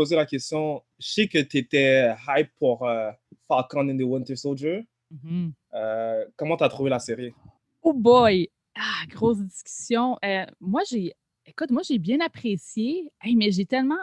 poser 0.00 0.16
la 0.16 0.24
question. 0.24 0.82
Je 0.98 1.08
sais 1.08 1.28
que 1.28 1.38
tu 1.38 1.58
étais 1.58 2.14
hype 2.26 2.50
pour 2.58 2.88
euh, 2.88 3.10
Falcon 3.46 3.86
and 3.90 3.98
the 3.98 4.02
Winter 4.02 4.34
Soldier. 4.34 4.86
Mhm. 5.10 5.52
Euh, 5.74 6.24
comment 6.36 6.56
tu 6.56 6.64
as 6.64 6.70
trouvé 6.70 6.88
la 6.88 6.98
série? 6.98 7.34
Oh 7.82 7.92
boy! 7.92 8.48
Ah, 8.74 9.04
grosse 9.10 9.40
discussion. 9.40 10.16
Euh, 10.24 10.46
moi, 10.58 10.80
j'ai. 10.88 11.12
Écoute, 11.44 11.70
moi, 11.70 11.82
j'ai 11.86 11.98
bien 11.98 12.18
apprécié. 12.20 13.12
Hey, 13.20 13.36
mais 13.36 13.50
j'ai 13.50 13.66
tellement 13.66 14.02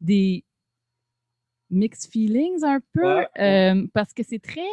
des 0.00 0.44
mixed 1.70 2.10
feelings 2.10 2.64
un 2.64 2.80
peu. 2.92 3.18
Ouais, 3.18 3.28
ouais. 3.38 3.84
parce 3.94 4.12
que 4.12 4.24
c'est 4.24 4.42
très. 4.42 4.68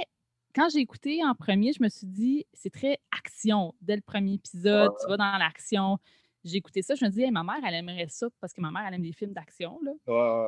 Quand 0.55 0.69
j'ai 0.69 0.79
écouté 0.79 1.23
en 1.23 1.35
premier, 1.35 1.71
je 1.73 1.83
me 1.83 1.89
suis 1.89 2.07
dit, 2.07 2.45
c'est 2.53 2.71
très 2.71 2.97
action. 3.15 3.75
Dès 3.81 3.97
le 3.97 4.01
premier 4.01 4.33
épisode, 4.35 4.91
tu 4.99 5.07
vas 5.07 5.17
dans 5.17 5.37
l'action. 5.37 5.99
J'ai 6.45 6.57
écouté 6.57 6.81
ça, 6.83 6.93
je 6.95 7.03
me 7.03 7.09
dis, 7.09 7.23
Hey, 7.23 7.31
ma 7.31 7.43
mère, 7.43 7.59
elle 7.67 7.73
aimerait 7.73 8.07
ça 8.07 8.27
parce 8.39 8.53
que 8.53 8.61
ma 8.61 8.69
mère, 8.71 8.83
elle 8.87 8.93
aime 8.93 9.01
des 9.01 9.11
films 9.13 9.33
d'action, 9.33 9.79
là, 9.83 9.91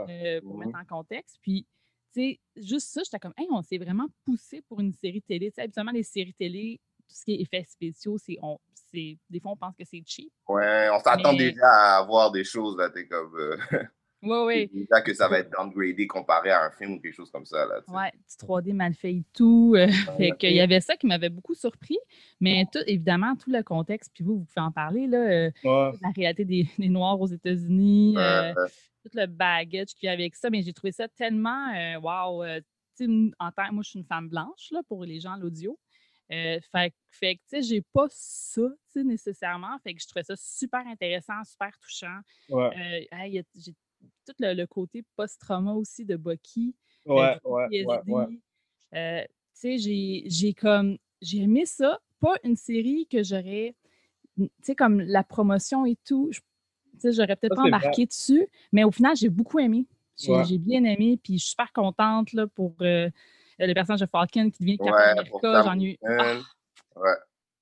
euh, 0.07 0.41
pour 0.41 0.53
Mhm. 0.57 0.65
mettre 0.67 0.77
en 0.79 0.85
contexte. 0.85 1.37
Puis, 1.41 1.65
tu 2.13 2.21
sais, 2.21 2.39
juste 2.55 2.87
ça, 2.89 3.01
j'étais 3.03 3.19
comme, 3.19 3.33
hey, 3.37 3.47
on 3.49 3.61
s'est 3.63 3.79
vraiment 3.79 4.05
poussé 4.23 4.61
pour 4.61 4.79
une 4.79 4.93
série 4.93 5.21
télé. 5.23 5.49
Tu 5.49 5.55
sais, 5.55 5.61
habituellement, 5.63 5.91
les 5.91 6.03
séries 6.03 6.35
télé, 6.35 6.79
tout 7.09 7.15
ce 7.15 7.25
qui 7.25 7.33
est 7.33 7.41
effets 7.41 7.63
spéciaux, 7.67 8.17
c'est, 8.19 8.37
on, 8.43 8.59
c'est, 8.93 9.17
des 9.29 9.39
fois, 9.39 9.51
on 9.53 9.57
pense 9.57 9.75
que 9.75 9.83
c'est 9.85 10.03
cheap. 10.05 10.31
Ouais, 10.47 10.87
on 10.93 10.99
s'attend 10.99 11.31
Mais- 11.31 11.37
déjà 11.51 11.65
à 11.67 11.97
avoir 11.97 12.31
des 12.31 12.43
choses, 12.43 12.77
là, 12.77 12.89
t'es 12.91 13.07
comme... 13.07 13.35
euh, 13.35 13.57
Ouais, 14.23 14.43
ouais. 14.45 14.69
déjà 14.73 15.01
que 15.01 15.13
ça 15.13 15.27
va 15.27 15.39
être 15.39 15.51
downgradé 15.51 16.07
comparé 16.07 16.49
à 16.49 16.63
un 16.65 16.71
film 16.71 16.93
ou 16.93 16.99
quelque 16.99 17.13
chose 17.13 17.29
comme 17.29 17.45
ça, 17.45 17.65
là. 17.65 17.81
Ouais, 17.87 18.11
petit 18.25 18.37
3D 18.37 18.73
mal 18.73 18.93
fait 18.95 19.13
et 19.13 19.23
tout. 19.33 19.73
euh, 19.77 19.87
fait 20.17 20.31
qu'il 20.37 20.53
y 20.53 20.59
avait 20.59 20.81
ça 20.81 20.95
qui 20.97 21.05
m'avait 21.07 21.29
beaucoup 21.29 21.53
surpris. 21.53 21.97
Mais 22.39 22.65
tout, 22.71 22.79
évidemment, 22.87 23.35
tout 23.35 23.51
le 23.51 23.61
contexte, 23.61 24.11
puis 24.13 24.23
vous, 24.23 24.39
vous 24.39 24.45
pouvez 24.45 24.61
en 24.65 24.71
parler, 24.71 25.05
là, 25.07 25.17
euh, 25.19 25.51
Ouais. 25.63 25.91
la 26.01 26.09
réalité 26.15 26.45
des, 26.45 26.67
des 26.79 26.89
Noirs 26.89 27.21
aux 27.21 27.27
États-Unis, 27.27 28.15
euh, 28.17 28.53
tout 29.03 29.11
le 29.13 29.27
baggage 29.27 29.93
qu'il 29.95 30.07
y 30.07 30.09
a 30.09 30.13
avec 30.13 30.35
ça. 30.35 30.49
Mais 30.49 30.61
j'ai 30.63 30.73
trouvé 30.73 30.91
ça 30.91 31.07
tellement, 31.07 31.71
euh, 31.75 31.99
wow, 31.99 32.43
euh, 32.43 32.59
en 33.39 33.51
tant 33.51 33.71
moi, 33.71 33.83
je 33.83 33.89
suis 33.91 33.99
une 33.99 34.05
femme 34.05 34.27
blanche, 34.29 34.69
là, 34.71 34.81
pour 34.87 35.03
les 35.05 35.19
gens 35.19 35.33
à 35.33 35.37
l'audio. 35.37 35.77
Euh, 36.31 36.59
fait, 36.71 36.89
que- 36.89 36.95
fait 37.11 37.35
que, 37.35 37.41
tu 37.41 37.47
sais, 37.49 37.61
j'ai 37.61 37.81
pas 37.93 38.07
ça, 38.09 38.61
tu 38.91 38.99
sais, 38.99 39.03
nécessairement. 39.05 39.77
Fait 39.83 39.93
que 39.93 40.01
je 40.01 40.07
trouvais 40.07 40.23
ça 40.23 40.33
super 40.35 40.85
intéressant, 40.87 41.41
super 41.45 41.71
touchant. 41.79 42.19
Ouais, 42.49 42.71
Euh, 42.75 43.17
hey, 43.17 43.43
j'ai 43.55 43.73
tout 44.25 44.33
le, 44.39 44.53
le 44.53 44.67
côté 44.67 45.03
post-trauma 45.15 45.73
aussi 45.73 46.05
de 46.05 46.15
Bucky. 46.15 46.75
euh, 47.07 47.13
ouais, 47.13 47.37
ouais, 47.43 47.85
ouais, 47.85 47.99
ouais. 48.07 48.39
Euh, 48.93 49.21
tu 49.23 49.27
sais, 49.53 49.77
j'ai 49.77 50.23
j'ai 50.27 50.53
comme, 50.53 50.97
j'ai 51.21 51.39
aimé 51.39 51.65
ça. 51.65 51.99
Pas 52.19 52.35
une 52.43 52.55
série 52.55 53.07
que 53.07 53.21
j'aurais, 53.23 53.75
tu 54.37 54.49
sais, 54.63 54.75
comme 54.75 54.99
la 55.01 55.23
promotion 55.23 55.85
et 55.85 55.95
tout, 56.03 56.29
tu 56.31 56.41
sais, 56.99 57.11
j'aurais 57.11 57.35
peut-être 57.35 57.55
Ça, 57.55 57.61
pas 57.61 57.69
vrai. 57.69 57.77
embarqué 57.77 58.05
dessus, 58.07 58.47
mais 58.71 58.83
au 58.83 58.91
final, 58.91 59.15
j'ai 59.15 59.29
beaucoup 59.29 59.59
aimé. 59.59 59.85
J'ai 60.17 60.33
Ouais. 60.33 60.43
j'ai 60.45 60.57
bien 60.57 60.83
aimé, 60.83 61.19
puis 61.23 61.33
je 61.37 61.43
suis 61.43 61.49
super 61.51 61.71
contente 61.71 62.33
là, 62.33 62.47
pour 62.47 62.75
euh, 62.81 63.09
le 63.59 63.73
personnage 63.73 63.99
de 64.01 64.07
Falcon 64.07 64.49
qui 64.49 64.63
devient 64.63 64.77
Captain 64.77 65.17
America. 65.17 65.61
J'en 65.63 65.79
ai 65.79 65.99
ah, 66.07 66.33
Ouais. 66.95 67.11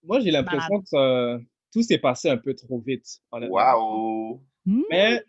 Moi, 0.03 0.19
j'ai 0.21 0.31
l'impression 0.31 0.80
que 0.81 0.88
ça- 0.88 1.39
tout 1.74 1.81
s'est 1.81 1.97
passé 1.97 2.30
un 2.30 2.38
peu 2.38 2.53
trop 2.56 2.80
vite. 2.80 3.19
Waouh! 3.33 4.42
hmm, 4.65 4.81
Mais 4.89 5.24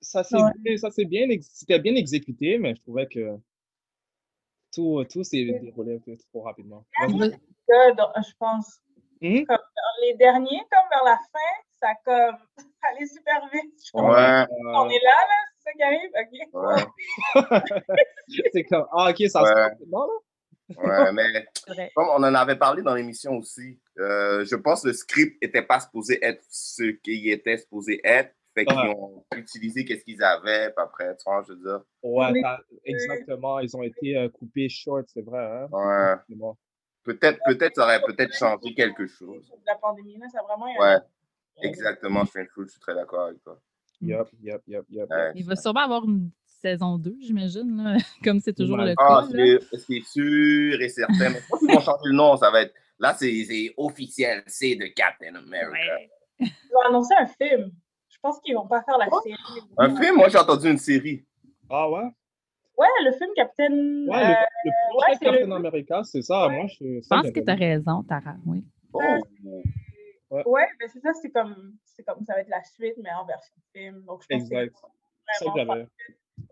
ça 0.00 0.24
s'est 0.24 0.36
Ouais. 0.36 0.76
ça 0.76 0.90
s'est 0.90 1.04
bien, 1.04 1.26
c'était 1.40 1.78
bien 1.78 1.94
exécuté, 1.94 2.58
mais 2.58 2.74
je 2.74 2.80
trouvais 2.82 3.06
que 3.06 3.36
tout, 4.74 5.04
tout 5.10 5.24
s'est 5.24 5.44
déroulé 5.60 5.96
un 5.96 5.98
peu 5.98 6.16
trop 6.16 6.42
rapidement. 6.42 6.84
Dans- 7.08 8.12
je 8.22 8.32
pense, 8.38 8.80
Mhm. 9.22 9.44
Comme 9.44 9.56
dans 9.58 10.06
les 10.06 10.14
derniers, 10.14 10.60
comme 10.70 10.88
vers 10.90 11.04
la 11.04 11.18
fin, 11.18 11.78
ça 11.78 11.88
comme 12.06 12.38
allait 12.82 13.06
super 13.06 13.46
vite. 13.52 13.74
Comme, 13.92 14.06
Ouais. 14.06 14.46
On 14.74 14.88
est 14.88 15.02
là, 15.04 15.14
là, 15.28 15.38
c'est 15.58 15.62
ça 15.64 15.72
qui 15.74 15.82
arrive? 15.82 16.10
OK. 16.16 16.32
Ouais. 16.54 16.84
c'est 18.54 18.64
comme, 18.64 18.86
ah, 18.92 19.10
ok, 19.10 19.18
ça 19.28 19.44
se 19.44 19.52
passe 19.52 19.78
là? 19.90 20.06
Ouais, 20.78 21.12
mais 21.12 21.44
C'est 21.66 21.90
comme 21.94 22.08
on 22.08 22.22
en 22.24 22.34
avait 22.34 22.56
parlé 22.56 22.80
dans 22.82 22.94
l'émission 22.94 23.36
aussi, 23.36 23.78
euh, 23.98 24.42
je 24.46 24.56
pense 24.56 24.82
que 24.82 24.88
le 24.88 24.94
script 24.94 25.36
n'était 25.42 25.62
pas 25.66 25.80
supposé 25.80 26.18
être 26.24 26.42
ce 26.48 26.84
qu'il 26.84 27.28
était 27.28 27.58
supposé 27.58 28.00
être. 28.02 28.34
Fait 28.54 28.64
qu'ils 28.64 28.76
Ouais. 28.76 28.94
ont 28.96 29.24
utilisé 29.36 29.84
qu'est-ce 29.84 30.04
qu'ils 30.04 30.22
avaient, 30.22 30.70
puis 30.70 30.84
après, 30.84 31.16
tu 31.16 31.22
vois, 31.24 31.42
je 31.46 31.52
veux 31.52 31.58
dire. 31.62 31.80
Ouais, 32.02 32.32
exactement. 32.84 33.60
Ils 33.60 33.76
ont 33.76 33.82
été 33.82 34.16
euh, 34.16 34.28
coupés 34.28 34.68
short, 34.68 35.06
c'est 35.12 35.22
vrai. 35.22 35.44
Hein? 35.44 35.68
Ouais. 36.28 36.52
Peut-être, 37.04 37.38
peut-être, 37.46 37.76
ça 37.76 37.84
aurait 37.84 38.00
peut-être 38.02 38.34
changé 38.36 38.74
quelque 38.74 39.06
chose. 39.06 39.50
La 39.66 39.76
pandémie, 39.76 40.18
là, 40.18 40.26
ça 40.28 40.40
a 40.40 40.42
vraiment 40.42 40.66
eu 40.68 40.78
Ouais, 40.80 40.98
exactement, 41.62 42.24
Strange 42.26 42.48
Fruit, 42.48 42.66
je 42.66 42.72
suis 42.72 42.80
très 42.80 42.94
d'accord 42.94 43.26
avec 43.26 43.42
toi. 43.42 43.58
Yup, 44.02 44.28
yup, 44.42 44.60
yup, 44.66 44.84
yup. 44.90 45.10
Ouais. 45.10 45.32
Il 45.34 45.44
va 45.46 45.56
sûrement 45.56 45.80
avoir 45.80 46.04
une 46.04 46.30
saison 46.44 46.98
2, 46.98 47.16
j'imagine, 47.20 47.82
là, 47.82 47.96
comme 48.24 48.40
c'est 48.40 48.52
toujours 48.52 48.78
Ouais. 48.78 48.86
le 48.86 48.94
Ah, 48.98 49.26
cas. 49.30 49.38
c'est 49.78 50.00
sûr 50.00 50.80
et 50.80 50.88
certain. 50.88 51.30
Mais 51.30 51.40
je 51.40 51.46
pense 51.48 51.58
qu'ils 51.60 51.72
vont 51.72 51.80
changer 51.80 52.02
le 52.06 52.16
nom, 52.16 52.36
ça 52.36 52.50
va 52.50 52.62
être. 52.62 52.74
Là, 52.98 53.14
c'est 53.18 53.44
c'est 53.44 53.72
officiel, 53.78 54.42
c'est 54.46 54.74
de 54.74 54.86
Captain 54.86 55.34
America. 55.34 55.70
Ouais. 55.70 56.10
Ils 56.40 56.48
ont 56.76 56.88
annoncé 56.88 57.14
un 57.18 57.26
film. 57.26 57.70
Je 58.22 58.28
pense 58.28 58.38
qu'ils 58.40 58.54
vont 58.54 58.66
pas 58.66 58.82
faire 58.82 58.98
la 58.98 59.08
série. 59.22 59.34
Un 59.78 59.96
film, 59.96 60.16
moi 60.16 60.28
j'ai 60.28 60.36
entendu 60.36 60.70
une 60.70 60.76
série. 60.76 61.24
Ah 61.70 61.88
ouais? 61.88 62.04
Ouais, 62.76 62.86
le 63.04 63.12
film 63.12 63.30
Captain. 63.34 63.72
Ouais, 63.72 64.24
euh, 64.24 64.34
le, 64.64 64.70
le 64.70 64.96
ouais, 64.98 65.06
le- 65.12 65.18
Captain 65.38 65.50
America, 65.52 66.04
c'est 66.04 66.20
ça. 66.20 66.48
Moi, 66.50 66.66
je, 66.66 66.96
Je 66.96 67.00
ça, 67.00 67.16
pense 67.16 67.30
que 67.30 67.40
tu 67.40 67.50
as 67.50 67.54
raison, 67.54 68.02
Tara. 68.02 68.34
Oui. 68.46 68.62
Oh, 68.92 69.00
Ouais, 70.46 70.66
mais 70.78 70.88
c'est 70.88 71.00
ça, 71.00 71.12
c'est 71.14 71.30
comme, 71.30 71.76
c'est 71.84 72.02
comme 72.04 72.22
ça 72.24 72.34
va 72.34 72.40
être 72.40 72.48
la 72.50 72.62
suite, 72.62 72.94
mais 73.02 73.10
en 73.10 73.24
version 73.24 73.54
film. 73.74 74.02
Donc, 74.04 74.22
je 74.22 74.26
pense 74.36 74.48
que 74.48 74.54
Exact. 74.54 74.76
C'est 75.38 75.44
ça 75.46 75.50
que 75.50 75.54
vraiment 75.56 75.74
j'avais. 75.74 75.88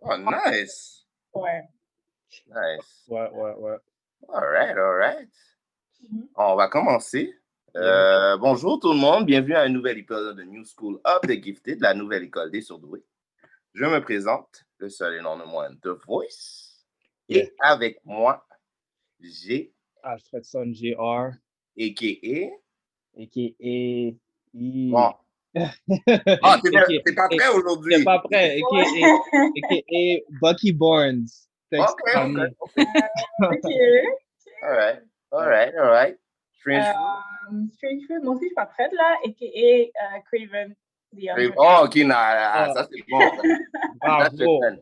oh, 0.02 0.16
nice. 0.50 1.06
Ouais. 1.34 1.62
Nice. 2.48 3.04
Ouais, 3.08 3.30
ouais, 3.30 3.54
ouais. 3.58 3.76
All 4.32 4.44
right, 4.50 4.76
all 4.76 4.96
right. 4.98 5.30
Mhm. 6.10 6.28
On 6.36 6.56
va 6.56 6.68
commencer. 6.68 7.32
Euh, 7.76 8.36
bonjour 8.38 8.80
tout 8.80 8.92
le 8.92 8.98
monde, 8.98 9.26
bienvenue 9.26 9.54
à 9.54 9.60
un 9.60 9.68
nouvel 9.68 9.98
épisode 9.98 10.38
de 10.38 10.42
New 10.42 10.64
School 10.64 10.98
of 11.04 11.20
the 11.22 11.42
Gifted, 11.42 11.80
la 11.80 11.92
nouvelle 11.92 12.24
école 12.24 12.50
des 12.50 12.62
surdoués. 12.62 13.04
Je 13.74 13.84
me 13.84 14.00
présente, 14.00 14.64
le 14.78 14.88
seul 14.88 15.16
et 15.16 15.20
non 15.20 15.36
le 15.36 15.44
moins, 15.44 15.68
The 15.82 15.88
Voice. 16.06 16.86
Yeah. 17.28 17.44
Et 17.44 17.52
avec 17.60 18.00
moi, 18.06 18.46
j'ai, 19.20 19.72
Alfredson 20.02 20.72
Jr. 20.72 21.32
a.k.a. 21.78 22.50
a.k.a. 23.20 24.14
Bon. 24.54 25.12
Ah, 26.42 26.58
t'es 26.62 26.70
pas, 26.70 26.84
pas 27.16 27.28
prêt 27.28 27.48
aujourd'hui? 27.48 27.96
T'es 27.96 28.04
pas 28.04 28.18
prêt. 28.20 28.60
A.k.a. 28.60 30.20
Bucky 30.40 30.72
Barnes. 30.72 31.26
Ok, 31.72 31.86
ok. 32.16 32.76
Ok. 33.42 33.72
All 34.62 34.72
right, 34.72 35.02
all 35.30 35.46
right, 35.46 35.74
all 35.76 35.90
right. 35.90 36.18
Strange 36.60 36.82
Fruit? 36.84 37.54
Euh, 37.54 37.66
Strange 37.74 38.02
Fruit, 38.06 38.18
moi 38.22 38.34
aussi, 38.34 38.44
je 38.44 38.48
suis 38.48 38.54
pas 38.54 38.66
prête, 38.66 38.92
là. 38.92 39.16
A.K.A. 39.24 40.16
euh, 40.16 40.20
Craven 40.30 40.74
the 41.16 41.28
Hunter. 41.30 41.54
Oh, 41.56 41.80
ok, 41.84 41.96
non, 41.96 42.14
ah, 42.16 42.72
ça 42.74 42.88
c'est 42.90 43.04
bon. 43.08 43.20
ça. 43.20 43.32
Ça, 44.20 44.28
je 44.30 44.36
te 44.36 44.42
le 44.42 44.60
donne. 44.60 44.80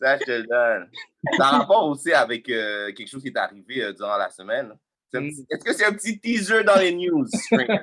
Ça, 0.00 0.16
je 0.18 0.24
te 0.24 0.30
le 0.30 0.46
donne. 0.46 0.90
Ça 1.36 1.46
a 1.46 1.58
rapport 1.58 1.88
aussi 1.88 2.12
avec 2.12 2.48
euh, 2.48 2.92
quelque 2.92 3.08
chose 3.08 3.22
qui 3.22 3.28
est 3.28 3.36
arrivé 3.36 3.82
euh, 3.82 3.92
durant 3.92 4.16
la 4.16 4.30
semaine. 4.30 4.72
Mm. 5.12 5.28
Est-ce 5.50 5.64
que 5.64 5.72
c'est 5.72 5.84
un 5.84 5.92
petit 5.92 6.18
teaser 6.20 6.62
dans 6.64 6.76
les 6.76 6.92
news? 6.92 7.26
Spring? 7.26 7.66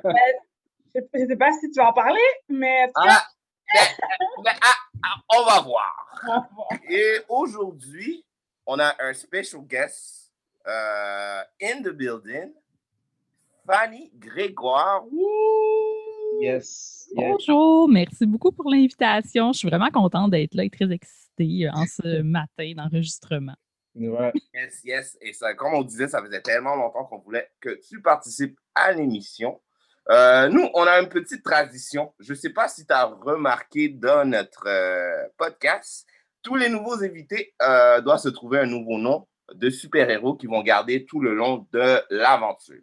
Je 0.94 1.00
je 1.12 1.26
sais 1.26 1.36
pas 1.36 1.52
si 1.52 1.70
tu 1.70 1.78
vas 1.78 1.90
en 1.90 1.92
parler, 1.92 2.18
mais 2.48 2.84
en 2.84 2.86
tout 2.86 3.06
cas, 3.06 3.20
ah, 3.20 3.26
mais- 3.74 4.42
mais- 4.44 4.58
ah, 4.62 4.74
ah, 5.04 5.36
on 5.36 5.44
va 5.44 5.60
voir. 5.60 6.18
on 6.22 6.26
va 6.28 6.48
voir. 6.54 6.68
Et 6.88 7.18
aujourd'hui, 7.28 8.24
on 8.64 8.78
a 8.78 8.94
un 9.00 9.12
special 9.12 9.60
guest 9.66 10.25
euh, 10.66 11.42
in 11.62 11.82
the 11.82 11.92
building. 11.92 12.52
Fanny 13.66 14.12
Grégoire. 14.18 15.04
Wouh! 15.10 16.40
Yes. 16.40 17.08
yes. 17.16 17.30
Bonjour, 17.30 17.88
merci 17.88 18.26
beaucoup 18.26 18.52
pour 18.52 18.70
l'invitation. 18.70 19.52
Je 19.52 19.58
suis 19.58 19.68
vraiment 19.68 19.90
contente 19.90 20.30
d'être 20.30 20.54
là 20.54 20.64
et 20.64 20.70
très 20.70 20.90
excitée 20.92 21.66
euh, 21.66 21.70
en 21.72 21.84
ce 21.86 22.22
matin 22.22 22.72
d'enregistrement. 22.76 23.56
Ouais. 23.94 24.32
Yes, 24.52 24.80
yes. 24.84 25.18
Et 25.20 25.32
ça, 25.32 25.54
comme 25.54 25.74
on 25.74 25.82
disait, 25.82 26.08
ça 26.08 26.22
faisait 26.22 26.42
tellement 26.42 26.76
longtemps 26.76 27.04
qu'on 27.04 27.18
voulait 27.18 27.48
que 27.60 27.80
tu 27.88 28.02
participes 28.02 28.58
à 28.74 28.92
l'émission. 28.92 29.60
Euh, 30.10 30.48
nous, 30.48 30.68
on 30.74 30.82
a 30.84 31.00
une 31.00 31.08
petite 31.08 31.42
tradition. 31.42 32.14
Je 32.20 32.32
ne 32.32 32.38
sais 32.38 32.50
pas 32.50 32.68
si 32.68 32.86
tu 32.86 32.92
as 32.92 33.06
remarqué 33.06 33.88
dans 33.88 34.28
notre 34.28 34.66
euh, 34.66 35.26
podcast, 35.36 36.06
tous 36.42 36.54
les 36.54 36.68
nouveaux 36.68 37.02
invités 37.02 37.54
euh, 37.62 38.00
doivent 38.02 38.20
se 38.20 38.28
trouver 38.28 38.60
un 38.60 38.66
nouveau 38.66 38.98
nom 38.98 39.26
de 39.54 39.70
super-héros 39.70 40.34
qui 40.34 40.46
vont 40.46 40.62
garder 40.62 41.04
tout 41.04 41.20
le 41.20 41.34
long 41.34 41.66
de 41.72 42.00
l'aventure. 42.10 42.82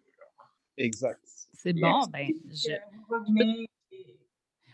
Exact. 0.78 1.20
C'est 1.54 1.74
bon, 1.74 2.02
ben, 2.12 2.28
je- 2.52 2.72
Euh, 2.72 3.66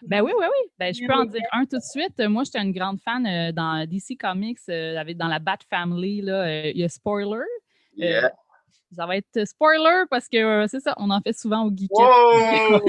ben 0.04 0.22
oui, 0.22 0.32
oui, 0.38 0.46
oui. 0.46 0.72
Ben, 0.80 0.94
je 0.94 1.06
peux 1.06 1.14
en 1.14 1.26
dire 1.26 1.42
un 1.52 1.66
tout 1.66 1.78
de 1.78 1.82
suite. 1.84 2.18
Moi, 2.20 2.44
j'étais 2.46 2.62
une 2.62 2.72
grande 2.72 3.00
fan 3.02 3.26
euh, 3.28 3.52
dans 3.52 3.86
DC 3.86 4.18
Comics, 4.18 4.58
euh, 4.70 4.98
avec, 4.98 5.18
dans 5.18 5.28
la 5.28 5.40
Bat 5.40 5.58
Family. 5.70 6.22
Là, 6.22 6.44
euh, 6.46 6.72
il 6.74 6.80
y 6.80 6.84
a 6.84 6.90
Spoiler. 6.90 7.44
Yeah. 7.96 8.32
Ça 8.96 9.06
va 9.06 9.18
être 9.18 9.46
spoiler 9.46 10.06
parce 10.10 10.28
que 10.28 10.38
euh, 10.38 10.68
c'est 10.68 10.80
ça, 10.80 10.96
on 10.98 11.10
en 11.12 11.22
fait 11.22 11.34
souvent 11.34 11.66
au. 11.68 11.70
Whoa! 11.92 12.80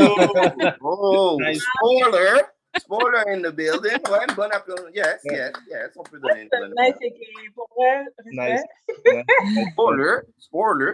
Whoa! 0.80 1.38
Nice. 1.40 1.62
Spoiler! 1.76 2.42
Spoiler 2.78 3.22
in 3.28 3.42
the 3.42 3.50
building. 3.54 3.98
Ouais, 4.10 4.24
une 4.28 4.34
bonne 4.34 4.52
appel- 4.52 4.74
Yes, 4.94 5.20
yes, 5.24 5.52
yes. 5.68 5.90
On 5.96 6.02
peut 6.04 6.18
donner 6.20 6.42
une 6.42 6.48
bonne 6.50 6.72
que 6.72 7.52
pour 7.54 7.68
vrai, 7.76 8.04
Nice. 8.32 8.62
Spoiler! 9.72 10.18
Spoiler! 10.38 10.92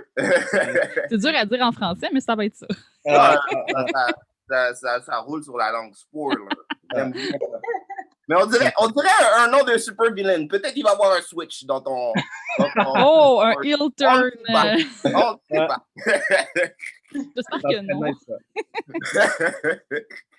C'est 1.08 1.18
dur 1.18 1.32
à 1.34 1.44
dire 1.44 1.60
en 1.66 1.72
français, 1.72 2.08
mais 2.12 2.20
ça 2.20 2.34
va 2.34 2.44
être 2.46 2.56
ça. 2.56 2.66
Ah, 3.06 3.38
ça, 3.92 4.06
ça, 4.48 4.74
ça, 4.74 5.00
ça 5.02 5.18
roule 5.18 5.42
sur 5.44 5.56
la 5.58 5.70
langue. 5.72 5.92
Spoiler. 5.94 6.44
J'aime 6.94 7.12
bien 7.12 7.30
ça. 7.30 7.58
Mais 8.28 8.34
on 8.36 8.46
dirait, 8.46 8.72
on 8.78 8.88
dirait 8.88 9.08
un, 9.36 9.42
un 9.44 9.48
nom 9.48 9.62
de 9.62 9.78
super 9.78 10.12
villain. 10.12 10.48
Peut-être 10.48 10.72
qu'il 10.72 10.82
va 10.82 10.90
y 10.90 10.92
avoir 10.94 11.12
un 11.16 11.20
switch 11.20 11.64
dans 11.64 11.80
ton. 11.80 12.12
dans 12.58 12.70
ton- 12.70 12.92
Oh, 13.04 13.40
un 13.40 13.52
on 13.58 13.62
heel 13.62 13.78
turn. 13.96 14.30
sait 14.46 14.52
pas. 14.52 14.64
On 15.04 15.32
ne 15.32 15.38
sait 15.48 15.66
pas. 15.68 15.86
J'espère 17.12 17.60
que 17.60 17.80
non. 17.92 18.12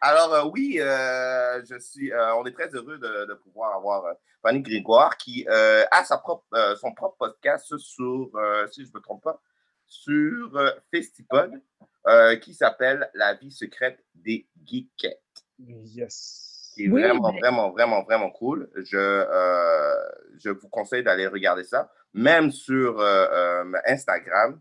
Alors, 0.00 0.32
euh, 0.34 0.44
oui, 0.52 0.76
euh, 0.80 1.62
je 1.68 1.78
suis, 1.78 2.12
euh, 2.12 2.34
on 2.36 2.44
est 2.46 2.52
très 2.52 2.68
heureux 2.74 2.98
de, 2.98 3.26
de 3.26 3.34
pouvoir 3.34 3.76
avoir 3.76 4.04
euh, 4.06 4.12
Fanny 4.42 4.60
Grégoire 4.62 5.16
qui 5.16 5.46
euh, 5.48 5.84
a 5.90 6.04
sa 6.04 6.18
propre, 6.18 6.44
euh, 6.54 6.74
son 6.76 6.92
propre 6.94 7.16
podcast 7.18 7.76
sur, 7.78 8.30
euh, 8.34 8.66
si 8.68 8.84
je 8.84 8.90
ne 8.90 8.94
me 8.98 9.00
trompe 9.02 9.22
pas, 9.22 9.40
sur 9.86 10.56
euh, 10.56 10.70
Festipod 10.92 11.60
euh, 12.06 12.36
qui 12.36 12.54
s'appelle 12.54 13.10
La 13.14 13.34
vie 13.34 13.50
secrète 13.50 13.98
des 14.14 14.46
geekettes. 14.64 15.20
Yes. 15.58 16.72
qui 16.74 16.84
est 16.84 16.88
Oui, 16.88 17.02
vraiment, 17.02 17.32
mais- 17.32 17.40
vraiment, 17.40 17.70
vraiment, 17.72 18.02
vraiment 18.04 18.30
cool. 18.30 18.70
Je, 18.76 18.96
euh, 18.96 19.94
je 20.38 20.48
vous 20.50 20.68
conseille 20.68 21.02
d'aller 21.02 21.26
regarder 21.26 21.64
ça. 21.64 21.92
Même 22.14 22.50
sur 22.50 22.98
euh, 23.00 23.26
euh, 23.30 23.72
Instagram, 23.86 24.60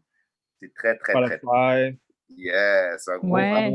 c'est 0.60 0.74
très, 0.74 0.98
très, 0.98 1.14
très, 1.14 1.38
Spotify. 1.38 1.98
yes, 2.30 3.08
un 3.08 3.18
gros 3.20 3.30
Ouais. 3.30 3.72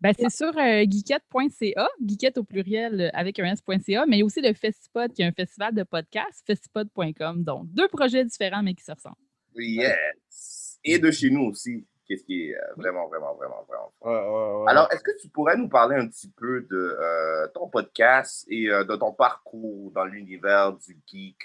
Ben, 0.00 0.14
c'est 0.18 0.30
sur 0.30 0.56
euh, 0.56 0.84
geekette.ca, 0.88 1.88
geekette 2.02 2.38
au 2.38 2.44
pluriel 2.44 3.00
euh, 3.00 3.10
avec 3.12 3.38
un 3.38 3.52
s.ca, 3.52 4.06
mais 4.06 4.16
il 4.16 4.20
y 4.20 4.22
a 4.22 4.24
aussi 4.24 4.40
le 4.40 4.54
Festipod 4.54 5.12
qui 5.12 5.20
est 5.22 5.26
un 5.26 5.32
festival 5.32 5.74
de 5.74 5.82
podcasts, 5.82 6.46
festipod.com. 6.46 7.44
Donc, 7.44 7.66
deux 7.66 7.88
projets 7.88 8.24
différents, 8.24 8.62
mais 8.62 8.74
qui 8.74 8.82
se 8.82 8.92
ressemblent. 8.92 9.16
Yes. 9.56 10.78
Et 10.84 10.98
de 10.98 11.10
chez 11.10 11.28
nous 11.28 11.42
aussi, 11.42 11.86
qu'est-ce 12.10 12.24
qui 12.24 12.48
est 12.48 12.56
euh, 12.56 12.74
vraiment, 12.76 13.08
vraiment, 13.08 13.34
vraiment, 13.34 13.64
vraiment. 13.68 13.92
Ouais, 14.00 14.10
ouais, 14.10 14.62
ouais. 14.62 14.70
Alors, 14.70 14.92
est-ce 14.92 15.02
que 15.02 15.16
tu 15.20 15.28
pourrais 15.28 15.56
nous 15.56 15.68
parler 15.68 15.96
un 15.96 16.08
petit 16.08 16.30
peu 16.30 16.62
de 16.62 16.76
euh, 16.76 17.46
ton 17.54 17.68
podcast 17.68 18.46
et 18.48 18.68
euh, 18.68 18.84
de 18.84 18.96
ton 18.96 19.12
parcours 19.12 19.92
dans 19.92 20.04
l'univers 20.04 20.72
du 20.72 20.98
geek? 21.06 21.38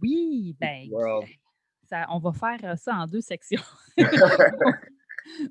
Oui, 0.00 0.56
ben, 0.60 0.88
ça, 1.88 2.06
on 2.10 2.18
va 2.18 2.32
faire 2.32 2.78
ça 2.78 2.94
en 2.94 3.06
deux 3.06 3.20
sections. 3.20 3.62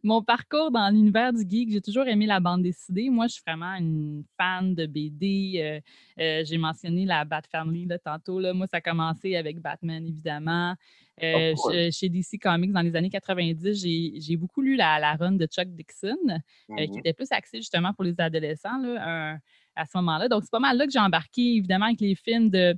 Mon 0.03 0.21
parcours 0.23 0.71
dans 0.71 0.89
l'univers 0.89 1.33
du 1.33 1.43
geek, 1.47 1.71
j'ai 1.71 1.81
toujours 1.81 2.07
aimé 2.07 2.25
la 2.25 2.39
bande 2.39 2.63
dessinée. 2.63 3.09
Moi, 3.09 3.27
je 3.27 3.33
suis 3.33 3.43
vraiment 3.45 3.73
une 3.75 4.23
fan 4.37 4.73
de 4.75 4.85
BD. 4.85 5.53
euh, 5.57 5.79
euh, 6.19 6.43
j'ai 6.45 6.57
mentionné 6.57 7.05
la 7.05 7.25
Bat 7.25 7.41
Family 7.51 7.85
là, 7.85 7.99
tantôt. 7.99 8.39
Là. 8.39 8.53
Moi, 8.53 8.67
ça 8.67 8.77
a 8.77 8.81
commencé 8.81 9.35
avec 9.35 9.59
Batman, 9.59 10.05
évidemment. 10.07 10.75
Euh, 11.23 11.53
Oh, 11.57 11.71
chez- 11.91 12.09
DC 12.09 12.37
Comics, 12.39 12.71
dans 12.71 12.81
les 12.81 12.95
années 12.95 13.09
90, 13.09 13.73
j'ai 14.19 14.37
beaucoup 14.37 14.61
lu 14.61 14.75
la, 14.75 14.99
la 14.99 15.13
run 15.15 15.31
de 15.33 15.45
Chuck 15.47 15.67
Dixon, 15.69 16.15
qui 16.27 16.73
Mhm. 16.73 16.97
était 16.99 17.13
plus 17.13 17.31
axée 17.31 17.57
justement 17.57 17.93
pour 17.93 18.03
les 18.03 18.19
adolescents 18.19 18.77
là, 18.77 19.33
un- 19.33 19.39
à 19.75 19.85
ce 19.85 19.97
moment-là. 19.97 20.27
Donc, 20.27 20.43
c'est 20.43 20.51
pas 20.51 20.59
mal 20.59 20.77
là 20.77 20.85
que 20.85 20.91
j'ai 20.91 20.99
embarqué, 20.99 21.55
évidemment, 21.55 21.85
avec 21.85 22.01
les 22.01 22.15
films 22.15 22.49
de 22.49 22.75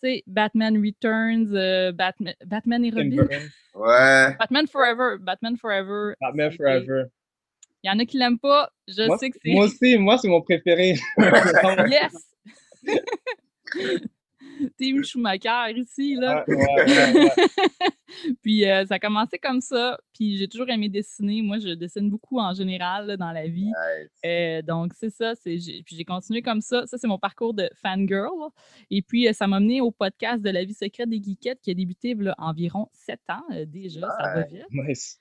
sais, 0.00 0.22
Batman 0.26 0.76
Returns, 0.84 1.54
euh, 1.54 1.92
Batman, 1.92 2.34
Batman 2.44 2.84
et 2.84 2.90
Robin. 2.90 3.26
Ouais. 3.74 4.36
Batman 4.38 4.66
Forever. 4.66 5.16
Batman 5.20 5.56
Forever. 5.56 6.14
Batman 6.20 6.52
Forever. 6.52 7.04
Il 7.82 7.88
y 7.88 7.90
en 7.90 7.98
a 7.98 8.04
qui 8.04 8.18
l'aiment 8.18 8.38
pas. 8.38 8.70
Je 8.88 9.06
Moi, 9.06 9.16
sais 9.18 9.30
que 9.30 9.38
c'est. 9.42 9.52
moi 9.52 9.64
aussi, 9.64 9.96
moi, 9.96 10.18
c'est 10.18 10.28
mon 10.28 10.42
préféré. 10.42 10.96
yes! 11.88 12.12
Team 14.78 15.04
Schumacher 15.04 15.72
ici, 15.76 16.16
là? 16.16 16.44
Ouais, 16.46 16.56
ouais, 16.56 17.14
ouais, 17.14 17.30
puis 18.42 18.68
euh, 18.68 18.84
ça 18.86 18.94
a 18.94 18.98
commencé 18.98 19.38
comme 19.38 19.60
ça. 19.60 19.98
Puis 20.14 20.36
j'ai 20.36 20.48
toujours 20.48 20.68
aimé 20.68 20.88
dessiner. 20.88 21.42
Moi, 21.42 21.58
je 21.58 21.70
dessine 21.70 22.10
beaucoup 22.10 22.38
en 22.38 22.52
général 22.54 23.06
là, 23.06 23.16
dans 23.16 23.32
la 23.32 23.46
vie. 23.46 23.70
Euh, 24.24 24.62
donc, 24.62 24.92
c'est 24.94 25.10
ça. 25.10 25.34
Puis 25.44 25.84
j'ai 25.86 26.04
continué 26.04 26.42
comme 26.42 26.60
ça. 26.60 26.86
Ça, 26.86 26.98
c'est 26.98 27.06
mon 27.06 27.18
parcours 27.18 27.54
de 27.54 27.68
fangirl. 27.74 28.50
Et 28.90 29.02
puis, 29.02 29.28
euh, 29.28 29.32
ça 29.32 29.46
m'a 29.46 29.60
mené 29.60 29.80
au 29.80 29.90
podcast 29.90 30.42
de 30.42 30.50
la 30.50 30.64
vie 30.64 30.74
secrète 30.74 31.08
des 31.08 31.22
geekettes 31.22 31.60
qui 31.60 31.70
a 31.70 31.74
débuté 31.74 32.14
là, 32.14 32.34
environ 32.38 32.88
sept 32.92 33.20
ans 33.28 33.44
déjà. 33.66 34.08
Ça 34.18 34.42
vite. 34.42 34.66
Nice. 34.70 35.20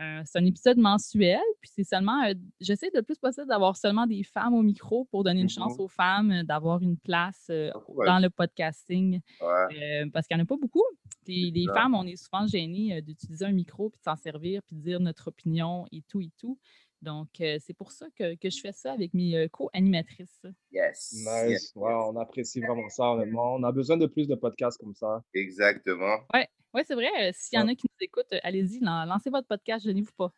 Euh, 0.00 0.22
c'est 0.24 0.38
un 0.38 0.44
épisode 0.44 0.78
mensuel, 0.78 1.40
puis 1.60 1.70
c'est 1.74 1.82
seulement, 1.82 2.22
euh, 2.24 2.32
j'essaie 2.60 2.88
le 2.94 3.02
plus 3.02 3.18
possible 3.18 3.48
d'avoir 3.48 3.76
seulement 3.76 4.06
des 4.06 4.22
femmes 4.22 4.54
au 4.54 4.62
micro 4.62 5.06
pour 5.06 5.24
donner 5.24 5.40
une 5.40 5.48
chance 5.48 5.74
Mhm. 5.76 5.80
aux 5.80 5.88
femmes 5.88 6.30
euh, 6.30 6.42
d'avoir 6.44 6.80
une 6.82 6.96
place 6.96 7.46
euh, 7.50 7.72
Ouais. 7.88 8.06
dans 8.06 8.20
le 8.20 8.30
podcasting, 8.30 9.20
Ouais. 9.40 10.02
euh, 10.04 10.10
parce 10.12 10.26
qu'il 10.28 10.36
n'y 10.36 10.42
en 10.42 10.44
a 10.44 10.46
pas 10.46 10.56
beaucoup. 10.56 10.84
Les, 11.26 11.66
femmes, 11.74 11.94
on 11.94 12.06
est 12.06 12.16
souvent 12.16 12.46
gênées 12.46 12.96
euh, 12.96 13.00
d'utiliser 13.00 13.44
un 13.44 13.52
micro, 13.52 13.90
puis 13.90 13.98
de 13.98 14.04
s'en 14.04 14.16
servir, 14.16 14.62
puis 14.66 14.76
de 14.76 14.80
dire 14.82 15.00
notre 15.00 15.28
opinion 15.28 15.86
et 15.92 16.02
tout 16.08 16.20
et 16.20 16.30
tout. 16.38 16.58
Donc, 17.02 17.28
euh, 17.40 17.58
c'est 17.60 17.74
pour 17.74 17.92
ça 17.92 18.06
que, 18.16 18.34
que 18.36 18.50
je 18.50 18.60
fais 18.60 18.72
ça 18.72 18.92
avec 18.92 19.14
mes 19.14 19.36
euh, 19.36 19.46
co-animatrices. 19.48 20.42
Yes. 20.72 21.12
Nice. 21.12 21.50
yes, 21.50 21.72
on 21.76 22.16
apprécie 22.16 22.60
vraiment 22.60 22.88
ça, 22.88 23.12
honnêtement. 23.12 23.54
On 23.54 23.62
a 23.62 23.70
besoin 23.72 23.96
de 23.96 24.06
plus 24.06 24.26
de 24.26 24.34
podcasts 24.34 24.78
comme 24.80 24.94
ça. 24.94 25.22
Exactement. 25.34 26.16
Ouais, 26.34 26.48
ouais 26.74 26.84
c'est 26.84 26.94
vrai. 26.94 27.10
euh, 27.20 27.30
S'il 27.34 27.58
y 27.58 27.62
en 27.62 27.68
a 27.68 27.74
qui 27.74 27.86
nous 27.90 28.04
écoutent, 28.04 28.32
euh, 28.32 28.38
allez-y, 28.42 28.80
lan- 28.80 29.04
lancez 29.06 29.30
votre 29.30 29.46
podcast, 29.48 29.84
gênez-vous 29.84 30.12
pas. 30.16 30.32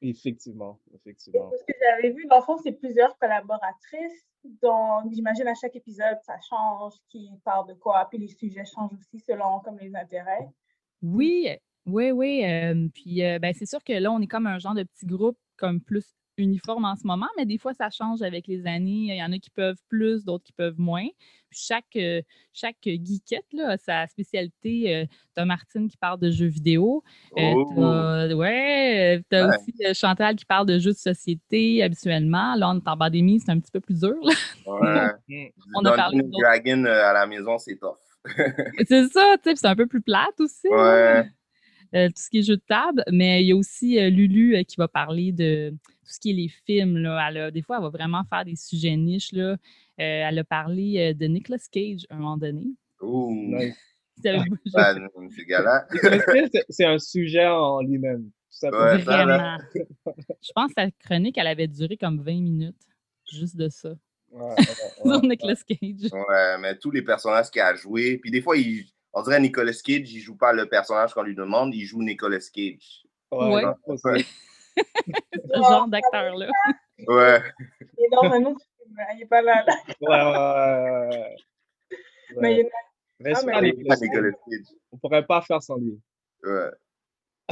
Effectivement. 0.00 0.78
Effectivement. 0.94 1.50
Ce 1.58 1.64
que 1.64 1.72
j'avais 1.80 2.12
vu, 2.12 2.26
dans 2.26 2.36
le 2.38 2.42
fond, 2.42 2.58
c'est 2.58 2.72
plusieurs 2.72 3.16
collaboratrices. 3.18 4.26
Donc, 4.62 5.12
j'imagine 5.12 5.46
à 5.48 5.54
chaque 5.54 5.74
épisode, 5.76 6.18
ça 6.22 6.34
change, 6.48 6.94
qui 7.08 7.30
parle 7.44 7.68
de 7.68 7.74
quoi, 7.74 8.06
puis 8.08 8.18
les 8.18 8.28
sujets 8.28 8.64
changent 8.64 8.92
aussi 8.98 9.18
selon 9.20 9.60
comme 9.60 9.78
les 9.78 9.94
intérêts. 9.94 10.48
Oui, 11.02 11.48
oui, 11.86 12.10
oui. 12.10 12.44
euh, 12.44 12.88
puis 12.94 13.24
euh, 13.24 13.38
ben, 13.38 13.54
c'est 13.54 13.66
sûr 13.66 13.82
que 13.82 13.92
là, 13.92 14.10
on 14.12 14.20
est 14.20 14.26
comme 14.26 14.46
un 14.46 14.58
genre 14.58 14.74
de 14.74 14.82
petit 14.82 15.06
groupe 15.06 15.38
comme 15.56 15.80
plus 15.80 16.14
uniforme 16.38 16.84
en 16.84 16.96
ce 16.96 17.06
moment, 17.06 17.28
mais 17.36 17.46
des 17.46 17.58
fois, 17.58 17.72
ça 17.74 17.90
change 17.90 18.22
avec 18.22 18.46
les 18.46 18.66
années. 18.66 19.08
Il 19.10 19.16
y 19.16 19.22
en 19.22 19.32
a 19.32 19.38
qui 19.38 19.50
peuvent 19.50 19.80
plus, 19.88 20.24
d'autres 20.24 20.44
qui 20.44 20.52
peuvent 20.52 20.78
moins. 20.78 21.06
Puis 21.50 21.60
chaque, 21.66 21.84
euh, 21.96 22.20
chaque 22.52 22.76
geekette 22.84 23.46
là, 23.52 23.70
a 23.70 23.76
sa 23.76 24.06
spécialité. 24.08 24.94
Euh, 24.94 25.04
t'as 25.34 25.44
Martine 25.44 25.88
qui 25.88 25.96
parle 25.96 26.18
de 26.20 26.30
jeux 26.30 26.46
vidéo. 26.48 27.02
Euh, 27.38 27.52
Oh. 27.54 27.72
t'as, 27.76 28.34
ouais, 28.34 29.22
t'as 29.30 29.48
Ouais. 29.48 29.56
aussi 29.56 29.94
Chantal 29.94 30.36
qui 30.36 30.44
parle 30.44 30.66
de 30.66 30.78
jeux 30.78 30.92
de 30.92 30.96
société 30.96 31.82
habituellement. 31.82 32.54
Là, 32.56 32.70
on 32.70 32.78
est 32.78 32.88
en 32.88 32.96
pandémie, 32.96 33.40
c'est 33.40 33.50
un 33.52 33.60
petit 33.60 33.70
peu 33.70 33.80
plus 33.80 34.00
dur. 34.00 34.14
là. 34.22 34.32
Ouais. 34.66 35.52
On 35.76 35.84
a 35.84 35.92
parlé 35.96 36.20
Dragon 36.22 36.84
à 36.84 37.12
la 37.12 37.26
maison, 37.26 37.58
c'est 37.58 37.76
tough. 37.76 37.96
C'est 38.88 39.06
ça, 39.08 39.36
tu 39.36 39.42
sais, 39.44 39.50
puis 39.52 39.56
c'est 39.56 39.66
un 39.68 39.76
peu 39.76 39.86
plus 39.86 40.02
plate 40.02 40.38
aussi. 40.40 40.68
Ouais. 40.68 41.30
Euh, 41.94 42.08
tout 42.08 42.14
ce 42.22 42.30
qui 42.30 42.38
est 42.38 42.42
jeu 42.42 42.56
de 42.56 42.62
table, 42.66 43.04
mais 43.12 43.42
il 43.42 43.48
y 43.48 43.52
a 43.52 43.56
aussi 43.56 43.98
euh, 43.98 44.10
Lulu 44.10 44.56
euh, 44.56 44.62
qui 44.64 44.76
va 44.76 44.88
parler 44.88 45.32
de 45.32 45.70
tout 45.70 46.10
ce 46.12 46.18
qui 46.18 46.30
est 46.30 46.34
les 46.34 46.48
films. 46.48 46.98
Là. 46.98 47.26
Elle 47.28 47.36
a- 47.38 47.50
des 47.50 47.62
fois, 47.62 47.76
elle 47.76 47.82
va 47.82 47.90
vraiment 47.90 48.24
faire 48.24 48.44
des 48.44 48.56
sujets 48.56 48.96
niches. 48.96 49.32
Là. 49.32 49.52
Euh, 49.52 49.56
elle 49.98 50.38
a 50.38 50.44
parlé 50.44 50.98
euh, 50.98 51.14
de 51.14 51.26
Nicolas 51.26 51.58
Cage 51.70 52.06
à 52.10 52.16
un 52.16 52.18
moment 52.18 52.36
donné. 52.36 52.64
Ouh. 53.00 53.54
C'est- 56.70 56.84
un 56.84 56.98
sujet 56.98 57.46
en 57.46 57.80
lui-même. 57.82 58.30
Ouais. 58.62 58.98
Vraiment. 58.98 59.58
Je 60.06 60.52
pense 60.54 60.72
que 60.72 60.82
sa 60.82 60.90
chronique, 60.90 61.36
elle 61.36 61.46
avait 61.46 61.68
duré 61.68 61.96
comme 61.96 62.22
20 62.22 62.40
minutes. 62.40 62.76
Juste 63.30 63.56
de 63.56 63.68
ça. 63.68 63.90
Ouais, 64.30 64.42
ouais, 64.42 64.54
ouais, 65.04 65.12
Sur 65.18 65.22
Nicolas 65.22 65.54
Cage. 65.68 66.12
Ouais, 66.12 66.58
mais 66.60 66.78
tous 66.78 66.90
les 66.90 67.02
personnages 67.02 67.50
qu'il 67.50 67.60
a 67.60 67.74
joués. 67.74 68.18
Puis 68.18 68.30
des 68.30 68.40
fois, 68.40 68.56
il, 68.56 68.86
on 69.18 69.22
dirait 69.22 69.40
Nicolas 69.40 69.72
Cage, 69.72 70.12
il 70.12 70.20
joue 70.20 70.36
pas 70.36 70.52
le 70.52 70.66
personnage 70.68 71.14
qu'on 71.14 71.22
lui 71.22 71.34
demande, 71.34 71.74
il 71.74 71.84
joue 71.84 72.02
Nicolas 72.02 72.38
Cage. 72.54 73.06
Ouais, 73.32 73.64
Ouais. 74.04 74.24
Ce 74.76 75.58
genre 75.62 75.88
d'acteur-là. 75.88 76.48
Ouais. 77.08 77.40
Il 77.98 78.04
est 78.04 78.08
dans 78.12 78.24
un 78.30 78.44
autre 78.44 78.60
film, 78.78 78.94
hein, 78.98 79.04
il 79.14 79.18
n'est 79.20 79.26
pas 79.26 79.40
là. 79.40 79.64
là. 79.66 79.74
Ouais, 80.02 81.08
ouais, 81.08 81.18
ouais, 81.18 81.18
ouais. 81.18 81.36
Mais 82.42 82.52
il 82.54 82.58
y 82.58 82.62
en 82.62 82.66
a- 82.66 82.70
Respect 83.24 83.50
Ah, 83.54 83.56
à 83.56 83.60
mais- 83.62 83.72
Cage. 83.72 84.74
On 84.92 84.98
pourrait 84.98 85.24
pas 85.24 85.40
faire 85.40 85.62
sans 85.62 85.76
lui. 85.76 85.98
Ouais. 86.44 86.68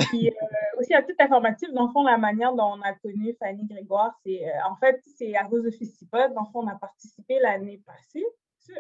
Puis 0.09 0.29
euh, 0.29 0.79
aussi, 0.81 0.93
à 0.93 1.03
titre 1.03 1.23
informatif, 1.25 1.71
dans 1.73 1.87
le 1.87 1.93
fond, 1.93 2.03
la 2.05 2.19
manière 2.19 2.53
dont 2.53 2.75
on 2.75 2.83
a 2.83 2.93
connu 2.95 3.35
Fanny 3.39 3.65
Grégoire, 3.67 4.13
c'est 4.27 4.47
euh, 4.47 4.51
en 4.69 4.77
fait, 4.77 5.01
c'est 5.17 5.35
à 5.37 5.45
cause 5.45 5.63
de 5.63 5.71
Festipod. 5.71 6.35
Dans 6.35 6.43
le 6.43 6.53
fond, 6.53 6.61
on 6.65 6.69
a 6.69 6.75
participé 6.77 7.39
l'année 7.41 7.81
passée. 7.87 8.25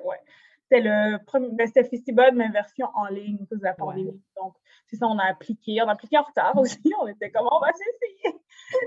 Ouais. 0.04 0.18
C'était 0.70 0.80
le 0.82 1.18
premier, 1.24 1.48
ben, 1.52 1.66
c'était 1.66 1.84
Festipod, 1.84 2.34
mais 2.34 2.48
version 2.48 2.88
en 2.94 3.06
ligne 3.06 3.38
à 3.42 3.46
cause 3.46 3.58
de 3.58 3.64
la 3.64 3.74
pandémie. 3.74 4.22
Donc, 4.36 4.54
c'est 4.86 4.96
ça, 4.96 5.06
on 5.06 5.18
a 5.18 5.24
appliqué. 5.24 5.80
On 5.82 5.88
a 5.88 5.92
appliqué 5.92 6.16
en 6.18 6.22
retard 6.22 6.56
aussi. 6.58 6.80
On 7.00 7.06
était 7.06 7.30
comme, 7.30 7.46
on 7.50 7.58
va 7.60 7.70
s'essayer. 7.72 8.40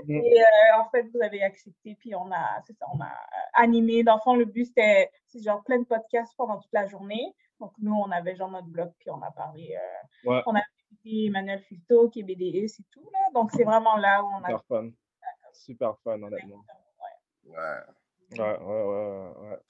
Mhm. 0.06 0.24
Et 0.24 0.40
euh, 0.40 0.80
en 0.80 0.90
fait, 0.90 1.02
vous 1.14 1.22
avez 1.22 1.42
accepté, 1.42 1.96
puis 2.00 2.14
on 2.14 2.30
a, 2.32 2.60
c'est 2.66 2.72
ça, 2.74 2.86
on 2.92 3.00
a 3.00 3.06
euh, 3.06 3.08
animé. 3.54 4.02
Dans 4.02 4.14
le 4.16 4.20
fond, 4.20 4.34
le 4.34 4.44
but, 4.44 4.64
c'était 4.66 5.10
c'est 5.28 5.40
genre 5.42 5.62
plein 5.64 5.78
de 5.78 5.84
podcasts 5.84 6.34
pendant 6.36 6.58
toute 6.58 6.72
la 6.72 6.86
journée. 6.86 7.32
Donc, 7.60 7.72
nous, 7.80 7.94
on 7.94 8.10
avait 8.10 8.34
genre 8.34 8.50
notre 8.50 8.66
blog, 8.68 8.92
puis 8.98 9.10
on 9.10 9.22
a 9.22 9.30
parlé. 9.30 9.76
euh, 9.76 10.28
Ouais. 10.30 10.42
On 10.46 10.54
a 10.54 10.60
invité 10.90 11.26
Emmanuel 11.26 11.60
Filto, 11.60 12.08
qui 12.10 12.20
est 12.20 12.22
BDS 12.24 12.80
et 12.80 12.84
tout. 12.90 13.08
Là. 13.12 13.18
Donc, 13.34 13.50
c'est 13.52 13.64
vraiment 13.64 13.96
là 13.96 14.22
où 14.22 14.26
on 14.26 14.42
a. 14.42 14.48
Super 14.48 14.64
fun. 14.64 14.90
Super 15.52 15.98
fun, 15.98 16.22
honnêtement. 16.22 16.64
Ouais. 17.44 17.54
Ouais, 17.54 18.38
ouais, 18.38 18.58
ouais, 18.58 18.84
ouais. 18.84 19.17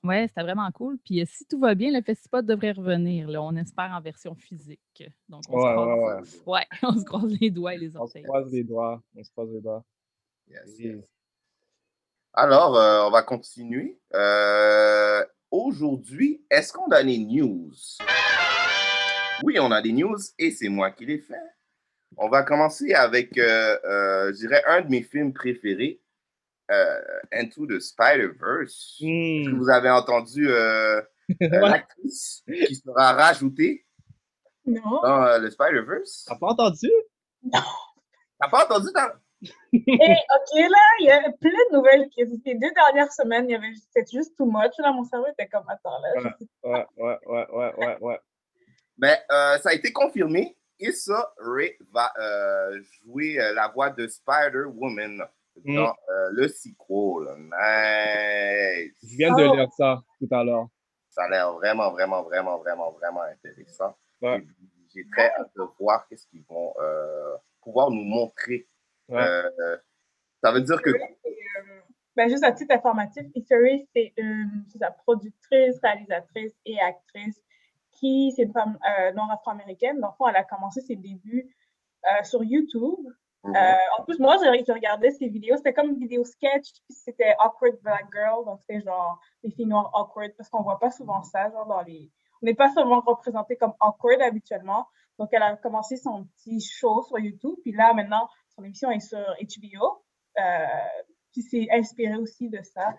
Ouais. 0.08 0.20
Ouais, 0.22 0.28
c'était 0.28 0.42
vraiment 0.42 0.70
cool. 0.72 0.98
Puis 1.04 1.20
euh, 1.20 1.24
si 1.26 1.44
tout 1.46 1.58
va 1.60 1.74
bien, 1.74 1.90
le 1.92 2.02
festival 2.02 2.44
devrait 2.44 2.72
revenir. 2.72 3.28
Là. 3.28 3.42
On 3.42 3.54
espère 3.56 3.90
en 3.92 4.00
version 4.00 4.34
physique. 4.34 4.80
Donc, 5.28 5.42
on, 5.48 5.56
Ouais, 5.56 5.68
se, 5.70 5.74
croise... 5.74 6.42
ouais, 6.46 6.52
ouais, 6.52 6.66
on 6.82 6.98
se 6.98 7.04
croise 7.04 7.38
les 7.40 7.50
doigts 7.50 7.74
et 7.74 7.78
les 7.78 7.88
On 7.90 7.92
se 7.92 7.98
orteils. 7.98 8.22
croise 8.24 8.50
les 8.52 8.64
doigts. 8.64 9.02
On 9.16 9.22
se 9.22 9.30
croise 9.30 9.50
les 9.52 9.60
doigts. 9.60 9.84
Yes, 10.48 10.60
Oui. 10.78 10.84
yes. 10.84 11.04
Alors, 12.34 12.76
euh, 12.76 13.04
on 13.06 13.10
va 13.10 13.22
continuer. 13.22 13.98
Euh, 14.14 15.24
Aujourd'hui, 15.50 16.44
est-ce 16.50 16.72
qu'on 16.74 16.88
a 16.90 17.02
des 17.02 17.18
news? 17.18 17.72
Oui, 19.42 19.58
on 19.58 19.70
a 19.70 19.80
des 19.80 19.92
news 19.92 20.18
et 20.38 20.50
c'est 20.50 20.68
moi 20.68 20.90
qui 20.90 21.06
les 21.06 21.18
fais. 21.18 21.40
On 22.18 22.28
va 22.28 22.42
commencer 22.42 22.92
avec, 22.92 23.38
euh, 23.38 23.78
euh, 23.84 24.32
je 24.32 24.38
dirais, 24.38 24.62
un 24.66 24.82
de 24.82 24.88
mes 24.88 25.02
films 25.02 25.32
préférés, 25.32 26.00
euh, 26.70 27.00
Into 27.32 27.66
the 27.66 27.78
Spider-Verse. 27.80 28.98
Est-ce 29.00 29.48
que 29.48 29.54
Hmm. 29.54 29.58
vous 29.58 29.68
avez 29.70 29.90
entendu 29.90 30.48
euh, 30.50 31.00
euh, 31.00 31.02
l'actrice 31.40 32.42
qui 32.46 32.74
sera 32.76 33.12
rajoutée 33.12 33.86
Non. 34.66 35.00
dans 35.02 35.22
euh, 35.24 35.38
le 35.38 35.50
Spider-Verse? 35.50 36.24
T'as 36.28 36.36
pas 36.36 36.48
entendu? 36.48 36.90
T'as 37.52 38.48
pas 38.48 38.64
entendu? 38.64 38.88
dans- 38.94 39.10
Et 39.72 39.78
OK, 39.92 40.60
là, 40.60 40.84
il 41.00 41.06
y 41.06 41.10
a 41.10 41.20
plein 41.40 41.50
de 41.70 41.76
nouvelles. 41.76 42.08
qui 42.10 42.22
Ces 42.44 42.54
deux 42.56 42.72
dernières 42.74 43.12
semaines, 43.12 43.48
il 43.48 43.52
y 43.52 43.54
avait 43.54 43.72
c'était 43.74 44.04
juste 44.18 44.36
too 44.36 44.46
much. 44.46 44.72
Là, 44.78 44.90
mon 44.92 45.04
cerveau 45.04 45.26
était 45.28 45.46
comme, 45.48 45.64
attends, 45.68 45.98
là. 46.00 46.34
Ouais, 46.64 46.86
ouais, 46.96 47.18
ouais, 47.26 47.46
ouais, 47.52 47.74
ouais, 47.78 47.96
ouais. 48.00 48.20
Ben, 48.96 49.16
euh, 49.30 49.58
ça 49.58 49.68
a 49.70 49.74
été 49.74 49.92
confirmé. 49.92 50.56
Issa 50.80 51.32
Rae 51.38 51.70
va 51.92 52.12
euh, 52.20 52.80
jouer 53.04 53.40
euh, 53.40 53.52
la 53.54 53.68
voix 53.68 53.90
de 53.90 54.08
Spider-Woman 54.08 55.22
Mm. 55.64 55.76
dans 55.76 55.94
euh, 56.10 56.28
le 56.32 56.48
sequel. 56.48 57.36
Nice! 57.38 58.94
Je 59.02 59.16
viens 59.16 59.34
de 59.34 59.46
Oh. 59.46 59.54
lire 59.54 59.72
ça 59.72 60.02
tout 60.18 60.28
à 60.30 60.44
l'heure. 60.44 60.68
Ça 61.10 61.24
a 61.24 61.28
l'air 61.28 61.52
vraiment, 61.54 61.90
vraiment, 61.90 62.22
vraiment, 62.22 62.58
vraiment, 62.58 62.92
vraiment 62.92 63.22
intéressant. 63.22 63.96
Ouais. 64.22 64.44
J'ai 64.94 65.06
très 65.10 65.30
hâte 65.34 65.50
de 65.56 65.62
voir 65.78 66.06
qu'est-ce 66.08 66.26
qu'ils 66.28 66.44
vont 66.44 66.74
euh, 66.80 67.36
pouvoir 67.62 67.90
nous 67.90 68.04
montrer. 68.04 68.66
Ouais. 69.08 69.20
Euh, 69.20 69.76
ça 70.42 70.52
veut 70.52 70.60
dire 70.60 70.80
que... 70.80 70.90
ben, 72.16 72.28
juste 72.28 72.44
à 72.44 72.52
titre 72.52 72.74
informatif, 72.74 73.24
History, 73.34 73.88
c'est 73.94 74.12
une 74.16 74.64
productrice, 75.04 75.78
réalisatrice 75.82 76.54
et 76.64 76.78
actrice 76.80 77.42
qui, 77.92 78.32
c'est 78.36 78.42
une 78.44 78.52
femme 78.52 78.78
euh, 79.00 79.12
noire 79.12 79.30
afro-américaine. 79.32 80.00
Fond, 80.16 80.28
elle 80.28 80.36
a 80.36 80.44
commencé 80.44 80.80
ses 80.80 80.96
débuts 80.96 81.54
euh, 82.04 82.22
sur 82.22 82.44
YouTube. 82.44 83.06
Mhm. 83.44 83.54
Euh, 83.54 83.72
en 83.98 84.04
plus, 84.04 84.18
moi, 84.18 84.36
j'ai 84.42 84.64
j'ai 84.64 84.72
regardé 84.72 85.10
ses 85.10 85.28
vidéos. 85.28 85.56
C'était 85.56 85.72
comme 85.72 85.90
une 85.90 85.98
vidéo 85.98 86.24
sketch, 86.24 86.72
puis 86.86 86.94
c'était 86.94 87.34
Awkward 87.38 87.78
Black 87.82 88.06
Girl. 88.12 88.44
Donc, 88.44 88.60
c'était 88.60 88.80
genre 88.84 89.20
les 89.42 89.50
filles 89.50 89.66
noires 89.66 89.90
awkward, 89.94 90.32
parce 90.36 90.48
qu'on 90.48 90.62
voit 90.62 90.78
pas 90.78 90.90
souvent 90.90 91.22
ça, 91.22 91.50
genre 91.50 91.66
dans 91.66 91.82
les. 91.82 92.10
On 92.42 92.46
n'est 92.46 92.54
pas 92.54 92.70
seulement 92.70 93.00
représenté 93.00 93.56
comme 93.56 93.74
awkward 93.80 94.20
habituellement. 94.22 94.86
Donc, 95.18 95.28
elle 95.32 95.42
a 95.42 95.56
commencé 95.56 95.96
son 95.96 96.24
petit 96.24 96.60
show 96.60 97.02
sur 97.02 97.18
YouTube. 97.18 97.54
Puis 97.62 97.72
là, 97.72 97.92
maintenant, 97.92 98.28
son 98.54 98.62
émission 98.62 98.90
est 98.90 99.00
sur 99.00 99.18
HBO. 99.18 100.04
Euh, 100.38 100.66
puis 101.32 101.42
c'est 101.42 101.68
inspiré 101.72 102.16
aussi 102.16 102.48
de 102.48 102.60
ça. 102.62 102.94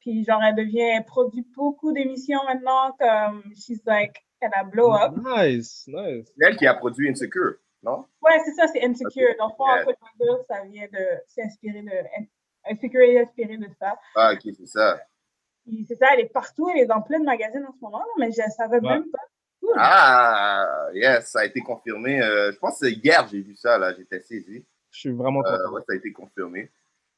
Puis 0.00 0.24
genre, 0.24 0.42
elle 0.42 0.54
devient, 0.56 0.80
elle 0.80 1.04
produit 1.04 1.46
beaucoup 1.54 1.92
d'émissions 1.92 2.40
maintenant, 2.46 2.92
comme 2.98 3.42
She's 3.54 3.80
Like 3.86 4.16
Elle 4.40 4.50
a 4.54 4.64
blow 4.64 4.92
up. 4.92 5.14
Nice, 5.16 5.84
nice. 5.86 6.32
C'est 6.36 6.46
elle 6.46 6.56
qui 6.56 6.66
a 6.66 6.74
produit 6.74 7.08
Insecure, 7.08 7.54
non? 7.82 8.04
Ouais, 8.32 8.42
c'est 8.44 8.52
ça, 8.52 8.66
c'est 8.68 8.82
Insecure. 8.84 9.34
Dans 9.38 9.48
le 9.48 9.54
fond, 9.54 9.66
Yeah. 9.66 10.36
Ça 10.48 10.62
vient 10.64 10.86
de. 10.92 11.06
C'est 11.26 11.42
inspiré 11.42 11.82
de. 11.82 11.90
Insecure 12.64 13.00
est 13.02 13.20
inspiré 13.22 13.56
de 13.56 13.68
ça. 13.78 13.94
Ah, 14.14 14.32
ok, 14.34 14.40
c'est 14.56 14.66
ça. 14.66 15.00
C'est 15.88 15.94
ça, 15.96 16.08
elle 16.14 16.20
est 16.20 16.32
partout, 16.32 16.68
elle 16.70 16.80
est 16.82 16.86
dans 16.86 17.02
plein 17.02 17.20
de 17.20 17.24
magazines 17.24 17.64
en 17.64 17.72
ce 17.72 17.80
moment, 17.80 17.98
là, 17.98 18.04
mais 18.18 18.32
je 18.32 18.42
ne 18.42 18.50
savais 18.50 18.78
Ouais. 18.80 18.88
même 18.94 19.10
pas. 19.10 19.18
Cool. 19.60 19.74
Ah, 19.78 20.88
yes, 20.92 21.30
ça 21.30 21.40
a 21.40 21.44
été 21.44 21.60
confirmé. 21.60 22.20
euh, 22.20 22.50
je 22.52 22.58
pense 22.58 22.80
que 22.80 22.86
c'est 22.86 22.92
hier, 22.94 23.26
j'ai 23.30 23.40
vu 23.40 23.54
ça, 23.54 23.78
là, 23.78 23.94
j'étais 23.94 24.18
saisi. 24.20 24.64
Je 24.90 24.98
suis 24.98 25.10
vraiment 25.12 25.40
Euh, 25.44 25.56
content. 25.56 25.72
ouais, 25.74 25.82
ça 25.86 25.92
a 25.92 25.96
été 25.96 26.12
confirmé. 26.12 26.70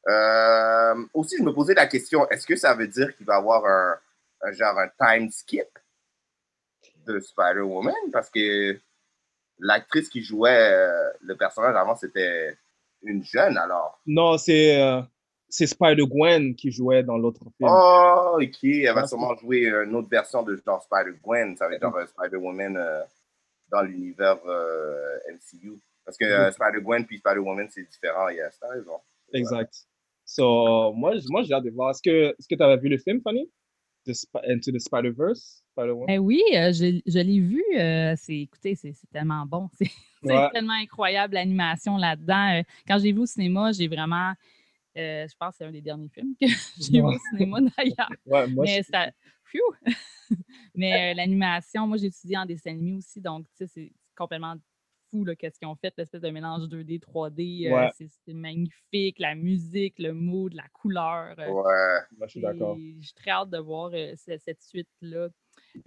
Euh, 0.09 0.94
aussi, 1.14 1.38
je 1.38 1.42
me 1.42 1.52
posais 1.54 1.73
la 1.75 1.87
question, 1.87 2.28
est-ce 2.28 2.47
que 2.47 2.56
ça 2.56 2.75
veut 2.75 2.87
dire 2.88 3.16
qu'il 3.16 3.25
va 3.25 3.35
y 3.37 3.38
avoir 3.38 3.64
un, 3.64 3.99
un 4.42 4.52
genre 4.52 4.78
un 4.78 4.88
time 5.00 5.30
skip 5.30 5.66
de 7.06 7.18
Spider-Woman? 7.21 7.94
Parce 8.12 8.28
que 8.28 8.78
l'actrice 9.58 10.08
qui 10.08 10.23
jouait 10.23 10.73
euh, 10.73 11.11
le 11.20 11.37
personnage 11.37 11.76
avant, 11.76 11.96
c'était 11.96 12.56
une 13.02 13.25
jeune, 13.25 13.56
alors. 13.56 14.00
Non, 14.06 14.38
c'est 14.38 14.80
euh, 14.80 15.00
c'est 15.49 15.66
Spider-Gwen 15.66 16.54
qui 16.56 16.70
jouait 16.70 17.02
dans 17.02 17.16
l'autre 17.16 17.44
film. 17.56 17.70
Oh, 17.70 18.38
ok, 18.40 18.64
elle 18.64 18.94
va 18.94 19.06
sûrement 19.06 19.37
jouer 19.37 19.66
une 19.66 19.94
autre 19.94 20.08
version 20.08 20.42
de 20.42 20.61
genre 20.64 20.82
Spider-Gwen, 20.82 21.56
ça 21.56 21.68
va 21.68 21.75
être 21.75 21.82
genre 21.82 21.96
Spider-Woman 22.08 22.76
euh, 22.76 23.02
dans 23.68 23.82
l'univers 23.82 24.38
MCU. 25.30 25.80
Parce 26.04 26.18
que 26.18 26.25
euh, 26.25 26.50
Spider-Gwen 26.50 27.06
puis 27.06 27.18
Spider-Woman, 27.18 27.68
c'est 27.70 27.88
différent, 27.88 28.28
yes, 28.28 28.58
t'as 28.61 28.68
raison. 28.68 29.00
Exact. 29.32 29.75
So, 30.25 30.92
moi, 30.92 31.14
moi 31.28 31.42
j'ai 31.42 31.54
hâte 31.54 31.64
de 31.64 31.70
voir. 31.70 31.90
Est-ce 31.90 32.02
que 32.02 32.54
tu 32.54 32.62
avais 32.62 32.76
vu 32.76 32.88
le 32.88 32.99
film, 32.99 33.20
Fanny? 33.23 33.50
The 34.06 34.12
Into 34.49 34.70
the 34.70 34.78
Spider-Verse? 34.78 35.63
Ben 35.76 36.19
oui, 36.19 36.43
euh, 36.54 36.73
je, 36.73 37.00
je 37.07 37.19
l'ai 37.19 37.40
vu. 37.40 37.62
euh, 37.76 38.14
c'est, 38.16 38.38
écoutez, 38.40 38.75
c'est, 38.75 38.93
c'est 38.93 39.09
tellement 39.11 39.45
bon. 39.47 39.69
C'est, 39.78 39.87
c'est 40.23 40.28
Ouais. 40.33 40.49
tellement 40.52 40.73
incroyable 40.73 41.35
l'animation 41.35 41.97
là-dedans. 41.99 42.59
Euh, 42.59 42.62
quand 42.88 42.99
j'ai 42.99 43.12
vu 43.12 43.19
au 43.21 43.26
cinéma, 43.26 43.73
j'ai 43.73 43.88
vraiment. 43.88 44.33
euh, 44.97 45.26
je 45.28 45.35
pense 45.38 45.50
que 45.52 45.57
c'est 45.59 45.64
un 45.66 45.71
des 45.73 45.83
derniers 45.83 46.09
films 46.09 46.35
que 46.40 46.47
j'ai 46.81 46.93
vu 47.00 47.02
au 47.02 47.19
cinéma 47.31 47.59
d'ailleurs. 47.61 48.09
Ouais, 48.26 48.47
moi, 48.49 48.64
Mais 48.64 48.83
ça. 48.83 49.11
Phew! 49.45 49.61
Mais 50.75 51.12
euh, 51.12 51.14
l'animation, 51.14 51.87
moi 51.87 51.99
j'ai 51.99 52.07
étudié 52.07 52.38
en 52.38 52.47
dessin 52.47 52.71
animé 52.71 52.95
aussi, 52.95 53.21
donc 53.21 53.47
tu 53.50 53.57
sais, 53.59 53.66
c'est 53.66 53.93
complètement 54.16 54.54
fou 55.11 55.25
là, 55.25 55.37
qu'est-ce 55.37 55.59
qu'ils 55.59 55.69
ont 55.69 55.76
fait, 55.76 55.93
l'espèce 55.99 56.23
de 56.23 56.31
mélange 56.31 56.62
2D, 56.69 56.99
3D. 57.00 57.66
euh, 57.66 57.75
Ouais. 57.75 57.90
c'est, 57.97 58.09
c'est 58.25 58.33
magnifique, 58.35 59.19
la 59.19 59.35
musique, 59.35 59.99
le 59.99 60.12
mood, 60.14 60.54
la 60.54 60.66
couleur. 60.73 61.35
euh, 61.38 61.50
Ouais. 61.52 62.00
moi, 62.16 62.26
je 62.26 62.31
suis 62.31 62.40
d'accord. 62.40 62.76
J'ai 63.00 63.12
très 63.14 63.31
hâte 63.31 63.50
de 63.50 63.59
voir 63.59 63.90
euh, 63.93 64.14
ce- 64.16 64.38
cette 64.38 64.62
suite-là. 64.62 65.28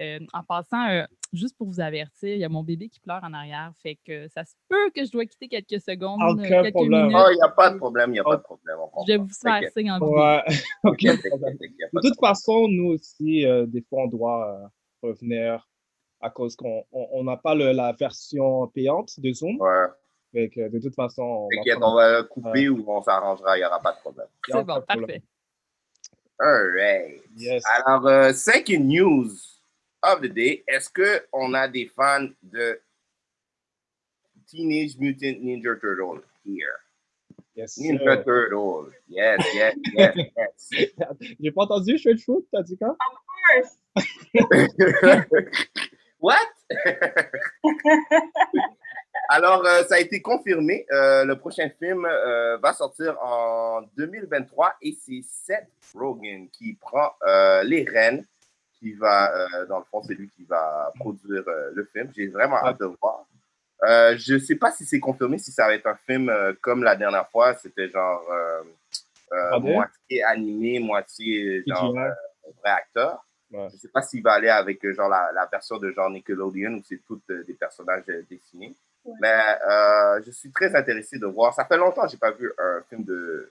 Euh, 0.02 0.20
en 0.34 0.44
passant, 0.44 0.90
euh, 0.90 1.04
juste 1.34 1.58
pour 1.58 1.68
vous 1.68 1.80
avertir, 1.80 2.30
il 2.34 2.40
y 2.40 2.44
a 2.44 2.50
mon 2.50 2.64
bébé 2.64 2.90
qui 2.90 3.00
pleure 3.00 3.24
en 3.24 3.34
arrière, 3.34 3.72
fait 3.82 3.98
que 4.06 4.28
ça 4.28 4.44
se 4.44 4.54
peut 4.68 4.90
que 4.94 5.06
je 5.06 5.12
dois 5.12 5.26
quitter 5.26 5.48
quelques 5.48 5.82
secondes, 5.82 6.20
euh, 6.22 6.34
Aucun 6.34 6.62
quelques 6.64 6.74
problème. 6.74 7.08
minutes. 7.08 7.18
Oh, 7.20 7.30
il 7.32 7.36
n'y 7.36 7.42
a 7.42 7.50
pas 7.50 7.70
de 7.72 7.78
problème, 7.78 8.10
il 8.10 8.14
n'y 8.14 8.20
a 8.20 8.24
pas 8.24 8.36
de 8.38 8.42
problème. 8.42 8.78
Je 9.08 9.14
vais 9.14 9.18
vous 9.18 9.30
faire 9.30 9.62
signe 9.72 9.92
en. 9.92 10.00
Ouais, 10.00 10.44
De 10.84 12.02
toute 12.02 12.20
façon, 12.20 12.68
nous 12.68 12.94
aussi, 12.94 13.46
euh, 13.46 13.66
des 13.66 13.82
fois, 13.82 14.04
on 14.04 14.08
doit 14.08 14.54
euh, 15.04 15.08
revenir 15.08 15.68
à 16.20 16.30
cause 16.30 16.56
qu'on 16.56 16.84
on, 16.92 17.08
on 17.12 17.24
n'a 17.24 17.38
pas 17.38 17.56
le- 17.56 17.72
la 17.72 17.94
version 17.94 18.68
payante 18.68 19.20
de 19.20 19.32
Zoom. 19.32 19.60
Ouais. 19.62 19.86
Fait 20.34 20.50
que, 20.50 20.68
de 20.70 20.80
toute 20.80 20.96
façon, 20.96 21.22
on 21.24 21.44
va 21.44 21.48
T'inquiète, 21.56 21.80
prendre- 21.80 21.94
on 21.94 21.96
va 21.96 22.24
couper 22.24 22.68
ou 22.70 22.84
on 22.92 23.02
s'arrangera, 23.02 23.56
il 23.58 23.62
n'y 23.62 23.66
aura 23.66 23.80
pas 23.80 23.94
de 23.94 24.00
problème. 24.00 24.28
C'est 24.48 24.64
bon, 24.64 24.82
parfait. 24.82 25.22
All 26.40 26.72
right. 26.76 27.22
Yes. 27.36 27.64
Alors, 27.78 28.06
euh, 28.08 28.32
second 28.34 28.84
news 28.84 29.30
of 30.04 30.22
the 30.22 30.30
day. 30.30 30.64
Est-ce 30.68 30.90
qu'on 30.90 31.54
a 31.54 31.68
des 31.68 31.88
fans 31.96 32.28
de 32.42 32.80
Teenage 34.48 34.98
Mutant 34.98 35.40
Ninja 35.42 35.76
Turtle 35.80 36.22
here? 36.46 36.80
Yes, 37.56 37.78
Ninja 37.78 38.16
sir. 38.18 38.24
Turtle. 38.24 38.94
Yes, 39.08 39.40
yes, 39.54 39.76
yes, 39.94 40.16
yes. 40.38 40.96
J'ai 41.40 41.52
pas 41.52 41.64
entendu, 41.64 41.98
Fruit, 41.98 42.46
t'as 42.52 42.64
dit 42.64 42.78
quoi? 42.78 42.96
What? 46.20 46.38
Alors, 49.30 49.66
euh, 49.66 49.84
ça 49.84 49.96
a 49.96 50.00
été 50.00 50.22
confirmé. 50.22 50.86
Euh, 50.92 51.26
le 51.26 51.38
prochain 51.38 51.70
film 51.80 52.06
euh, 52.06 52.58
va 52.58 52.74
sortir 52.74 53.18
en 53.22 53.82
2023 53.98 54.76
et 54.82 54.94
c'est 54.94 55.22
Seth 55.24 55.70
Rogen 55.94 56.50
qui 56.52 56.74
prend 56.76 57.12
euh, 57.28 57.64
les 57.64 57.84
rênes, 57.84 58.26
qui 58.80 58.94
va, 58.94 59.34
euh, 59.36 59.66
dans 59.68 59.80
le 59.80 59.86
fond, 59.86 60.02
c'est 60.04 60.14
lui 60.14 60.30
qui 60.30 60.44
va 60.46 60.92
produire 61.00 61.44
euh, 61.48 61.72
le 61.74 61.86
film. 61.86 62.12
J'ai 62.16 62.28
vraiment 62.28 62.58
hâte 62.58 62.80
de 62.80 62.86
voir. 62.86 63.26
Euh, 63.84 64.16
je 64.18 64.34
ne 64.36 64.40
sais 64.40 64.56
pas 64.56 64.72
si 64.72 64.86
c'est 64.86 65.00
confirmé, 65.00 65.38
si 65.38 65.52
ça 65.52 65.68
va 65.68 65.76
être 65.76 65.88
un 65.88 65.96
film 65.96 66.30
euh, 66.30 66.54
comme 66.62 66.84
la 66.84 66.96
dernière 66.96 67.30
fois, 67.30 67.54
c'était 67.56 67.90
genre 67.90 68.24
euh, 68.32 68.64
euh, 69.34 69.50
Ah 69.52 69.60
moitié 69.60 70.24
animé, 70.24 70.80
moitié 70.80 71.64
genre 71.68 71.96
euh, 71.98 72.10
vrai 72.62 72.72
acteur. 72.72 73.24
Ouais. 73.52 73.68
Je 73.70 73.76
ne 73.76 73.80
sais 73.80 73.90
pas 73.90 74.02
s'il 74.02 74.24
va 74.24 74.34
aller 74.34 74.50
avec 74.50 74.80
genre 74.94 75.10
la, 75.10 75.32
la 75.34 75.46
version 75.46 75.78
de 75.78 75.92
genre 75.92 76.10
Nickelodeon 76.10 76.74
où 76.74 76.84
c'est 76.84 77.02
toutes 77.06 77.30
euh, 77.30 77.44
des 77.44 77.54
personnages 77.54 78.04
euh, 78.10 78.24
dessinés. 78.30 78.76
Mais 79.22 79.42
euh, 79.70 80.22
je 80.26 80.32
suis 80.32 80.52
très 80.52 80.76
intéressé 80.76 81.18
de 81.18 81.28
voir. 81.28 81.54
Ça 81.54 81.64
fait 81.64 81.78
longtemps 81.78 82.02
que 82.02 82.10
je 82.10 82.16
n'ai 82.16 82.20
pas 82.20 82.32
vu 82.32 82.52
un 82.58 82.82
film 82.90 83.06
de 83.06 83.50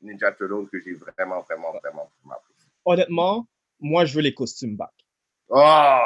Ninja 0.00 0.32
Turtles 0.32 0.68
que 0.70 0.80
j'ai 0.80 0.94
vraiment, 0.94 1.40
vraiment, 1.42 1.72
vraiment, 1.72 2.10
vraiment 2.20 2.36
apprécié. 2.36 2.70
Honnêtement, 2.84 3.46
moi, 3.80 4.04
je 4.04 4.14
veux 4.14 4.22
les 4.22 4.34
costumes 4.34 4.76
back. 4.76 4.90
Oh! 5.48 5.98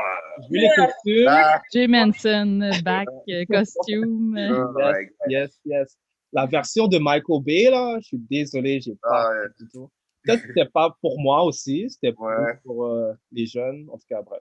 Je 0.42 0.48
veux 0.54 0.61
les 0.61 0.70
costumes. 0.76 1.26
Ah, 1.28 1.61
Jay 1.72 1.87
Manson, 1.87 2.70
back, 2.85 3.09
costume. 3.50 4.37
oh 4.38 4.88
Yes, 4.88 5.09
yes, 5.28 5.61
yes. 5.64 5.98
La 6.33 6.46
version 6.46 6.87
de 6.87 6.98
Michael 6.98 7.42
Bay, 7.42 7.70
là, 7.70 7.96
je 8.00 8.06
suis 8.09 8.18
désolé, 8.18 8.80
j'ai 8.80 8.94
pas 9.02 9.09
Ah, 9.26 9.30
ouais. 9.30 9.48
du 9.59 9.68
tout. 9.68 9.90
Peut-être 10.22 10.42
que 10.42 10.48
c'était 10.48 10.68
pas 10.68 10.94
pour 11.00 11.18
moi 11.20 11.42
aussi, 11.44 11.88
c'était 11.90 12.12
plus 12.12 12.22
Ouais. 12.24 12.59
pour 12.64 12.87
euh, 12.87 13.12
les 13.33 13.46
jeunes, 13.46 13.87
en 13.90 13.96
tout 13.96 14.04
cas, 14.09 14.22
bref. 14.22 14.40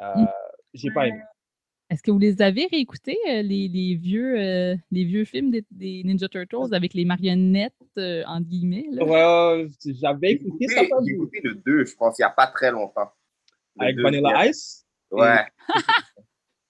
Euh. 0.00 0.24
J'ai 0.72 0.90
pas 0.92 1.06
aimé. 1.08 1.20
Est-ce 1.90 2.02
que 2.04 2.10
vous 2.12 2.18
les 2.20 2.40
avez 2.40 2.66
réécoutés, 2.70 3.18
euh, 3.28 3.42
les, 3.42 3.66
les 3.66 3.96
vieux, 3.96 4.38
euh, 4.38 4.76
les 4.92 5.04
vieux 5.04 5.24
films 5.24 5.50
des, 5.50 5.64
des 5.72 6.02
Ninja 6.04 6.28
Turtles 6.28 6.72
avec 6.72 6.94
les 6.94 7.04
marionnettes, 7.04 7.74
euh, 7.98 8.22
entre 8.26 8.46
guillemets? 8.46 8.86
Là? 8.92 9.04
Ouais, 9.04 9.68
j'avais 9.84 10.32
écouté 10.32 10.66
écouté, 10.66 10.68
ça 10.68 10.82
j'ai 11.04 11.12
écouté 11.14 11.40
le 11.42 11.54
2, 11.56 11.84
je 11.86 11.96
pense, 11.96 12.16
il 12.18 12.22
n'y 12.22 12.26
a 12.26 12.30
pas 12.30 12.46
très 12.46 12.70
longtemps. 12.70 13.10
Le 13.76 13.84
Avec. 13.86 13.98
Vanilla 13.98 14.46
Ice? 14.46 14.86
Ouais. 15.10 15.44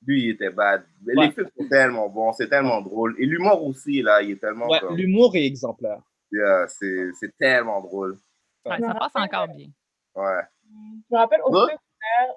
Lui, 0.07 0.25
il 0.25 0.31
était 0.31 0.51
bad. 0.51 0.85
Mais 1.05 1.15
Ouais. 1.15 1.27
Les 1.27 1.33
films 1.33 1.49
sont 1.55 1.69
tellement 1.69 2.09
bons, 2.09 2.33
c'est 2.33 2.49
tellement 2.49 2.81
drôle. 2.81 3.15
Et 3.19 3.27
l'humour 3.27 3.63
aussi, 3.67 4.01
là, 4.01 4.23
il 4.23 4.31
est 4.31 4.41
tellement. 4.41 4.67
Ouais, 4.69 4.81
comme- 4.81 4.97
l'humour 4.97 5.37
est 5.37 5.45
exemplaire. 5.45 6.01
Yeah, 6.33 6.67
c'est 6.69 7.11
c'est 7.19 7.37
tellement 7.37 7.83
drôle. 7.83 8.19
Ouais, 8.65 8.79
ça 8.81 8.95
passe 8.95 9.13
encore 9.17 9.49
bien. 9.49 9.67
Ouais. 10.15 10.43
Je 10.65 11.15
me 11.15 11.19
rappelle 11.19 11.41
au 11.45 11.49
secondaire, 11.53 11.79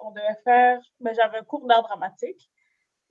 on 0.04 0.10
devait 0.10 0.36
faire, 0.44 0.78
ben, 1.00 1.14
j'avais 1.14 1.38
un 1.38 1.44
cours 1.44 1.66
d'art 1.66 1.82
dramatique, 1.84 2.50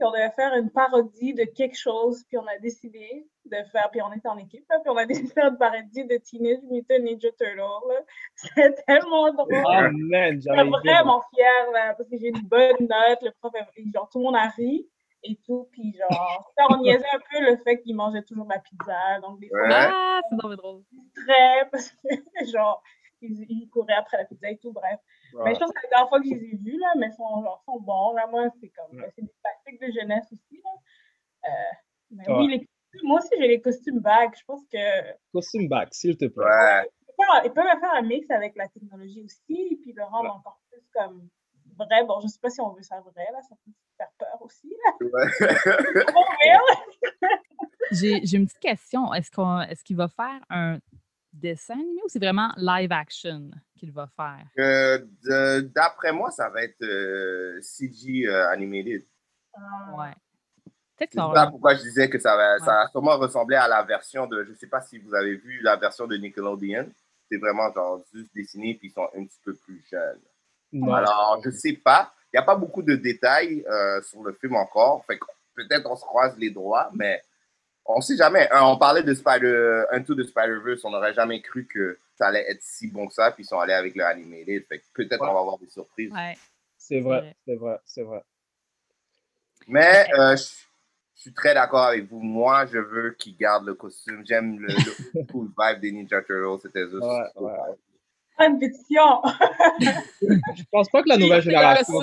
puis 0.03 0.07
on 0.07 0.11
devait 0.11 0.31
faire 0.31 0.53
une 0.55 0.69
parodie 0.69 1.33
de 1.33 1.43
quelque 1.45 1.77
chose, 1.77 2.23
puis 2.27 2.37
on 2.37 2.45
a 2.47 2.57
décidé 2.59 3.25
de 3.45 3.57
faire, 3.71 3.89
puis 3.91 4.01
on 4.01 4.11
était 4.13 4.27
en 4.27 4.37
équipe, 4.37 4.65
là, 4.69 4.77
puis 4.81 4.89
on 4.89 4.97
a 4.97 5.05
décidé 5.05 5.27
de 5.29 5.33
faire 5.33 5.47
une 5.49 5.57
parodie 5.57 6.05
de 6.05 6.17
Teenage 6.17 6.61
Mutant 6.69 6.99
Ninja 6.99 7.29
Turtle. 7.37 8.03
C'était 8.35 8.73
tellement 8.85 9.31
drôle. 9.33 9.53
Ah, 9.67 9.89
man, 9.93 10.41
J'étais 10.41 10.63
vraiment 10.63 11.21
fière, 11.33 11.71
là, 11.73 11.93
parce 11.95 12.09
que 12.09 12.17
j'ai 12.17 12.27
une 12.29 12.41
bonne 12.47 12.75
note, 12.81 13.19
le 13.21 13.31
prof, 13.39 13.53
est- 13.55 13.93
genre, 13.93 14.09
tout 14.09 14.19
le 14.19 14.25
monde 14.25 14.35
a 14.35 14.47
ri 14.49 14.87
et 15.23 15.37
tout, 15.45 15.69
puis 15.71 15.93
genre, 15.97 16.51
ça, 16.57 16.65
on 16.69 16.81
niaisait 16.81 17.05
un 17.13 17.19
peu 17.19 17.51
le 17.51 17.57
fait 17.63 17.79
qu'il 17.81 17.95
mangeait 17.95 18.23
toujours 18.23 18.45
de 18.45 18.51
la 18.53 18.59
pizza, 18.59 19.19
donc 19.21 19.39
des 19.39 19.47
fois, 19.47 19.61
Ouais. 19.61 19.69
Ah, 19.73 20.19
c'est 20.29 20.35
drôle, 20.35 20.55
drôle. 20.57 20.81
très, 21.15 21.69
parce 21.71 21.89
que, 21.91 22.45
genre, 22.51 22.83
il, 23.21 23.45
il 23.49 23.69
courait 23.69 23.93
après 23.93 24.17
la 24.17 24.25
pizza 24.25 24.49
et 24.49 24.57
tout, 24.57 24.73
bref. 24.73 24.99
Ouais. 25.33 25.43
Mais 25.45 25.53
je 25.55 25.59
pense 25.59 25.71
que 25.71 25.79
c'est 25.81 25.87
la 25.87 25.89
dernière 25.97 26.09
fois 26.09 26.19
que 26.19 26.27
je 26.27 26.33
les 26.35 26.45
ai 26.53 26.55
vus, 26.57 26.77
là, 26.79 26.93
mais 26.97 27.07
ils 27.07 27.13
sont, 27.15 27.41
genre, 27.43 27.61
sont 27.65 27.79
bons. 27.79 28.13
Là, 28.13 28.27
moi, 28.27 28.47
c'est 28.61 28.69
comme, 28.69 28.97
Ouais. 28.99 29.11
c'est 29.15 29.21
des 29.23 29.33
classiques 29.43 29.81
de 29.81 29.99
jeunesse 29.99 30.25
aussi, 30.31 30.61
là. 30.63 30.71
Euh, 31.49 31.73
mais 32.11 32.27
Ouais. 32.29 32.35
oui, 32.37 32.47
les 32.47 32.59
costumes, 32.59 33.07
moi 33.07 33.19
aussi, 33.19 33.29
j'ai 33.39 33.47
les 33.47 33.61
costumes 33.61 33.99
bags. 33.99 34.33
Je 34.37 34.43
pense 34.45 34.61
que 34.71 35.13
Costume 35.33 35.67
back, 35.67 35.93
s'il 35.93 36.17
te 36.17 36.25
plaît. 36.25 36.43
Ouais. 36.45 37.41
ils 37.45 37.51
peuvent- 37.53 37.63
faire 37.79 37.93
un 37.93 38.01
mix 38.01 38.29
avec 38.31 38.55
la 38.55 38.67
technologie 38.67 39.23
aussi, 39.23 39.79
puis 39.81 39.93
le 39.93 40.03
rendre 40.03 40.23
Ouais. 40.25 40.29
encore 40.35 40.59
plus 40.71 40.81
comme 40.93 41.29
vrai. 41.77 42.03
Bon, 42.05 42.19
je 42.21 42.27
sais 42.27 42.39
pas 42.41 42.49
si 42.49 42.59
on 42.61 42.69
veut 42.73 42.81
ça 42.81 42.99
vrai, 43.01 43.25
là, 43.31 43.39
ça 43.47 43.55
peut 43.65 43.71
faire 43.97 44.09
peur 44.17 44.37
aussi, 44.41 44.75
là. 44.85 44.93
J'ai 47.91 48.21
j'ai 48.25 48.37
une 48.37 48.45
petite 48.45 48.59
question. 48.59 49.13
Est-ce 49.13 49.83
qu'il 49.83 49.95
va 49.97 50.07
faire 50.07 50.39
un 50.49 50.79
dessin 51.33 51.73
animé 51.73 52.01
ou 52.05 52.09
c'est 52.09 52.19
vraiment 52.19 52.51
live 52.57 52.91
action 52.91 53.49
qu'il 53.75 53.91
va 53.91 54.07
faire? 54.15 54.45
Euh, 54.59 55.61
D'après 55.75 56.13
moi, 56.13 56.31
ça 56.31 56.49
va 56.49 56.63
être 56.63 56.81
euh, 56.83 57.59
CG 57.61 58.27
euh, 58.27 58.49
animated. 58.49 59.03
Ouais. 59.97 60.13
Peut-être 60.97 61.11
C'est 61.11 61.17
ça 61.35 61.47
pourquoi 61.47 61.75
je 61.75 61.81
disais 61.81 62.09
que 62.09 62.19
ça 62.19 62.35
va, 62.35 62.59
ça 62.59 62.81
Ouais. 62.81 62.87
sûrement 62.91 63.17
ressembler 63.17 63.55
à 63.55 63.67
la 63.67 63.83
version 63.83 64.27
de, 64.27 64.43
je 64.43 64.53
sais 64.53 64.67
pas 64.67 64.81
si 64.81 64.99
vous 64.99 65.13
avez 65.15 65.35
vu 65.35 65.59
la 65.61 65.75
version 65.75 66.07
de 66.07 66.15
Nickelodeon. 66.15 66.89
C'est 67.29 67.37
vraiment 67.37 67.71
genre 67.73 68.03
juste 68.13 68.33
dessiné 68.33 68.75
puis 68.75 68.89
ils 68.89 68.91
sont 68.91 69.09
un 69.15 69.25
petit 69.25 69.39
peu 69.43 69.55
plus 69.55 69.83
jeunes. 69.89 70.19
Non. 70.71 70.93
Alors, 70.93 71.41
je 71.43 71.49
sais 71.49 71.73
pas. 71.73 72.13
n'y 72.33 72.39
a 72.39 72.43
pas 72.43 72.55
beaucoup 72.55 72.81
de 72.83 72.95
détails 72.95 73.63
euh, 73.67 74.01
sur 74.03 74.23
le 74.23 74.33
film 74.33 74.55
encore. 74.55 75.03
Peut-être 75.55 75.89
on 75.89 75.95
se 75.95 76.01
croise 76.01 76.37
les 76.37 76.49
droits, 76.49 76.89
mais 76.93 77.21
on 77.85 78.01
sait 78.01 78.17
jamais. 78.17 78.47
Hein, 78.51 78.61
on 78.63 78.77
parlait 78.77 79.03
de 79.03 79.13
Spider, 79.13 79.83
Into 79.91 80.15
the 80.15 80.23
Spider-Verse, 80.23 80.83
on 80.85 80.91
n'aurait 80.91 81.13
jamais 81.13 81.41
cru 81.41 81.65
que 81.65 81.99
ça 82.15 82.27
allait 82.27 82.45
être 82.49 82.61
si 82.61 82.87
bon 82.87 83.07
que 83.07 83.13
ça, 83.13 83.31
puis 83.31 83.43
ils 83.43 83.47
sont 83.47 83.59
allés 83.59 83.73
avec 83.73 83.95
le 83.95 84.05
animated. 84.05 84.65
Fait 84.67 84.81
peut-être 84.93 85.21
on 85.21 85.33
va 85.33 85.39
avoir 85.39 85.57
des 85.57 85.69
surprises. 85.69 86.11
Ouais. 86.11 86.37
C'est 86.77 86.99
vrai, 86.99 87.33
c'est 87.45 87.55
vrai, 87.55 87.79
c'est 87.85 88.01
vrai. 88.03 88.21
Mais 89.67 90.05
euh, 90.19 90.35
je 90.35 91.21
suis 91.21 91.33
très 91.33 91.53
d'accord 91.53 91.85
avec 91.85 92.09
vous. 92.09 92.19
Moi, 92.19 92.65
je 92.65 92.77
veux 92.77 93.11
qu'ils 93.11 93.37
gardent 93.37 93.65
le 93.65 93.73
costume. 93.73 94.25
J'aime 94.25 94.59
le, 94.59 94.67
le 94.67 95.23
cool 95.31 95.49
vibe 95.57 95.79
des 95.79 95.91
Ninja 95.93 96.21
Turtles. 96.21 96.61
C'était 96.61 96.89
juste. 96.89 97.01
Ouais, 97.01 97.31
ouais. 97.37 98.59
Pétition. 98.59 99.21
Je 100.21 100.63
pense 100.71 100.89
pas 100.89 101.03
que 101.03 101.09
la 101.09 101.17
nouvelle 101.17 101.41
génération. 101.41 102.01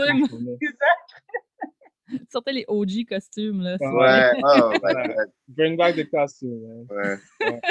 Sortez 2.30 2.52
les 2.52 2.64
OG 2.68 3.06
costumes, 3.08 3.62
là. 3.62 3.76
Ouais, 3.80 4.40
oh. 4.42 4.70
God. 4.82 5.30
Bring 5.48 5.76
back 5.76 5.96
the 5.96 6.08
costume. 6.10 6.60
man. 6.88 7.18
Ouais. 7.40 7.60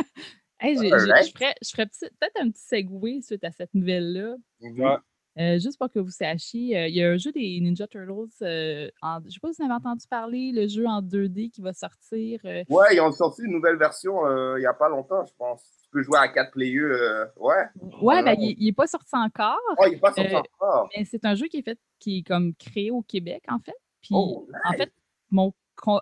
Hey, 0.61 0.75
je 0.75 0.89
ferais, 0.89 1.55
je 1.63 1.69
ferais 1.69 1.85
petit- 1.85 2.09
peut-être 2.19 2.35
un 2.41 2.49
petit 2.51 2.61
segway 2.65 3.21
suite 3.21 3.45
à 3.45 3.51
cette 3.51 3.73
nouvelle-là. 3.73 4.35
Mhm. 4.59 4.81
Ouais. 4.81 4.97
Euh, 5.39 5.57
juste 5.57 5.77
pour 5.79 5.89
que 5.89 5.99
vous 5.99 6.09
sachiez, 6.11 6.77
euh, 6.77 6.87
il 6.89 6.95
y 6.95 7.01
a 7.01 7.11
un 7.11 7.15
jeu 7.17 7.31
des 7.31 7.61
Ninja 7.61 7.87
Turtles, 7.87 8.27
euh, 8.41 8.89
en- 9.01 9.21
je 9.21 9.25
ne 9.27 9.29
sais 9.29 9.39
pas 9.41 9.53
si 9.53 9.61
vous 9.61 9.65
avez 9.71 9.73
entendu 9.75 10.05
parler, 10.09 10.51
le 10.53 10.67
jeu 10.67 10.85
en 10.85 11.01
2D 11.01 11.49
qui 11.49 11.61
va 11.61 11.71
sortir. 11.71 12.41
euh, 12.43 12.65
Ouais, 12.67 12.87
ils 12.93 12.99
ont 12.99 13.11
sorti 13.13 13.43
une 13.43 13.53
nouvelle 13.53 13.77
version 13.77 14.25
euh, 14.27 14.55
il 14.57 14.61
n'y 14.61 14.65
a 14.65 14.73
pas 14.73 14.89
longtemps, 14.89 15.23
je 15.25 15.31
pense. 15.37 15.63
Tu 15.83 15.89
peux 15.93 16.01
jouer 16.03 16.17
à 16.19 16.27
quatre 16.27 16.51
players. 16.51 16.79
euh, 16.79 17.25
ouais. 17.37 17.63
Ouais, 18.01 18.21
ben, 18.21 18.35
il 18.37 18.65
n'est 18.65 18.73
pas 18.73 18.87
sorti 18.87 19.15
encore, 19.15 19.57
Oh, 19.77 19.85
il 19.87 19.93
est 19.93 19.97
pas 19.97 20.11
sorti 20.11 20.35
Euh, 20.35 20.39
encore. 20.39 20.89
mais 20.97 21.05
c'est 21.05 21.23
un 21.23 21.35
jeu 21.35 21.47
qui 21.47 21.59
est 21.59 21.63
fait, 21.63 21.79
qui 21.99 22.17
est 22.17 22.23
comme 22.27 22.53
créé 22.55 22.91
au 22.91 23.01
Québec, 23.01 23.43
en 23.47 23.59
fait. 23.59 23.77
Puis, 24.01 24.09
Oh, 24.13 24.47
en 24.65 24.73
fait, 24.73 24.91
mon, 25.31 25.53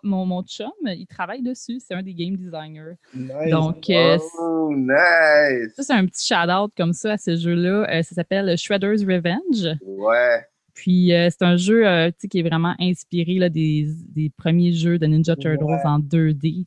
mon, 0.04 0.26
mon 0.26 0.44
chum, 0.44 0.72
il 0.86 1.06
travaille 1.08 1.42
dessus, 1.42 1.80
c'est 1.80 1.94
un 1.94 2.02
des 2.04 2.14
game 2.14 2.36
designers. 2.36 2.96
Nice. 3.14 3.52
Donc, 3.52 3.90
euh, 3.90 4.18
Oh, 4.40 4.74
nice. 4.76 5.74
ça, 5.76 5.84
c'est 5.84 5.94
un 5.94 6.06
petit 6.06 6.26
shout-out 6.26 6.72
comme 6.76 6.94
ça 6.94 7.14
à 7.14 7.18
ce 7.18 7.36
jeu-là. 7.36 7.88
Euh, 7.90 8.02
ça 8.04 8.16
s'appelle 8.16 8.58
Shredder's 8.58 9.02
Revenge. 9.04 9.78
Ouais. 9.84 10.42
Puis 10.74 11.12
euh, 11.12 11.30
c'est 11.32 11.44
un 11.44 11.58
jeu 11.58 11.88
euh, 11.88 12.12
qui 12.30 12.38
est 12.40 12.44
vraiment 12.48 12.76
inspiré 12.80 13.36
là, 13.36 13.50
des, 13.50 13.88
des 14.10 14.30
premiers 14.30 14.74
jeux 14.74 15.00
de 15.00 15.08
Ninja 15.08 15.36
Turtles 15.36 15.64
Ouais. 15.64 15.80
en 15.86 15.98
2D. 16.00 16.66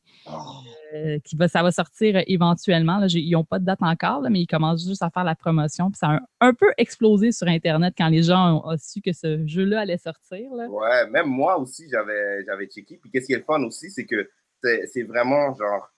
Euh, 0.93 1.21
qui 1.21 1.37
va, 1.37 1.47
ça 1.47 1.63
va 1.63 1.71
sortir 1.71 2.21
éventuellement. 2.27 3.01
Ils 3.07 3.31
n'ont 3.31 3.45
pas 3.45 3.61
de 3.61 3.65
date 3.65 3.79
encore, 3.81 4.23
mais 4.29 4.41
ils 4.41 4.47
commencent 4.47 4.85
juste 4.85 5.03
à 5.03 5.11
faire 5.11 5.23
la 5.23 5.37
promotion. 5.37 5.89
Puis 5.91 5.99
ça 5.99 6.09
a 6.09 6.21
un, 6.41 6.53
peu 6.53 6.67
explosé 6.79 7.31
sur 7.31 7.47
Internet 7.47 7.95
quand 7.97 8.09
les 8.09 8.25
gens 8.25 8.63
ont, 8.65 8.77
su 8.77 9.01
que 9.01 9.13
ce 9.13 9.47
jeu-là 9.47 9.83
allait 9.83 9.99
sortir. 9.99 10.53
Là. 10.55 10.69
Ouais, 10.69 11.09
même 11.11 11.29
moi 11.29 11.59
aussi, 11.59 11.89
j'avais 11.89 12.45
j'avais 12.45 12.67
checké. 12.67 12.99
Puis 13.01 13.11
qu'est-ce 13.11 13.27
qui 13.27 13.35
est 13.35 13.39
le 13.39 13.45
fun 13.45 13.63
aussi, 13.63 13.91
c'est 13.91 14.05
que 14.05 14.29
c'est 14.63 15.05
vraiment 15.05 15.55
genre. 15.55 15.89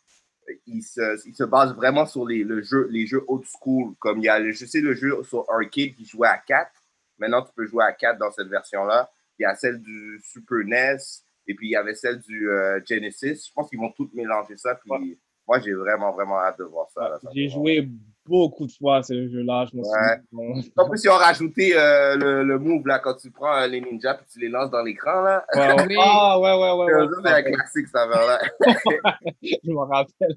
Il 0.66 0.82
se, 0.82 1.16
se 1.16 1.44
base 1.44 1.72
vraiment 1.74 2.04
sur 2.04 2.26
les, 2.26 2.42
le 2.44 2.62
jeu, 2.62 2.88
les 2.90 3.06
jeux 3.06 3.24
old 3.28 3.44
school. 3.46 3.94
Comme 3.98 4.18
il 4.18 4.24
y 4.24 4.28
a, 4.28 4.38
le, 4.40 4.52
je 4.52 4.66
sais, 4.66 4.80
le 4.80 4.94
jeu 4.94 5.22
sur 5.22 5.46
arcade 5.50 5.94
qui 5.94 6.04
jouait 6.04 6.28
à 6.28 6.36
4. 6.36 6.70
Maintenant, 7.18 7.42
tu 7.42 7.52
peux 7.54 7.66
jouer 7.66 7.84
à 7.84 7.92
4 7.92 8.18
dans 8.18 8.30
cette 8.30 8.48
version-là. 8.48 9.10
Il 9.38 9.44
y 9.44 9.46
a 9.46 9.54
celle 9.54 9.80
du 9.80 10.20
Super 10.22 10.58
NES. 10.66 10.98
Et 11.46 11.54
puis, 11.54 11.68
il 11.68 11.70
y 11.72 11.76
avait 11.76 11.94
celle 11.94 12.18
du 12.20 12.50
euh, 12.50 12.80
Genesis. 12.86 13.46
Je 13.48 13.52
pense 13.52 13.68
qu'ils 13.68 13.78
vont 13.80 13.90
toutes 13.92 14.14
mélanger 14.14 14.56
ça. 14.56 14.74
Puis, 14.76 15.18
moi, 15.46 15.58
j'ai 15.60 15.72
vraiment, 15.72 16.12
vraiment 16.12 16.38
hâte 16.38 16.58
de 16.58 16.64
voir 16.64 16.88
ça. 16.90 17.18
J'ai 17.34 17.48
joué 17.48 17.88
beaucoup 18.24 18.66
de 18.66 18.72
fois 18.72 18.98
à 18.98 19.02
ce 19.02 19.28
jeu-là. 19.28 19.66
Je 19.72 19.76
me 19.76 19.82
Ouais. 19.82 20.20
souviens. 20.30 20.70
En 20.76 20.88
plus, 20.88 21.02
ils 21.04 21.08
ont 21.10 21.14
rajouté 21.16 21.76
euh, 21.76 22.16
le, 22.16 22.44
le 22.44 22.58
move 22.60 22.86
là, 22.86 23.00
quand 23.00 23.14
tu 23.16 23.30
prends 23.32 23.56
euh, 23.60 23.66
les 23.66 23.80
ninjas 23.80 24.20
et 24.22 24.24
tu 24.32 24.38
les 24.38 24.48
lances 24.48 24.70
dans 24.70 24.82
l'écran. 24.82 25.20
là. 25.22 25.44
Ouais, 25.54 25.74
ouais. 25.74 25.84
Oui. 25.88 25.96
Ah, 26.00 26.38
ouais, 26.38 26.54
ouais, 26.54 26.84
ouais. 26.84 27.08
C'est 27.24 27.28
un 27.32 27.42
classique, 27.42 27.88
ça 27.88 28.06
là 28.06 28.38
Je 29.42 29.70
me 29.70 29.78
rappelle. 29.84 30.36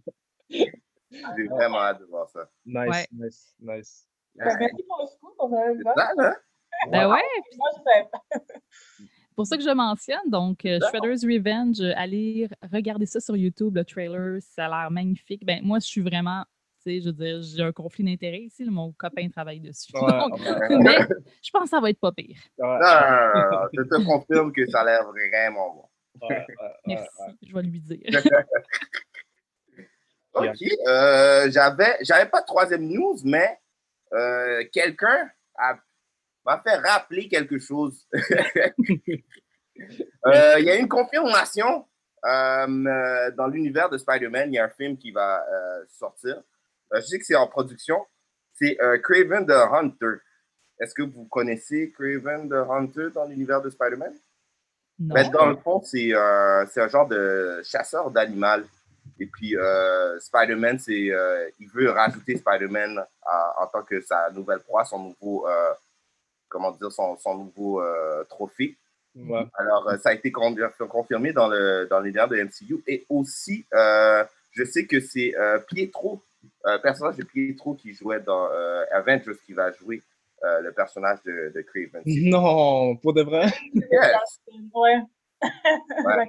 J'ai 0.50 1.48
vraiment 1.50 1.78
hâte 1.82 2.00
de 2.00 2.06
voir 2.06 2.28
ça. 2.30 2.50
Nice, 2.66 2.90
Ouais. 2.90 3.06
nice, 3.12 3.56
nice. 3.60 4.08
Merci 4.36 4.84
pour 4.88 5.02
le 5.02 5.08
scoop, 5.08 5.34
on 5.40 5.50
savait 5.50 5.76
C'est 5.78 5.84
pas. 5.84 5.94
ça, 5.96 6.12
là? 6.18 6.36
Ben 6.92 7.10
ouais, 7.10 7.22
Moi, 7.58 7.70
je 7.78 7.84
pas. 7.84 8.40
pour 9.36 9.46
ça 9.48 9.58
que 9.58 9.64
je 9.64 9.70
mentionne. 9.70 10.30
Donc, 10.30 10.66
euh. 10.66 10.80
Shredder's 10.90 11.24
Revenge, 11.24 11.82
euh, 11.82 11.94
allez 11.96 12.48
regarder 12.72 13.06
ça 13.06 13.20
sur 13.20 13.36
YouTube, 13.36 13.76
le 13.76 13.84
trailer. 13.86 14.38
Ça 14.42 14.66
a 14.66 14.70
l'air 14.70 14.92
magnifique. 14.92 15.46
Ben, 15.46 15.60
moi, 15.64 15.80
je 15.80 15.86
suis 15.88 16.02
vraiment. 16.02 16.44
Tu 16.84 16.92
sais, 16.92 17.02
je 17.02 17.06
veux 17.08 17.14
dire, 17.14 17.42
j'ai 17.42 17.64
un 17.64 17.72
conflit 17.72 18.04
d'intérêts 18.04 18.42
ici. 18.42 18.64
mon 18.66 18.92
copain 18.94 19.28
travaille 19.30 19.60
dessus. 19.60 19.92
Ouais, 19.96 20.12
Donc, 20.12 20.40
Ouais. 20.40 20.78
mais 20.84 20.98
je 21.42 21.50
pense 21.52 21.64
que 21.64 21.70
ça 21.70 21.80
va 21.80 21.90
être 21.90 22.00
pas 22.00 22.12
pire. 22.12 22.38
Ouais, 22.58 22.68
Non, 22.68 22.76
non, 22.80 23.42
non, 23.42 23.52
non, 23.52 23.68
je 23.74 23.82
te 23.82 24.04
confirme 24.06 24.52
que 24.54 24.66
ça 24.68 24.82
a 24.82 24.86
l'air 24.86 25.04
vraiment 25.06 25.74
bon. 26.22 26.28
ouais, 26.28 26.36
ouais, 26.38 26.46
ouais, 26.48 26.70
Merci, 26.88 27.08
ouais. 27.20 27.34
je 27.42 27.54
vais 27.54 27.62
lui 27.64 27.80
dire. 27.82 28.00
OK. 30.34 30.58
Euh, 30.88 31.50
j'avais, 31.50 31.96
j'avais 32.02 32.30
pas 32.30 32.42
de 32.42 32.46
troisième 32.46 32.86
news, 32.88 33.16
mais 33.24 33.58
euh, 34.14 34.64
quelqu'un 34.72 35.30
a- 35.58 35.80
m'a 36.46 36.62
fait 36.62 36.76
rappeler 36.76 37.28
quelque 37.28 37.60
chose. 37.60 38.08
Euh, 40.26 40.56
Il 40.58 40.64
y 40.66 40.72
a 40.72 40.78
une 40.78 40.88
confirmation 40.88 41.86
euh, 42.26 42.86
euh, 42.88 43.32
dans 43.32 43.48
l'univers 43.48 43.90
de 43.90 43.98
Spider-Man. 43.98 44.52
Il 44.52 44.56
y 44.56 44.60
a 44.60 44.66
un 44.66 44.70
film 44.70 44.98
qui 44.98 45.12
va 45.12 45.46
euh, 45.48 45.84
sortir. 45.90 46.42
Je 46.94 47.02
sais 47.02 47.20
que 47.20 47.26
c'est 47.26 47.36
en 47.36 47.48
production. 47.48 47.98
C'est 48.54 48.78
Craven 49.04 49.46
the 49.46 49.52
Hunter. 49.52 50.22
Est-ce 50.80 50.94
que 50.94 51.04
vous 51.04 51.26
connaissez 51.26 51.92
Craven 51.92 52.50
the 52.50 52.70
Hunter 52.70 53.10
dans 53.14 53.26
l'univers 53.26 53.62
de 53.62 53.70
Spider-Man? 53.70 54.14
Non. 54.98 55.14
Ben, 55.14 55.30
dans 55.30 55.48
le 55.48 55.58
fond, 55.58 55.82
c'est 55.84 56.14
un 56.14 56.88
genre 56.88 57.08
de 57.08 57.62
chasseur 57.64 58.10
d'animal. 58.12 58.66
Et 59.20 59.26
puis, 59.26 59.56
Spider-Man, 60.20 60.80
c'est, 60.80 61.12
il 61.60 61.70
veut 61.74 61.90
rajouter 61.90 62.38
Spider-Man 62.38 63.04
en 63.58 63.68
tant 63.68 63.84
que 63.84 64.00
sa 64.00 64.30
nouvelle 64.32 64.60
proie, 64.60 64.86
son 64.86 65.00
nouveau, 65.00 65.46
comment 66.56 66.72
dire, 66.72 66.92
son, 66.92 67.18
son 67.18 67.36
nouveau 67.36 67.82
euh, 67.82 68.24
trophée. 68.30 68.78
Ouais. 69.16 69.46
Alors, 69.58 69.88
euh, 69.90 69.98
ça 69.98 70.10
a 70.10 70.14
été 70.14 70.32
con- 70.32 70.56
confirmé 70.90 71.34
dans 71.34 71.48
le 71.50 71.86
dans 71.90 72.00
l'univers 72.00 72.28
de 72.30 72.38
MCU. 72.38 72.82
Et 72.88 73.06
aussi, 73.10 73.66
euh, 73.74 74.24
je 74.52 74.64
sais 74.64 74.86
que 74.86 75.00
c'est 75.02 75.36
euh, 75.38 75.60
Pietro, 75.60 76.22
euh, 76.66 76.78
personnage 76.80 77.18
de 77.18 77.24
Pietro 77.26 77.76
qui 77.76 77.94
jouait 77.94 78.22
dans 78.22 78.48
euh, 78.52 78.84
Avengers, 78.92 79.38
qui 79.46 79.54
va 79.54 79.72
jouer 79.74 80.02
euh, 80.44 80.62
le 80.62 80.72
personnage 80.72 81.20
de, 81.26 81.52
de 81.56 81.62
Craven. 81.62 82.04
Non, 82.06 82.96
pour 82.98 83.14
de 83.14 83.22
vrai. 83.24 83.48
Yes. 83.74 84.40
Ouais. 84.74 85.02
Ouais. 85.44 86.28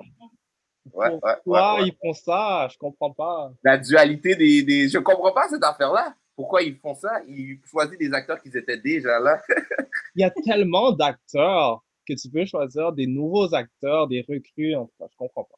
Ouais, 0.95 1.09
ouais, 1.09 1.11
ouais, 1.15 1.35
Pourquoi 1.45 1.75
ouais. 1.81 1.89
ils 1.89 1.97
font 2.01 2.13
ça? 2.15 2.69
Je 2.73 2.79
comprends 2.79 3.13
pas. 3.13 3.51
la 3.65 3.77
dualité 3.79 4.37
des, 4.37 4.63
des... 4.63 4.89
Je 4.89 4.99
comprends 4.99 5.33
pas 5.33 5.49
cette 5.49 5.65
affaire-là. 5.65 6.15
Pourquoi 6.37 6.63
ils 6.63 6.77
font 6.77 6.95
ça? 6.95 7.23
Ils 7.27 7.59
choisissent 7.65 7.99
des 7.99 8.13
acteurs 8.13 8.41
qui 8.41 8.49
étaient 8.49 8.77
déjà 8.79 9.19
là. 9.19 9.41
Il 10.15 10.21
y 10.21 10.25
a 10.25 10.31
tellement 10.31 10.93
d'acteurs 10.93 11.83
que 12.07 12.13
tu 12.13 12.29
peux 12.31 12.45
choisir 12.45 12.93
des 12.93 13.07
nouveaux 13.07 13.53
acteurs, 13.55 14.07
des 14.07 14.21
recrues. 14.29 14.77
En 14.77 14.85
tout 14.87 14.95
cas, 14.99 15.07
je 15.11 15.17
comprends 15.17 15.45
pas. 15.45 15.57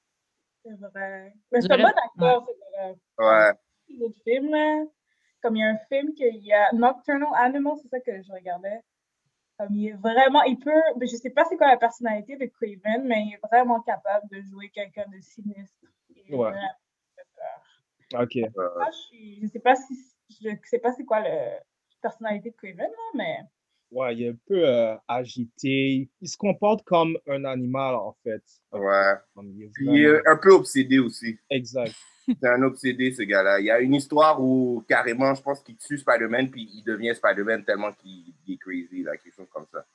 C'est 0.65 0.75
vrai. 0.79 1.35
Mais 1.53 1.61
c'est 1.61 1.73
un 1.73 1.77
bon 1.79 1.85
acteur, 1.87 2.47
c'est 2.47 2.79
vrai. 2.79 2.97
Ouais. 3.19 3.53
Il 3.89 4.01
y 4.01 4.05
a 4.05 4.09
des 4.09 4.15
films, 4.25 4.51
là. 4.51 4.85
Comme 5.43 5.57
il 5.57 5.61
y 5.61 5.63
a 5.63 5.69
un 5.69 5.79
film 5.89 6.15
qu'il 6.15 6.37
y 6.45 6.53
a 6.53 6.73
Nocturnal 6.73 7.29
Animal, 7.37 7.75
c'est 7.83 7.89
ça 7.89 8.01
que 8.01 8.23
je 8.23 8.33
regardais. 8.33 8.81
Comme 9.59 9.75
il 9.75 9.89
est 9.89 9.93
vraiment, 9.93 10.43
il 10.45 10.59
peut, 10.59 10.71
je 11.01 11.07
sais 11.17 11.31
pas 11.31 11.45
c'est 11.49 11.57
quoi 11.57 11.69
la 11.69 11.77
personnalité 11.77 12.37
de 12.37 12.47
Craven, 12.47 13.05
mais 13.07 13.25
il 13.25 13.35
est 13.35 13.47
vraiment 13.49 13.81
capable 13.81 14.29
de 14.31 14.41
jouer 14.43 14.69
quelqu'un 14.71 15.05
de 15.13 15.21
sinistre. 15.21 15.77
Est 16.15 16.33
Ouais. 16.35 16.51
vraiment 16.51 16.61
fait 17.17 17.23
peur. 17.37 18.23
Ok. 18.23 18.35
Moi, 18.57 18.87
je, 18.93 18.97
suis- 18.97 19.41
je 19.43 19.47
sais 19.49 19.59
pas 19.61 19.75
si, 19.77 19.95
je 20.31 20.51
sais 20.65 20.79
pas 20.79 20.93
c'est 20.93 21.05
quoi 21.05 21.21
la 21.21 21.61
personnalité 22.03 22.51
de 22.51 22.57
Craven, 22.57 22.91
là, 22.91 23.11
mais 23.15 23.37
Ouais, 23.91 24.15
il 24.15 24.23
est 24.25 24.29
un 24.29 24.37
peu 24.47 24.69
euh, 24.69 24.95
agité. 25.09 26.11
Il 26.21 26.29
se 26.29 26.37
comporte 26.37 26.85
comme 26.85 27.17
un 27.27 27.45
animal, 27.47 27.95
en 27.95 28.15
fait. 28.23 28.43
ouais. 28.73 29.15
Comme 29.35 29.49
il 29.57 29.71
il 29.81 29.99
est 30.05 30.07
vraiment- 30.11 30.23
un 30.27 30.37
peu 30.37 30.51
obsédé 30.53 30.99
aussi. 30.99 31.39
Exact. 31.49 31.95
C'est 32.27 32.47
un 32.47 32.61
obsédé, 32.65 33.11
ce 33.13 33.23
gars-là. 33.23 33.61
Il 33.61 33.65
y 33.65 33.71
a 33.71 33.81
une 33.81 33.95
histoire 33.95 34.43
où, 34.43 34.85
carrément, 34.87 35.35
je 35.35 35.41
pense 35.41 35.63
qu'il 35.63 35.77
tue 35.79 35.97
Spider-Man, 35.97 36.51
puis 36.51 36.69
il 36.75 36.83
devient 36.85 37.15
Spider-Man 37.15 37.65
tellement 37.65 37.91
qu'il 37.95 38.35
il 38.47 38.55
est 38.55 38.59
crazy, 38.59 39.03
là, 39.03 39.17
quelque 39.17 39.35
chose 39.35 39.49
comme 39.51 39.65
ça. 39.73 39.87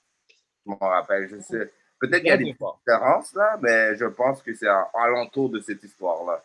Je 0.65 0.72
m'en 0.72 0.78
rappelle. 0.80 1.28
Je 1.30 1.39
sais. 1.41 1.72
Peut-être 2.00 2.22
qu'il 2.22 2.30
y 2.30 2.32
a 2.32 2.38
des 2.38 2.46
différences, 2.46 3.36
là, 3.36 3.60
mais 3.62 3.96
je 3.96 4.06
pense 4.06 4.41
que 4.41 4.56
c'est 4.56 4.67
à- 4.67 4.89
alentour 4.96 5.52
de 5.52 5.60
cette 5.60 5.84
histoire-là. 5.84 6.43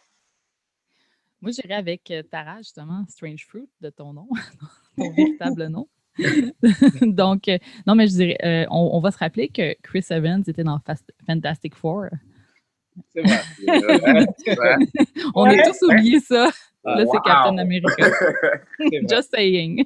Moi, 1.40 1.52
j'irais 1.52 1.74
avec 1.74 2.10
euh, 2.10 2.22
Tara, 2.22 2.58
justement, 2.58 3.04
Strange 3.08 3.46
Fruit, 3.46 3.68
de 3.80 3.90
ton 3.90 4.12
nom, 4.12 4.28
ton 4.96 5.10
véritable 5.12 5.66
nom. 5.68 5.88
Donc, 7.02 7.46
euh, 7.48 7.58
non, 7.86 7.94
mais 7.94 8.08
je 8.08 8.12
dirais, 8.14 8.38
euh, 8.44 8.66
on, 8.70 8.90
on 8.94 9.00
va 9.00 9.10
se 9.12 9.18
rappeler 9.18 9.48
que 9.48 9.74
Chris 9.82 10.04
Evans 10.10 10.42
était 10.46 10.64
dans 10.64 10.78
Fast- 10.80 11.12
Fantastic 11.26 11.76
Four. 11.76 12.06
C'est 13.14 13.20
vrai. 13.22 14.26
On 15.36 15.44
Ouais. 15.48 15.60
a 15.60 15.70
tous 15.70 15.80
oublié 15.86 16.18
ça. 16.18 16.50
Là, 16.84 16.96
c'est 16.98 17.04
Wow. 17.04 17.20
Captain 17.24 17.58
America. 17.58 18.10
Just 19.08 19.30
saying. 19.32 19.84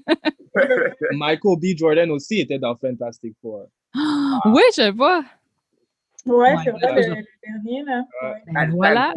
Michael 1.12 1.57
B. 1.61 1.77
Jordan 1.77 2.11
aussi 2.11 2.41
était 2.41 2.59
dans 2.59 2.75
Fantastic 2.77 3.35
Four. 3.43 3.67
Oui, 4.47 4.62
je 4.77 4.91
pas. 4.93 5.23
Ouais, 6.25 6.55
c'est 6.65 6.71
vrai, 6.71 6.95
le, 6.95 7.15
le 7.17 7.25
dernier, 7.43 7.83
là. 7.85 8.05
Ouais. 8.23 8.43
Ben 8.55 8.71
voilà. 8.71 9.12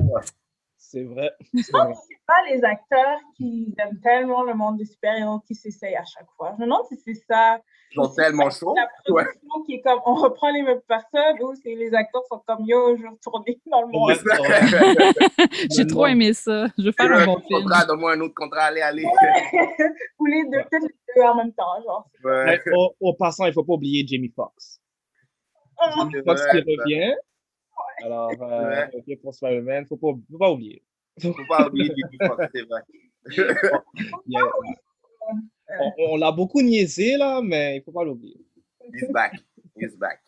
C'est 0.96 1.04
vrai. 1.04 1.30
Je 1.54 1.72
pense 1.72 1.88
que 1.90 2.04
c'est 2.08 2.26
pas 2.26 2.42
les 2.50 2.64
acteurs 2.64 3.20
qui 3.36 3.76
aiment 3.80 4.00
tellement 4.00 4.44
le 4.44 4.54
monde 4.54 4.78
des 4.78 4.86
super-héros 4.86 5.42
qui 5.42 5.54
s'essayent 5.54 5.98
à 5.98 6.06
chaque 6.06 6.28
fois. 6.38 6.54
Je 6.56 6.62
me 6.62 6.68
demande 6.68 6.86
si 6.88 6.96
c'est 7.04 7.22
ça. 7.30 7.60
Ils 7.92 7.96
sont 7.96 8.14
tellement 8.16 8.50
chauds. 8.50 8.74
La 8.78 8.88
production 9.04 9.64
qui 9.66 9.74
est 9.74 9.82
comme, 9.82 10.00
on 10.06 10.14
reprend 10.14 10.52
les 10.52 10.62
mêmes 10.62 10.80
personnes 10.88 11.36
ou 11.42 11.54
si 11.54 11.76
les 11.76 11.94
acteurs 11.94 12.24
sont 12.30 12.42
comme, 12.48 12.64
yo, 12.66 12.96
je 12.96 13.02
veux 13.02 13.10
retourner 13.10 13.60
dans 13.66 13.82
le 13.82 13.88
monde. 13.88 15.68
J'ai 15.76 15.86
trop 15.86 16.08
aimé 16.08 16.32
ça. 16.32 16.68
Je 16.78 16.84
veux 16.86 16.92
faire 16.94 17.12
un 17.12 17.26
bon 17.26 17.42
film. 17.42 17.64
Contrat, 17.64 17.86
donne-moi 17.86 18.14
un 18.14 18.22
autre 18.22 18.34
contrat, 18.34 18.64
allez, 18.64 18.82
allez. 18.82 19.04
ou 20.18 20.26
les 20.28 20.44
deux, 20.46 20.64
peut-être 20.72 20.84
les 20.84 21.14
deux 21.18 21.24
en 21.24 21.36
même 21.36 21.52
temps, 21.52 21.82
genre. 21.84 22.10
Mais 22.24 22.62
au, 22.74 22.96
au 23.02 23.14
passant, 23.16 23.44
il 23.44 23.50
ne 23.50 23.54
faut 23.54 23.66
pas 23.66 23.74
oublier 23.74 24.08
Jamie 24.08 24.32
Foxx. 24.34 24.80
Jamie 25.98 26.14
Foxx 26.26 26.42
qui 26.52 26.58
Ouais, 26.58 26.64
revient. 26.64 27.16
Alors, 28.04 28.32
euh, 28.42 28.70
Ouais. 28.70 28.90
ok, 28.94 29.22
pour 29.22 29.34
Spider-Man, 29.34 29.78
il 29.78 29.82
ne 29.82 29.88
faut 29.88 29.98
pas, 29.98 30.18
faut 30.32 30.38
pas 30.38 30.52
oublier. 30.52 30.82
Faut 31.22 31.34
pas 31.48 31.68
oublier 31.68 31.94
c'est 32.54 32.62
vrai. 32.64 32.82
Il 34.28 34.34
y 34.34 34.38
a- 34.38 34.52
on 35.80 35.94
on 35.98 36.16
l'a 36.18 36.32
beaucoup 36.32 36.62
niaisé, 36.62 37.18
là, 37.18 37.42
mais 37.42 37.78
il 37.78 37.80
ne 37.80 37.84
faut 37.84 37.92
pas 37.92 38.04
l'oublier. 38.04 38.38
He's 38.94 39.10
back. 39.12 39.34
He's 39.76 39.96
back. 39.98 40.20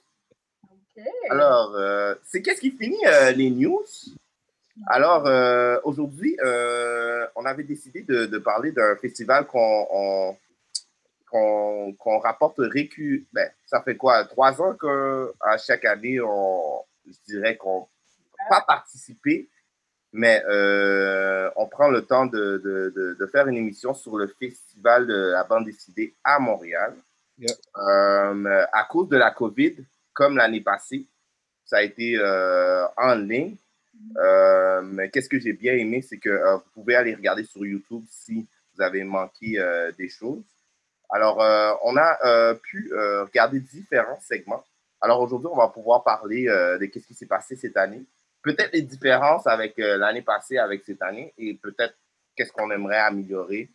Alors, 1.29 1.75
euh, 1.75 2.15
c'est 2.23 2.41
qu'est-ce 2.41 2.59
qui 2.61 2.71
finit 2.71 3.05
euh, 3.05 3.31
les 3.33 3.51
news? 3.51 3.85
Alors, 4.87 5.27
euh, 5.27 5.79
aujourd'hui, 5.83 6.35
euh, 6.43 7.27
on 7.35 7.45
avait 7.45 7.63
décidé 7.63 8.01
de, 8.01 8.25
de 8.25 8.37
parler 8.39 8.71
d'un 8.71 8.95
festival 8.95 9.45
qu'on 9.45 9.87
on- 9.91 10.35
qu'on 11.29 11.93
qu'on 11.99 12.17
rapporte 12.19 12.55
récu... 12.59 13.27
Ben, 13.33 13.51
ça 13.65 13.81
fait 13.83 13.95
quoi? 13.97 14.23
Trois 14.25 14.59
ans 14.61 14.73
qu'à 14.75 15.57
chaque 15.57 15.85
année, 15.85 16.19
on, 16.21 16.81
je 17.07 17.33
dirais 17.33 17.55
qu'on 17.57 17.87
pas 18.49 18.61
participer, 18.61 19.49
mais 20.13 20.41
euh, 20.47 21.49
on 21.55 21.67
prend 21.67 21.89
le 21.89 22.03
temps 22.05 22.25
de, 22.25 22.61
de- 22.63 22.93
de- 22.95 23.13
de 23.19 23.25
faire 23.27 23.47
une 23.47 23.57
émission 23.57 23.93
sur 23.93 24.17
le 24.17 24.27
festival 24.27 25.05
de 25.07 25.31
la 25.31 25.43
bande 25.43 25.65
dessinée 25.65 26.13
à 26.23 26.39
Montréal. 26.39 26.95
Euh, 27.77 28.65
à 28.73 28.83
cause 28.85 29.09
de 29.09 29.17
la 29.17 29.31
COVID, 29.31 29.75
comme 30.13 30.37
l'année 30.37 30.61
passée, 30.61 31.05
ça 31.65 31.77
a 31.77 31.81
été 31.83 32.15
euh, 32.17 32.85
en 32.97 33.15
ligne. 33.15 33.57
Euh, 34.17 34.81
mais 34.83 35.09
qu'est-ce 35.09 35.27
que 35.29 35.39
j'ai 35.39 35.53
bien 35.53 35.73
aimé, 35.73 36.01
c'est 36.01 36.17
que 36.19 36.29
euh, 36.29 36.55
vous 36.57 36.69
pouvez 36.73 36.95
aller 36.95 37.13
regarder 37.15 37.43
sur 37.43 37.65
YouTube 37.65 38.03
si 38.09 38.47
vous 38.75 38.81
avez 38.81 39.03
manqué 39.03 39.59
euh, 39.59 39.91
des 39.97 40.07
choses. 40.09 40.43
Alors, 41.09 41.41
euh, 41.41 41.73
on 41.83 41.97
a 41.97 42.17
euh, 42.25 42.53
pu 42.53 42.91
euh, 42.93 43.23
regarder 43.23 43.59
différents 43.59 44.19
segments. 44.21 44.63
Alors, 45.01 45.21
aujourd'hui, 45.21 45.49
on 45.51 45.55
va 45.57 45.67
pouvoir 45.69 46.03
parler 46.03 46.47
euh, 46.47 46.77
de 46.77 46.85
qu'est-ce 46.85 47.07
qui 47.07 47.13
s'est 47.13 47.27
passé 47.27 47.55
cette 47.55 47.77
année. 47.77 48.03
Peut-être 48.41 48.73
les 48.73 48.81
différences 48.81 49.45
avec 49.47 49.77
euh, 49.79 49.97
l'année 49.97 50.21
passée, 50.21 50.57
avec 50.57 50.83
cette 50.83 51.01
année, 51.01 51.33
et 51.37 51.53
peut-être 51.55 51.95
qu'est-ce 52.35 52.51
qu'on 52.51 52.71
aimerait 52.71 52.97
améliorer 52.99 53.69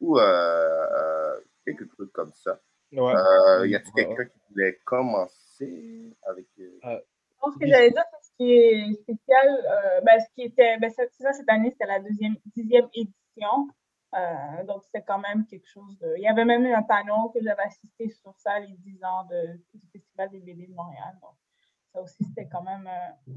ou 0.00 0.18
euh, 0.18 0.22
euh, 0.22 1.40
quelques 1.64 1.88
trucs 1.90 2.12
comme 2.12 2.32
ça. 2.32 2.58
Ouais. 2.92 3.14
Euh, 3.14 3.66
y 3.66 3.76
a-t-il 3.76 3.92
Ouais. 3.94 4.06
quelqu'un 4.06 4.24
qui 4.24 4.38
voulait 4.50 4.78
commencer 4.84 6.16
avec. 6.26 6.46
euh, 6.60 6.70
Je 6.84 7.36
pense 7.40 7.56
que 7.56 7.66
j'allais 7.66 7.90
dire 7.90 8.02
que 8.04 8.18
ce 8.26 8.30
qui 8.36 8.52
est 8.52 8.92
spécial, 9.02 9.48
euh, 9.48 10.00
ben, 10.02 10.18
ce 10.20 10.26
qui 10.34 10.42
était, 10.42 10.78
ben, 10.78 10.90
c'est 10.90 11.10
ça, 11.20 11.32
cette 11.32 11.48
année, 11.50 11.70
c'était 11.70 11.86
la 11.86 12.00
deuxième, 12.00 12.34
dixième 12.56 12.88
édition. 12.94 13.68
Euh, 14.14 14.64
donc, 14.64 14.84
c'était 14.84 15.02
quand 15.02 15.18
même 15.18 15.46
quelque 15.46 15.66
chose 15.68 15.98
de. 15.98 16.14
Il 16.16 16.22
y 16.22 16.28
avait 16.28 16.44
même 16.44 16.64
eu 16.64 16.72
un 16.72 16.82
panel 16.82 17.14
que 17.34 17.40
j'avais 17.42 17.62
assisté 17.62 18.08
sur 18.08 18.34
ça, 18.38 18.58
les 18.58 18.74
10 18.78 19.04
ans 19.04 19.24
de, 19.24 19.60
du 19.74 19.86
Festival 19.92 20.30
des 20.30 20.40
BD 20.40 20.66
de 20.66 20.72
Montréal. 20.74 21.18
Donc, 21.20 21.34
ça 21.92 22.00
aussi, 22.00 22.24
c'était 22.24 22.48
quand 22.48 22.62
même. 22.62 22.86
euh, 22.86 23.32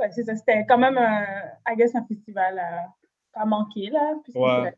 ouais, 0.00 0.10
c'était 0.12 0.64
quand 0.66 0.78
même, 0.78 0.96
un, 0.96 1.24
I 1.68 1.76
guess, 1.76 1.94
un 1.94 2.04
festival 2.06 2.58
à 2.58 2.86
pas 3.32 3.44
manquer, 3.44 3.90
là. 3.90 4.14
Ouais. 4.34 4.74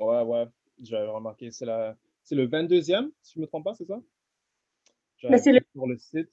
Ouais, 0.00 0.22
ouais. 0.22 0.46
J'avais 0.80 1.08
remarqué. 1.08 1.50
C'est 1.50 1.66
la... 1.66 1.94
c'est 2.22 2.34
le 2.36 2.46
22e, 2.46 3.10
si 3.20 3.34
je 3.34 3.40
ne 3.40 3.42
me 3.42 3.46
trompe 3.46 3.64
pas, 3.64 3.74
c'est 3.74 3.84
ça? 3.84 3.98
Mais 5.24 5.38
c'est 5.38 5.52
le- 5.52 5.60
sur 5.74 5.86
le 5.86 5.98
site. 5.98 6.30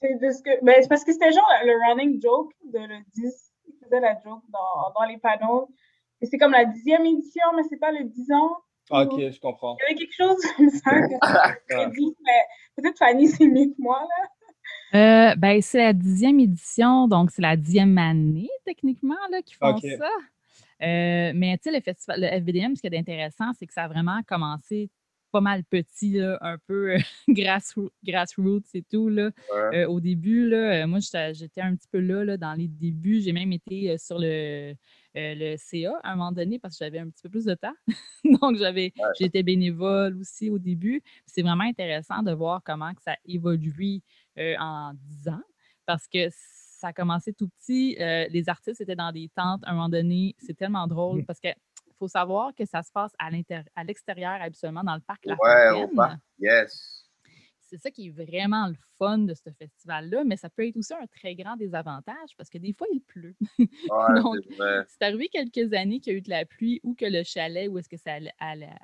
C'est 0.00 0.18
que. 0.18 0.64
Ben, 0.64 0.76
c'est 0.80 0.88
parce 0.88 1.04
que 1.04 1.12
c'était 1.12 1.32
genre 1.32 1.48
le 1.64 1.74
running 1.88 2.20
joke 2.22 2.52
de 2.64 2.78
le 2.78 2.98
10. 3.14 3.52
Il 3.66 3.74
faisait 3.84 4.00
la 4.00 4.18
joke 4.20 4.42
dans, 4.48 4.90
dans 4.98 5.04
les 5.06 5.18
panneaux. 5.18 5.68
Et 6.20 6.26
c'est 6.26 6.38
comme 6.38 6.52
la 6.52 6.64
dixième 6.64 7.06
édition, 7.06 7.44
mais 7.56 7.62
c'est 7.68 7.78
pas 7.78 7.92
le 7.92 8.04
10 8.04 8.32
ans. 8.32 8.56
Ok, 8.90 9.20
je 9.20 9.38
comprends. 9.40 9.76
Il 9.80 9.82
y 9.82 9.92
avait 9.92 10.00
quelque 10.00 10.14
chose 10.16 10.36
comme 10.56 10.70
ça 10.70 11.02
que 11.02 11.08
j'ai 11.70 11.90
dit, 11.90 12.16
mais 12.24 12.40
peut-être 12.82 12.98
Fanny, 12.98 13.28
c'est 13.28 13.46
mieux 13.46 13.66
que 13.66 13.74
moi, 13.78 14.00
là. 14.00 14.28
Euh, 14.94 15.34
ben, 15.36 15.60
c'est 15.60 15.78
la 15.78 15.92
dixième 15.92 16.40
édition, 16.40 17.08
donc 17.08 17.30
c'est 17.30 17.42
la 17.42 17.56
dixième 17.56 17.96
année, 17.98 18.48
techniquement, 18.64 19.16
là, 19.30 19.42
qu'ils 19.42 19.56
font 19.56 19.76
ça. 19.76 20.08
Euh, 20.80 21.32
mais 21.34 21.58
tu 21.58 21.64
sais, 21.64 21.76
le 21.76 21.82
festival, 21.82 22.20
le 22.20 22.40
FBDM, 22.40 22.74
ce 22.74 22.80
qui 22.80 22.86
est 22.86 22.98
intéressant, 22.98 23.52
c'est 23.58 23.66
que 23.66 23.72
ça 23.72 23.84
a 23.84 23.88
vraiment 23.88 24.20
commencé 24.26 24.90
pas 25.30 25.40
mal 25.42 25.62
petit, 25.64 26.12
là, 26.12 26.38
un 26.40 26.56
peu 26.66 26.94
euh, 26.94 26.98
grassroo- 27.28 27.90
grassroots 28.02 28.74
et 28.74 28.82
tout. 28.82 29.08
Là. 29.10 29.30
Ouais. 29.54 29.82
Euh, 29.82 29.88
au 29.88 30.00
début, 30.00 30.48
là, 30.48 30.84
euh, 30.84 30.86
moi, 30.86 31.00
j'étais 31.00 31.60
un 31.60 31.76
petit 31.76 31.88
peu 31.90 31.98
là, 31.98 32.24
là, 32.24 32.36
dans 32.38 32.54
les 32.54 32.68
débuts. 32.68 33.20
J'ai 33.20 33.32
même 33.32 33.52
été 33.52 33.98
sur 33.98 34.18
le, 34.18 34.74
euh, 35.18 35.34
le 35.36 35.56
CA 35.56 35.92
à 36.02 36.12
un 36.12 36.16
moment 36.16 36.32
donné 36.32 36.58
parce 36.58 36.78
que 36.78 36.84
j'avais 36.84 36.98
un 36.98 37.08
petit 37.08 37.22
peu 37.22 37.28
plus 37.28 37.44
de 37.44 37.54
temps. 37.54 37.74
Donc, 38.42 38.56
j'avais 38.56 38.92
j'étais 39.18 39.42
bénévole 39.42 40.18
aussi 40.20 40.50
au 40.50 40.58
début. 40.58 41.02
C'est 41.26 41.42
vraiment 41.42 41.64
intéressant 41.64 42.22
de 42.22 42.32
voir 42.32 42.62
comment 42.64 42.92
que 42.94 43.02
ça 43.02 43.16
évolue 43.26 44.00
euh, 44.38 44.54
en 44.58 44.92
10 44.94 45.28
ans 45.28 45.42
parce 45.86 46.06
que 46.06 46.28
ça 46.30 46.88
a 46.88 46.92
commencé 46.92 47.32
tout 47.32 47.48
petit. 47.48 47.96
euh, 48.00 48.26
les 48.30 48.48
artistes 48.48 48.80
étaient 48.80 48.96
dans 48.96 49.12
des 49.12 49.28
tentes 49.34 49.62
à 49.64 49.70
un 49.70 49.74
moment 49.74 49.88
donné. 49.88 50.36
C'est 50.38 50.56
tellement 50.56 50.86
drôle 50.86 51.24
parce 51.24 51.40
que 51.40 51.48
faut 51.98 52.08
savoir 52.08 52.54
que 52.54 52.64
ça 52.64 52.82
se 52.82 52.92
passe 52.92 53.12
à 53.18 53.28
à 53.74 53.84
l'extérieur, 53.84 54.38
habituellement, 54.40 54.84
dans 54.84 54.94
le 54.94 55.00
parc 55.00 55.24
La 55.24 55.34
Ouais, 55.34 55.82
au 55.82 55.88
parc. 55.88 56.20
Yes. 56.38 57.07
C'est 57.68 57.76
ça 57.76 57.90
qui 57.90 58.06
est 58.06 58.10
vraiment 58.10 58.66
le 58.68 58.74
fun 58.96 59.18
de 59.18 59.34
ce 59.34 59.50
festival-là, 59.50 60.24
mais 60.24 60.36
ça 60.36 60.48
peut 60.48 60.66
être 60.66 60.76
aussi 60.76 60.94
un 60.94 61.06
très 61.06 61.34
grand 61.34 61.54
désavantage 61.56 62.30
parce 62.38 62.48
que 62.48 62.56
des 62.56 62.72
fois, 62.72 62.86
il 62.92 63.00
pleut. 63.00 63.36
Ouais, 63.90 64.20
Donc, 64.22 64.36
c'est 64.86 65.02
arrivé 65.02 65.28
quelques 65.28 65.72
années 65.74 66.00
qu'il 66.00 66.12
y 66.12 66.16
a 66.16 66.18
eu 66.18 66.22
de 66.22 66.30
la 66.30 66.44
pluie 66.46 66.80
ou 66.82 66.94
que 66.94 67.04
le 67.04 67.22
chalet 67.24 67.68
où 67.68 67.78
est-ce 67.78 67.88
que 67.88 67.96
ça 67.96 68.18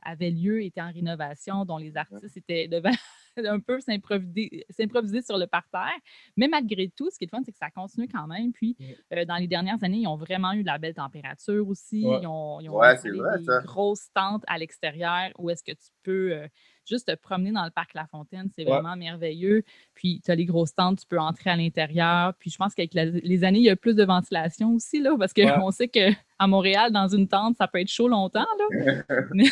avait 0.03 0.31
lieu 0.31 0.63
était 0.63 0.83
en 0.83 0.93
rénovation, 0.93 1.65
dont 1.65 1.79
les 1.79 1.97
artistes 1.97 2.37
étaient 2.37 2.69
devant 2.69 2.91
un 3.37 3.61
peu 3.61 3.81
s'improviser 3.81 5.23
sur 5.23 5.39
le 5.39 5.47
parterre. 5.47 5.99
Mais 6.37 6.49
malgré 6.49 6.91
tout, 6.91 7.11
ce 7.11 7.19
qui 7.19 7.25
est 7.25 7.29
le 7.33 7.37
fun, 7.37 7.43
c'est 7.45 7.53
que 7.53 7.59
ça 7.59 7.71
continue 7.71 8.09
quand 8.09 8.27
même. 8.27 8.53
Puis, 8.53 8.77
euh, 9.13 9.25
dans 9.25 9.37
les 9.37 9.49
dernières 9.49 9.83
années, 9.83 9.99
ils 9.99 10.07
ont 10.07 10.17
vraiment 10.17 10.53
eu 10.53 10.63
de 10.63 10.67
la 10.67 10.79
belle 10.79 10.95
température 10.95 11.67
aussi. 11.69 12.05
Ouais. 12.07 12.21
Ils 12.23 12.27
ont, 12.27 12.61
ils 12.61 12.69
ont 12.69 12.79
Ouais, 12.79 12.95
vrai, 12.97 13.39
des 13.39 13.47
grosses 13.65 14.09
tentes 14.15 14.45
à 14.47 14.59
l'extérieur 14.59 15.31
où 15.39 15.51
est-ce 15.51 15.65
que 15.65 15.73
tu 15.73 15.89
peux 16.03 16.33
euh, 16.33 16.49
juste 16.87 17.09
te 17.09 17.15
promener 17.15 17.53
dans 17.53 17.65
le 17.65 17.71
parc 17.71 17.95
La 17.95 18.07
Fontaine. 18.07 18.49
C'est 18.55 18.65
Ouais. 18.65 18.71
vraiment 18.71 18.97
merveilleux. 18.97 19.63
Puis, 19.95 20.21
tu 20.25 20.31
as 20.31 20.35
les 20.35 20.45
grosses 20.45 20.75
tentes, 20.75 21.01
tu 21.01 21.07
peux 21.07 21.19
entrer 21.19 21.51
à 21.51 21.57
l'intérieur. 21.57 22.35
Puis, 22.39 22.51
je 22.51 22.57
pense 22.57 22.75
qu'avec 22.75 22.93
les 22.95 23.45
années, 23.45 23.59
il 23.59 23.65
y 23.65 23.71
a 23.71 23.77
plus 23.77 23.95
de 23.95 24.05
ventilation 24.05 24.73
aussi, 24.75 25.01
là, 25.01 25.15
parce 25.19 25.33
qu'on 25.33 25.43
Ouais. 25.43 25.73
sait 25.73 25.89
qu'à 25.89 26.47
Montréal, 26.47 26.93
dans 26.93 27.09
une 27.09 27.29
tente, 27.29 27.57
ça 27.57 27.69
peut 27.69 27.81
être 27.81 27.89
chaud 27.91 28.09
longtemps. 28.09 28.47
Là. 28.59 28.65
mais, 29.35 29.45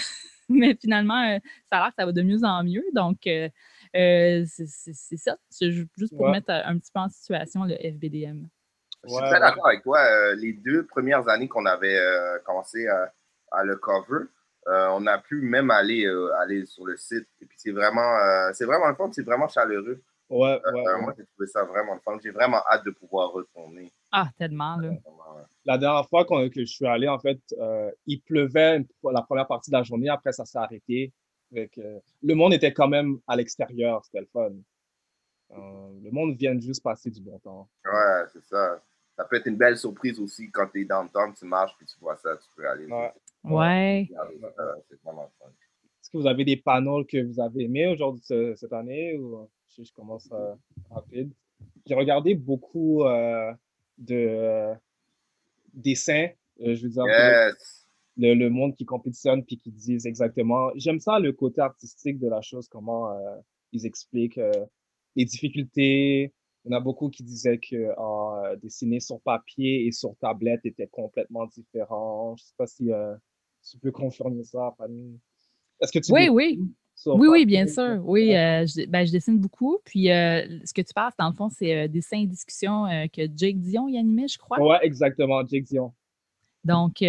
mais 0.48 0.74
finalement, 0.80 1.22
euh, 1.34 1.38
ça 1.70 1.78
a 1.78 1.80
l'air 1.80 1.88
que 1.88 1.94
ça 1.98 2.06
va 2.06 2.12
de 2.12 2.22
mieux 2.22 2.42
en 2.44 2.64
mieux. 2.64 2.84
Donc, 2.94 3.26
euh, 3.26 3.48
euh, 3.96 4.44
c'est 4.46 5.16
ça. 5.16 5.36
Juste 5.60 6.14
pour 6.16 6.26
Ouais. 6.26 6.32
mettre 6.32 6.50
un 6.50 6.78
petit 6.78 6.90
peu 6.92 7.00
en 7.00 7.08
situation 7.08 7.64
le 7.64 7.74
FBDM. 7.76 8.46
Je 9.04 9.08
suis 9.10 9.22
très 9.24 9.40
d'accord 9.40 9.66
avec 9.66 9.82
toi. 9.82 9.98
Euh, 10.00 10.34
les 10.36 10.52
deux 10.52 10.86
premières 10.86 11.28
années 11.28 11.48
qu'on 11.48 11.66
avait 11.66 11.96
euh, 11.98 12.38
commencé 12.46 12.86
à, 12.86 13.12
à 13.50 13.64
le 13.64 13.74
cover, 13.76 14.26
euh, 14.68 14.88
on 14.92 15.06
a 15.06 15.18
pu 15.18 15.40
même 15.42 15.70
aller, 15.70 16.06
euh, 16.06 16.32
aller 16.40 16.64
sur 16.66 16.84
le 16.86 16.96
site. 16.96 17.26
Et 17.40 17.46
puis 17.46 17.58
c'est 17.58 17.72
vraiment, 17.72 18.16
euh, 18.18 18.50
c'est 18.54 18.64
vraiment 18.64 18.88
le 18.88 18.94
fun, 18.94 19.10
c'est 19.12 19.22
vraiment 19.24 19.48
chaleureux. 19.48 20.02
Ouais, 20.30 20.60
Euh, 20.64 20.72
ouais, 20.72 20.80
euh, 20.86 20.96
ouais. 20.96 21.02
Moi, 21.02 21.14
j'ai 21.18 21.26
trouvé 21.26 21.46
ça 21.46 21.62
vraiment 21.64 21.94
le 21.94 22.00
fun. 22.00 22.16
J'ai 22.22 22.30
vraiment 22.30 22.62
hâte 22.70 22.84
de 22.86 22.90
pouvoir 22.90 23.32
retourner. 23.32 23.92
Ah, 24.12 24.28
tellement, 24.38 24.76
là. 24.76 24.90
La 25.64 25.76
dernière 25.78 26.08
fois 26.08 26.24
qu'on- 26.24 26.48
que 26.48 26.60
je 26.60 26.72
suis 26.72 26.86
allé, 26.86 27.06
en 27.08 27.18
fait, 27.18 27.38
euh, 27.58 27.90
il 28.06 28.20
pleuvait 28.22 28.84
la 29.04 29.22
première 29.22 29.46
partie 29.46 29.70
de 29.70 29.76
la 29.76 29.82
journée. 29.82 30.08
Après, 30.08 30.32
ça 30.32 30.44
s'est 30.46 30.58
arrêté. 30.58 31.12
Avec, 31.52 31.76
euh, 31.78 31.98
le 32.22 32.34
monde 32.34 32.54
était 32.54 32.72
quand 32.72 32.88
même 32.88 33.18
à 33.28 33.36
l'extérieur. 33.36 34.02
C'était 34.06 34.20
le 34.20 34.28
fun. 34.32 34.52
Euh, 35.50 35.90
le 36.02 36.10
monde 36.10 36.34
vient 36.36 36.58
juste 36.58 36.82
passer 36.82 37.10
du 37.10 37.20
bon 37.20 37.38
temps. 37.40 37.68
Ouais, 37.84 38.24
c'est 38.32 38.42
ça. 38.44 38.80
Ça 39.16 39.24
peut 39.26 39.36
être 39.36 39.46
une 39.46 39.58
belle 39.58 39.76
surprise 39.76 40.18
aussi 40.18 40.50
quand 40.50 40.66
tu 40.68 40.80
es 40.80 40.84
dans 40.86 41.02
le 41.02 41.10
temps, 41.10 41.30
tu 41.32 41.44
marches 41.44 41.74
puis 41.76 41.84
tu 41.86 41.98
vois 42.00 42.16
ça, 42.16 42.34
tu 42.38 42.48
peux 42.56 42.66
aller. 42.66 42.86
Ouais. 42.86 43.12
Ouais. 43.44 44.08
Euh, 44.12 44.74
c'est 44.88 45.00
vraiment 45.02 45.22
le 45.24 45.28
fun. 45.38 45.50
Est-ce 45.50 46.10
que 46.10 46.16
vous 46.18 46.26
avez 46.26 46.44
des 46.44 46.56
panels 46.56 47.04
que 47.06 47.22
vous 47.22 47.40
avez 47.40 47.64
aimés 47.64 47.86
aujourd'hui, 47.88 48.22
ce- 48.24 48.54
cette 48.56 48.72
année? 48.72 49.16
Ou 49.16 49.48
je, 49.76 49.82
je 49.84 49.92
commence 49.92 50.28
euh, 50.32 50.54
rapide? 50.90 51.32
J'ai 51.86 51.94
regardé 51.94 52.34
beaucoup 52.34 53.04
euh, 53.04 53.52
de 53.98 54.14
euh, 54.14 54.74
dessins. 55.74 56.28
euh, 56.60 56.74
je 56.74 56.82
veux 56.84 56.90
dire, 56.90 57.04
Yes. 57.06 57.88
le, 58.16 58.34
le 58.34 58.50
monde 58.50 58.74
qui 58.74 58.84
compétitionne 58.84 59.44
puis 59.44 59.56
qui 59.56 59.70
disent 59.72 60.06
exactement. 60.06 60.70
J'aime 60.76 61.00
ça, 61.00 61.18
le 61.18 61.32
côté 61.32 61.60
artistique 61.60 62.18
de 62.18 62.28
la 62.28 62.42
chose, 62.42 62.68
comment 62.68 63.10
euh, 63.12 63.36
ils 63.72 63.86
expliquent. 63.86 64.38
euh, 64.38 64.52
les 65.14 65.24
difficultés. 65.26 66.32
Il 66.64 66.70
y 66.70 66.74
en 66.74 66.78
a 66.78 66.80
beaucoup 66.80 67.10
qui 67.10 67.22
disaient 67.22 67.58
que 67.58 67.74
euh, 67.76 68.56
dessiner 68.56 68.98
sur 69.00 69.20
papier 69.20 69.86
et 69.86 69.92
sur 69.92 70.16
tablette 70.20 70.64
était 70.64 70.86
complètement 70.86 71.44
différent. 71.46 72.34
Je 72.38 72.44
sais 72.44 72.54
pas 72.56 72.66
si 72.66 72.90
euh, 72.92 73.14
tu 73.70 73.78
peux 73.78 73.90
confirmer 73.92 74.44
ça, 74.44 74.74
Fanny. 74.76 75.18
Est-ce 75.80 75.92
que 75.92 75.98
tu 75.98 76.12
Oui, 76.12 76.28
oui. 76.28 76.60
Oui, 77.06 77.28
oui, 77.28 77.46
bien 77.46 77.66
sûr. 77.66 78.00
Oui, 78.04 78.36
euh, 78.36 78.64
je, 78.66 78.86
ben, 78.86 79.04
je 79.04 79.12
dessine 79.12 79.38
beaucoup. 79.38 79.78
Puis 79.84 80.10
euh, 80.10 80.46
ce 80.64 80.72
que 80.72 80.82
tu 80.82 80.92
parles, 80.94 81.12
dans 81.18 81.28
le 81.28 81.34
fond, 81.34 81.48
c'est 81.48 81.76
euh, 81.76 81.88
dessin 81.88 82.18
et 82.18 82.26
discussion 82.26 82.86
euh, 82.86 83.06
que 83.06 83.22
Jake 83.34 83.58
Dion 83.58 83.88
y 83.88 83.98
animait, 83.98 84.28
je 84.28 84.38
crois. 84.38 84.60
Ouais, 84.60 84.78
exactement, 84.82 85.44
Jake 85.46 85.64
Dion. 85.64 85.92
Donc, 86.64 87.02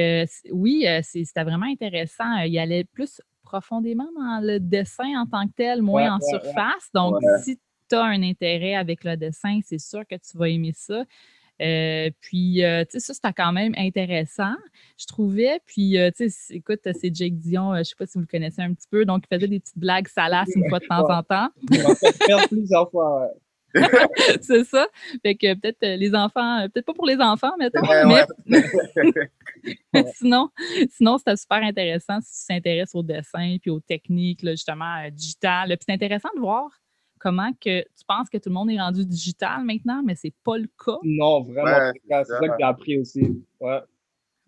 oui, 0.51 0.85
c'était 1.03 1.43
vraiment 1.43 1.67
intéressant. 1.67 2.37
Il 2.39 2.57
allait 2.57 2.85
plus 2.85 3.21
profondément 3.43 4.09
dans 4.17 4.39
le 4.43 4.59
dessin 4.59 5.21
en 5.21 5.27
tant 5.27 5.45
que 5.47 5.53
tel, 5.55 5.83
moins 5.83 6.05
Ouais, 6.05 6.09
en 6.09 6.17
ouais. 6.17 6.39
surface. 6.39 6.89
Donc, 6.91 7.21
Ouais. 7.21 7.41
si 7.43 7.59
tu 7.87 7.95
as 7.95 8.03
un 8.03 8.23
intérêt 8.23 8.73
avec 8.73 9.03
le 9.03 9.15
dessin, 9.15 9.59
c'est 9.63 9.77
sûr 9.77 10.07
que 10.07 10.15
tu 10.15 10.37
vas 10.39 10.49
aimer 10.49 10.73
ça. 10.73 11.03
Euh, 11.61 12.09
puis, 12.21 12.63
euh, 12.63 12.83
tu 12.83 12.93
sais, 12.93 12.99
ça, 12.99 13.13
c'était 13.13 13.33
quand 13.33 13.51
même 13.51 13.73
intéressant, 13.77 14.55
je 14.97 15.05
trouvais. 15.05 15.59
Puis, 15.65 15.97
euh, 15.97 16.09
tu 16.15 16.29
sais, 16.29 16.55
écoute, 16.55 16.79
c'est 16.83 17.13
Jake 17.13 17.37
Dion, 17.37 17.73
je 17.75 17.79
ne 17.79 17.83
sais 17.83 17.95
pas 17.97 18.05
si 18.05 18.13
vous 18.15 18.21
le 18.21 18.27
connaissez 18.27 18.61
un 18.61 18.73
petit 18.73 18.87
peu, 18.89 19.05
donc 19.05 19.23
il 19.29 19.35
faisait 19.35 19.47
des 19.47 19.59
petites 19.59 19.77
blagues 19.77 20.07
salaces 20.07 20.49
une 20.55 20.67
fois 20.69 20.79
de 20.79 20.85
temps 20.85 21.09
en 21.09 21.23
temps. 21.23 21.49
Plusieurs 22.49 22.89
fois. 22.89 23.29
c'est 24.41 24.65
ça. 24.65 24.87
Fait 25.23 25.33
que 25.33 25.55
peut-être 25.55 25.81
les 25.81 26.13
enfants, 26.13 26.67
peut-être 26.71 26.85
pas 26.85 26.93
pour 26.93 27.07
les 27.07 27.19
enfants, 27.19 27.53
mettons, 27.57 27.81
Ouais, 27.81 28.25
mais 28.45 30.05
sinon, 30.13 30.49
sinon 30.91 31.17
c'était 31.17 31.35
super 31.35 31.57
intéressant 31.63 32.19
si 32.21 32.41
tu 32.41 32.53
t'intéresses 32.53 32.93
au 32.93 33.01
dessin 33.01 33.57
puis 33.59 33.71
aux 33.71 33.79
techniques, 33.79 34.43
là, 34.43 34.51
justement, 34.51 35.09
digitales. 35.11 35.69
Puis 35.69 35.85
c'est 35.87 35.93
intéressant 35.93 36.29
de 36.35 36.39
voir 36.39 36.69
comment 37.23 37.51
que 37.53 37.81
tu 37.81 38.05
penses 38.05 38.29
que 38.29 38.37
tout 38.37 38.49
le 38.49 38.53
monde 38.53 38.69
est 38.69 38.79
rendu 38.79 39.05
digital 39.05 39.63
maintenant, 39.63 40.03
mais 40.05 40.15
c'est 40.15 40.33
pas 40.43 40.57
le 40.57 40.67
cas. 40.83 40.97
Non, 41.03 41.41
vraiment, 41.43 41.63
Ouais, 41.63 41.91
c'est 42.05 42.23
ça, 42.25 42.39
que 42.39 42.45
j'ai 42.59 42.63
appris 42.65 42.99
aussi. 42.99 43.21
Ouais, 43.61 43.79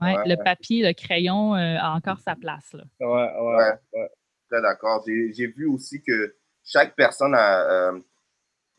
Ouais, 0.02 0.14
Ouais. 0.18 0.28
Le 0.28 0.36
papier, 0.44 0.86
le 0.86 0.94
crayon 0.94 1.56
euh, 1.56 1.78
a 1.80 1.96
encore 1.96 2.20
sa 2.20 2.36
place. 2.36 2.74
Là. 2.74 2.84
ouais, 3.00 3.08
ouais. 3.08 3.56
Ouais. 3.56 3.74
ouais. 4.02 4.10
Très 4.52 4.62
d'accord. 4.62 5.02
J'ai 5.08 5.32
j'ai 5.34 5.48
vu 5.48 5.66
aussi 5.68 6.04
que 6.04 6.36
chaque 6.66 6.96
personne 6.96 7.34
a. 7.34 7.62
euh, 7.62 8.00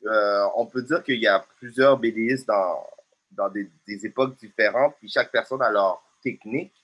euh, 0.04 0.46
on 0.56 0.66
peut 0.66 0.82
dire 0.82 1.02
qu'il 1.02 1.18
y 1.20 1.26
a 1.26 1.42
plusieurs 1.58 1.98
BDistes 1.98 2.46
dans, 2.46 2.86
dans 3.32 3.48
des, 3.48 3.68
des 3.88 4.06
époques 4.06 4.36
différentes, 4.36 4.94
puis 4.98 5.08
chaque 5.08 5.32
personne 5.32 5.62
a 5.62 5.70
leur 5.70 6.02
technique, 6.22 6.74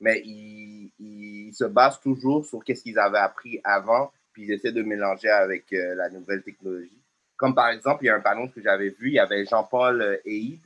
mais 0.00 0.20
ils, 0.24 0.90
ils 0.98 1.54
se 1.54 1.64
basent 1.64 2.00
toujours 2.00 2.44
sur 2.44 2.60
ce 2.66 2.72
qu'ils 2.82 2.98
avaient 2.98 3.18
appris 3.18 3.60
avant, 3.64 4.10
puis 4.36 4.44
ils 4.44 4.52
essaient 4.52 4.70
de 4.72 4.82
mélanger 4.82 5.30
avec 5.30 5.72
euh, 5.72 5.94
la 5.94 6.10
nouvelle 6.10 6.42
technologie. 6.42 7.00
Comme 7.38 7.54
par 7.54 7.70
exemple, 7.70 8.04
il 8.04 8.08
y 8.08 8.10
a 8.10 8.16
un 8.16 8.20
panneau 8.20 8.48
que 8.48 8.60
j'avais 8.60 8.90
vu, 8.90 9.08
il 9.08 9.14
y 9.14 9.18
avait 9.18 9.46
Jean-Paul 9.46 10.02
euh, 10.02 10.18
Haïd 10.26 10.60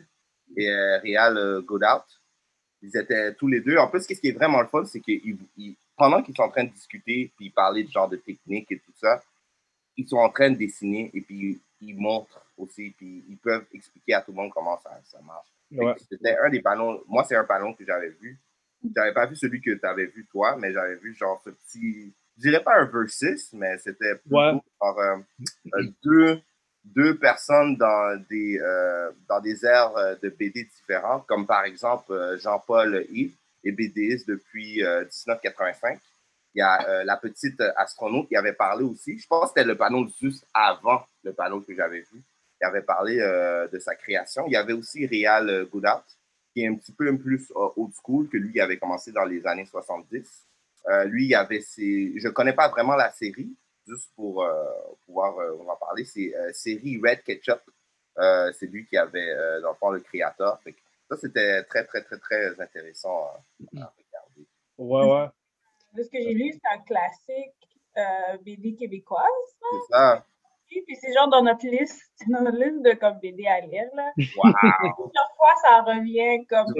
et 0.56 0.68
euh, 0.68 0.98
Réal 0.98 1.36
euh, 1.38 1.60
Godard. 1.62 2.04
Ils 2.82 2.96
étaient 2.96 3.32
tous 3.34 3.46
les 3.46 3.60
deux. 3.60 3.76
En 3.76 3.86
plus, 3.86 4.02
ce 4.02 4.12
qui 4.12 4.26
est 4.28 4.32
vraiment 4.32 4.60
le 4.60 4.66
fun, 4.66 4.84
c'est 4.86 4.98
que 4.98 5.12
ils- 5.12 5.38
ils- 5.56 5.76
pendant 5.96 6.20
qu'ils 6.20 6.34
sont 6.34 6.42
en 6.42 6.48
train 6.48 6.64
de 6.64 6.70
discuter, 6.70 7.30
puis 7.36 7.50
parler 7.50 7.84
de 7.84 7.90
genre 7.90 8.08
de 8.08 8.16
technique 8.16 8.66
et 8.72 8.80
tout 8.80 8.92
ça, 8.96 9.22
ils 9.96 10.08
sont 10.08 10.16
en 10.16 10.30
train 10.30 10.50
de 10.50 10.56
dessiner 10.56 11.12
et 11.14 11.20
puis 11.20 11.60
ils 11.80 11.96
montrent 11.96 12.44
aussi, 12.56 12.90
puis 12.96 13.24
ils 13.28 13.38
peuvent 13.38 13.66
expliquer 13.72 14.14
à 14.14 14.20
tout 14.22 14.32
le 14.32 14.36
monde 14.38 14.50
comment 14.52 14.78
ça, 14.78 15.00
ça 15.04 15.20
marche. 15.20 15.46
Ouais. 15.70 15.94
C'était 16.10 16.36
un 16.38 16.50
des 16.50 16.60
panneaux. 16.60 17.04
Moi, 17.06 17.22
c'est 17.22 17.36
un 17.36 17.44
panneau 17.44 17.72
que 17.74 17.84
j'avais 17.84 18.08
vu. 18.20 18.36
J'avais 18.96 19.12
pas 19.12 19.26
vu 19.26 19.36
celui 19.36 19.60
que 19.60 19.70
tu 19.72 19.86
avais 19.86 20.06
vu 20.06 20.26
toi, 20.26 20.56
mais 20.56 20.72
j'avais 20.72 20.96
vu 20.96 21.14
genre 21.14 21.40
ce 21.44 21.50
petit. 21.50 22.12
Je 22.42 22.48
dirais 22.48 22.62
pas 22.64 22.80
un 22.80 22.86
versus, 22.86 23.52
mais 23.52 23.76
c'était 23.78 24.14
plutôt 24.16 24.36
Ouais. 24.36 24.60
euh, 24.82 25.16
euh, 25.74 25.82
deux, 26.02 26.40
deux 26.84 27.18
personnes 27.18 27.76
dans 27.76 28.18
des, 28.30 28.58
euh, 28.58 29.10
dans 29.28 29.40
des 29.40 29.64
aires 29.66 29.92
de 30.22 30.28
BD 30.30 30.64
différentes, 30.64 31.26
comme 31.26 31.46
par 31.46 31.64
exemple 31.64 32.38
Jean-Paul 32.40 33.04
Yves, 33.10 33.34
est 33.62 33.72
BDiste 33.72 34.26
depuis 34.26 34.82
euh, 34.82 35.00
1985. 35.00 36.00
Il 36.54 36.60
y 36.60 36.62
a 36.62 37.04
la 37.04 37.16
petite 37.18 37.60
astronaute 37.76 38.26
qui 38.28 38.34
avait 38.36 38.54
parlé 38.54 38.84
aussi. 38.84 39.18
Je 39.18 39.26
pense 39.28 39.44
que 39.44 39.48
c'était 39.60 39.68
le 39.68 39.76
panneau 39.76 40.08
juste 40.20 40.44
avant 40.52 41.04
le 41.22 41.32
panneau 41.32 41.60
que 41.60 41.74
j'avais 41.76 42.00
vu. 42.00 42.22
Il 42.60 42.64
avait 42.66 42.82
parlé 42.82 43.18
de 43.18 43.78
sa 43.78 43.94
création. 43.94 44.46
Il 44.48 44.52
y 44.52 44.56
avait 44.56 44.72
aussi 44.72 45.06
Réal 45.06 45.66
Goudart, 45.70 46.04
qui 46.52 46.64
est 46.64 46.66
un 46.66 46.74
petit 46.74 46.90
peu 46.92 47.16
plus 47.18 47.52
old 47.54 47.92
school 48.02 48.28
que 48.28 48.36
lui, 48.36 48.52
qui 48.52 48.60
avait 48.60 48.78
commencé 48.78 49.12
dans 49.12 49.24
les 49.26 49.46
années 49.46 49.64
70. 49.64 50.48
Euh, 50.88 51.04
lui, 51.04 51.24
il 51.24 51.30
y 51.30 51.34
avait 51.34 51.60
ses... 51.60 52.12
Je 52.16 52.28
connais 52.28 52.52
pas 52.54 52.68
vraiment 52.68 52.96
la 52.96 53.10
série, 53.10 53.54
juste 53.86 54.10
pour 54.16 54.42
euh, 54.42 54.64
pouvoir 55.06 55.38
euh, 55.38 55.58
en 55.68 55.76
parler. 55.76 56.04
C'est 56.04 56.34
euh, 56.34 56.52
série 56.52 57.00
Red 57.04 57.22
Ketchup. 57.22 57.60
Euh, 58.18 58.52
c'est 58.58 58.66
lui 58.66 58.86
qui 58.86 58.96
avait, 58.96 59.30
euh, 59.30 59.60
dans 59.60 59.70
le 59.70 59.74
fond, 59.76 59.90
le 59.90 60.00
créateur. 60.00 60.60
Fait 60.62 60.72
que 60.72 60.80
ça, 61.08 61.16
c'était 61.16 61.62
très, 61.64 61.84
très, 61.84 62.02
très, 62.02 62.18
très 62.18 62.60
intéressant 62.60 63.24
à, 63.24 63.80
à 63.80 63.92
regarder. 63.96 64.46
Ouais, 64.78 65.04
ouais. 65.06 65.28
De 65.94 66.02
ce 66.02 66.08
que 66.08 66.18
j'ai 66.18 66.34
lu, 66.34 66.52
c'est 66.52 66.76
un 66.76 66.82
classique 66.82 67.54
euh, 67.96 68.38
BD 68.44 68.74
québécoise. 68.76 69.26
C'est 69.58 69.92
ça. 69.96 70.24
Puis 70.66 70.82
puis 70.86 70.96
c'est 71.00 71.12
genre 71.12 71.28
dans 71.28 71.42
notre 71.42 71.66
liste, 71.66 72.00
dans 72.28 72.42
notre 72.42 72.58
liste 72.58 72.82
de 72.82 72.92
comme 72.92 73.18
BD 73.20 73.46
à 73.46 73.60
lire. 73.60 73.90
Là. 73.94 74.12
Wow! 74.16 74.52
Plusieurs 74.96 75.32
fois, 75.36 75.54
ça 75.62 75.82
revient 75.82 76.46
comme, 76.46 76.72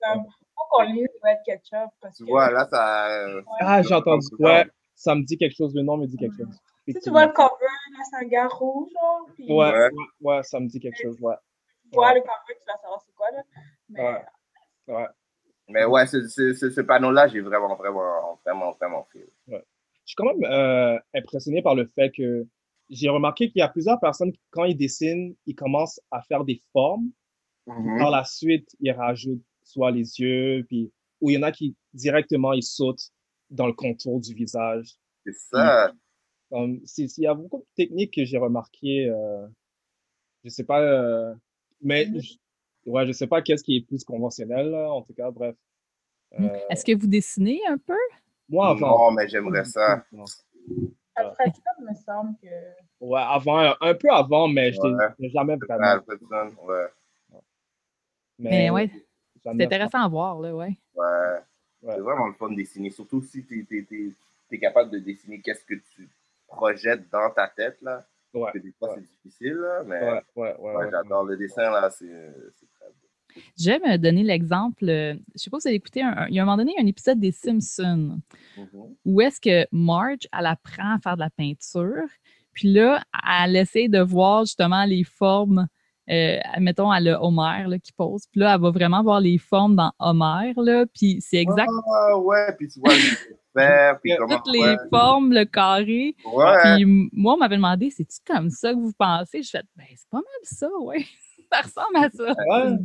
comme 0.00 0.24
qu'on 0.70 0.82
lise 0.84 1.08
Red 1.22 1.38
Ketchup. 1.46 1.90
Parce 2.00 2.16
Tu 2.16 2.24
que, 2.24 2.30
vois, 2.30 2.50
là, 2.50 2.66
ça. 2.68 3.26
Ah, 3.60 3.82
j'ai 3.82 3.94
entendu. 3.94 4.26
Ouais, 4.38 4.66
ça 4.94 5.14
me 5.14 5.22
dit 5.24 5.36
quelque 5.36 5.56
chose. 5.56 5.74
Le 5.74 5.82
nom 5.82 5.96
me 5.96 6.06
dit 6.06 6.16
quelque 6.16 6.36
chose. 6.36 6.58
Tu 6.86 6.92
sais, 6.92 7.00
tu 7.00 7.10
vois 7.10 7.26
le 7.26 7.32
cover, 7.32 7.48
là, 7.60 7.98
c'est 8.10 8.24
un 8.24 8.28
gars 8.28 8.48
rouge, 8.48 8.90
genre, 8.92 9.26
puis 9.34 9.46
Ouais, 9.52 9.88
Ouais. 10.20 10.42
ça 10.42 10.58
me 10.58 10.66
dit 10.66 10.80
quelque 10.80 11.00
chose. 11.00 11.16
Ouais. 11.20 11.34
tu 11.84 11.90
vois 11.94 12.12
le 12.14 12.20
cover, 12.20 12.32
tu 12.58 12.64
vas 12.66 12.76
savoir 12.80 13.00
c'est 13.06 13.14
quoi. 13.14 13.30
Là. 13.30 13.42
Mais 13.88 14.02
Ouais. 14.02 14.24
Ouais. 14.88 15.06
Mais 15.68 15.84
ouais, 15.84 16.06
ce, 16.06 16.26
ce, 16.26 16.52
ce, 16.54 16.70
ce 16.70 16.80
panneau-là, 16.80 17.28
j'ai 17.28 17.40
vraiment, 17.40 17.76
vraiment, 17.76 18.40
vraiment, 18.44 18.72
vraiment 18.72 19.06
fait. 19.12 19.28
Je 19.46 19.56
suis 20.04 20.16
quand 20.16 20.24
même 20.34 20.42
euh, 20.50 20.98
impressionné 21.14 21.62
par 21.62 21.76
le 21.76 21.86
fait 21.94 22.10
que 22.10 22.44
j'ai 22.90 23.08
remarqué 23.08 23.48
qu'il 23.48 23.60
y 23.60 23.62
a 23.62 23.68
plusieurs 23.68 24.00
personnes 24.00 24.32
qui, 24.32 24.40
quand 24.50 24.64
ils 24.64 24.76
dessinent, 24.76 25.36
ils 25.46 25.54
commencent 25.54 26.00
à 26.10 26.20
faire 26.22 26.44
des 26.44 26.60
formes. 26.72 27.10
Mhm. 27.68 27.98
Par 28.00 28.10
la 28.10 28.24
suite, 28.24 28.68
ils 28.80 28.90
rajoutent 28.90 29.40
soit 29.72 29.90
les 29.90 30.20
yeux, 30.20 30.64
puis 30.68 30.92
ou 31.20 31.30
il 31.30 31.34
y 31.34 31.38
en 31.38 31.42
a 31.42 31.52
qui 31.52 31.76
directement 31.94 32.52
ils 32.52 32.62
sautent 32.62 33.10
dans 33.50 33.66
le 33.66 33.72
contour 33.72 34.20
du 34.20 34.34
visage. 34.34 34.96
C'est 35.24 35.34
ça. 35.34 35.92
Il 36.50 37.08
y 37.18 37.26
a 37.26 37.34
beaucoup 37.34 37.58
de 37.58 37.66
techniques 37.76 38.14
que 38.14 38.24
j'ai 38.24 38.38
remarquées. 38.38 39.08
Euh, 39.08 39.46
je 40.44 40.50
sais 40.50 40.64
pas, 40.64 40.80
euh, 40.82 41.34
mais 41.80 42.06
je, 42.20 42.34
ouais, 42.86 43.06
je 43.06 43.12
sais 43.12 43.26
pas 43.26 43.40
qu'est-ce 43.40 43.62
qui 43.62 43.76
est 43.76 43.86
plus 43.86 44.04
conventionnel. 44.04 44.70
là, 44.70 44.90
en 44.92 45.02
tout 45.02 45.14
cas, 45.14 45.30
bref. 45.30 45.56
Euh, 46.38 46.48
Est-ce 46.70 46.84
que 46.84 46.96
vous 46.96 47.06
dessinez 47.06 47.60
un 47.68 47.78
peu? 47.78 47.96
moi 48.48 48.70
avant. 48.70 49.10
Non, 49.10 49.12
mais 49.12 49.28
j'aimerais 49.28 49.64
ça. 49.64 50.04
Après 51.14 51.44
ça, 51.50 51.70
il 51.78 51.84
me 51.86 51.94
semble 51.94 52.36
que. 52.42 52.48
Ouais, 53.00 53.20
avant, 53.20 53.74
un, 53.80 53.94
peu 53.94 54.08
avant, 54.10 54.48
mais 54.48 54.72
je 54.72 54.80
Ouais. 54.80 55.08
n'ai 55.18 55.30
jamais 55.30 55.56
vraiment. 55.56 56.02
ouais. 56.66 56.86
Mais 58.38 58.70
ouais, 58.70 58.88
jamais 58.88 59.04
c'est 59.42 59.62
intéressant 59.64 59.98
à 60.04 60.08
voir, 60.08 60.40
là, 60.40 60.54
ouais. 60.54 60.78
Ouais. 60.94 61.06
Ouais. 61.82 61.94
C'est 61.94 62.00
vraiment 62.00 62.26
le 62.28 62.34
fun 62.34 62.50
de 62.50 62.56
dessiner. 62.56 62.90
Surtout 62.90 63.20
si 63.22 63.44
tu 63.44 63.66
es, 64.50 64.58
capable 64.58 64.90
de 64.90 64.98
dessiner 64.98 65.40
qu'est-ce 65.40 65.64
que 65.64 65.74
tu 65.94 66.08
projettes 66.46 67.08
dans 67.10 67.30
ta 67.30 67.48
tête, 67.48 67.78
là. 67.82 68.04
Ouais. 68.34 68.42
Parce 68.42 68.52
que 68.54 68.58
des 68.58 68.72
fois, 68.72 68.90
Ouais. 68.90 68.94
c'est 68.96 69.10
difficile, 69.28 69.54
là. 69.54 69.82
Mais 69.86 70.00
Ouais, 70.00 70.10
ouais, 70.10 70.22
ouais. 70.36 70.54
ouais, 70.58 70.76
ouais. 70.76 70.88
j'adore 70.90 71.24
le 71.24 71.36
dessin, 71.36 71.70
là. 71.70 71.90
C'est 71.90 72.06
c'est 72.06 72.66
très 72.78 72.86
beau. 72.88 73.40
J'aime 73.58 73.82
euh, 73.86 73.98
donner 73.98 74.22
l'exemple. 74.22 74.88
euh, 74.88 75.14
Je 75.34 75.38
sais 75.42 75.50
pas 75.50 75.58
si 75.58 75.64
vous 75.64 75.68
avez 75.68 75.76
écouté, 75.76 76.02
un- 76.02 76.14
un- 76.16 76.28
il 76.28 76.34
y 76.34 76.38
a 76.38 76.42
un 76.42 76.44
moment 76.44 76.58
donné, 76.58 76.72
il 76.72 76.78
y 76.78 76.82
a 76.82 76.84
un 76.84 76.86
épisode 76.86 77.18
des 77.18 77.32
Simpsons 77.32 78.20
Mhm. 78.58 78.94
où 79.06 79.20
est-ce 79.22 79.40
que 79.40 79.66
Marge, 79.72 80.28
elle 80.38 80.46
apprend 80.46 80.94
à 80.96 80.98
faire 80.98 81.14
de 81.16 81.20
la 81.20 81.30
peinture. 81.30 82.06
Puis 82.52 82.72
là, 82.72 83.02
elle 83.44 83.56
essaie 83.56 83.88
de 83.88 84.00
voir 84.00 84.44
justement 84.44 84.84
les 84.84 85.04
formes. 85.04 85.66
Euh, 86.10 86.36
mettons, 86.58 86.92
elle 86.92 87.08
a 87.08 87.22
Homer 87.22 87.64
là, 87.68 87.78
qui 87.78 87.92
pose. 87.92 88.22
Puis 88.30 88.40
là, 88.40 88.54
elle 88.54 88.60
va 88.60 88.70
vraiment 88.70 89.02
voir 89.02 89.20
les 89.20 89.38
formes 89.38 89.76
dans 89.76 89.92
Homer. 89.98 90.52
Là, 90.56 90.84
puis 90.86 91.18
c'est 91.20 91.38
exact. 91.38 91.70
Ah, 91.94 92.18
ouais, 92.18 92.54
puis 92.58 92.68
tu 92.68 92.80
vois 92.80 92.92
puis 94.02 94.14
comment. 94.18 94.36
Toutes 94.36 94.52
les 94.52 94.60
ouais. 94.60 94.76
formes, 94.90 95.32
le 95.32 95.44
carré. 95.44 96.16
Ouais. 96.24 96.74
Puis 96.76 97.10
moi, 97.12 97.34
on 97.34 97.36
m'avait 97.36 97.56
demandé, 97.56 97.90
c'est-tu 97.90 98.18
comme 98.26 98.50
ça 98.50 98.72
que 98.72 98.78
vous 98.78 98.92
pensez? 98.98 99.42
Je 99.42 99.50
fais, 99.50 99.62
ben, 99.76 99.84
c'est 99.94 100.08
pas 100.10 100.18
mal 100.18 100.24
ça, 100.42 100.68
ouais. 100.80 101.04
ça 101.52 101.60
ressemble 101.60 101.96
à 101.96 102.10
ça. 102.10 102.34
Ouais. 102.48 102.76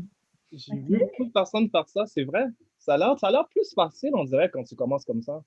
J'ai 0.51 0.75
vu 0.75 0.99
beaucoup 0.99 1.25
de 1.25 1.31
personnes 1.31 1.69
faire 1.69 1.87
ça, 1.87 2.05
c'est 2.05 2.23
vrai. 2.23 2.45
Ça 2.77 2.93
a 2.93 2.97
l'air 2.97 3.19
ça 3.19 3.27
a 3.27 3.31
l'air 3.31 3.47
plus 3.49 3.73
facile, 3.73 4.11
on 4.13 4.23
dirait, 4.23 4.49
quand 4.51 4.63
tu 4.63 4.75
commences 4.75 5.03
comme 5.03 5.21
ça. 5.21 5.41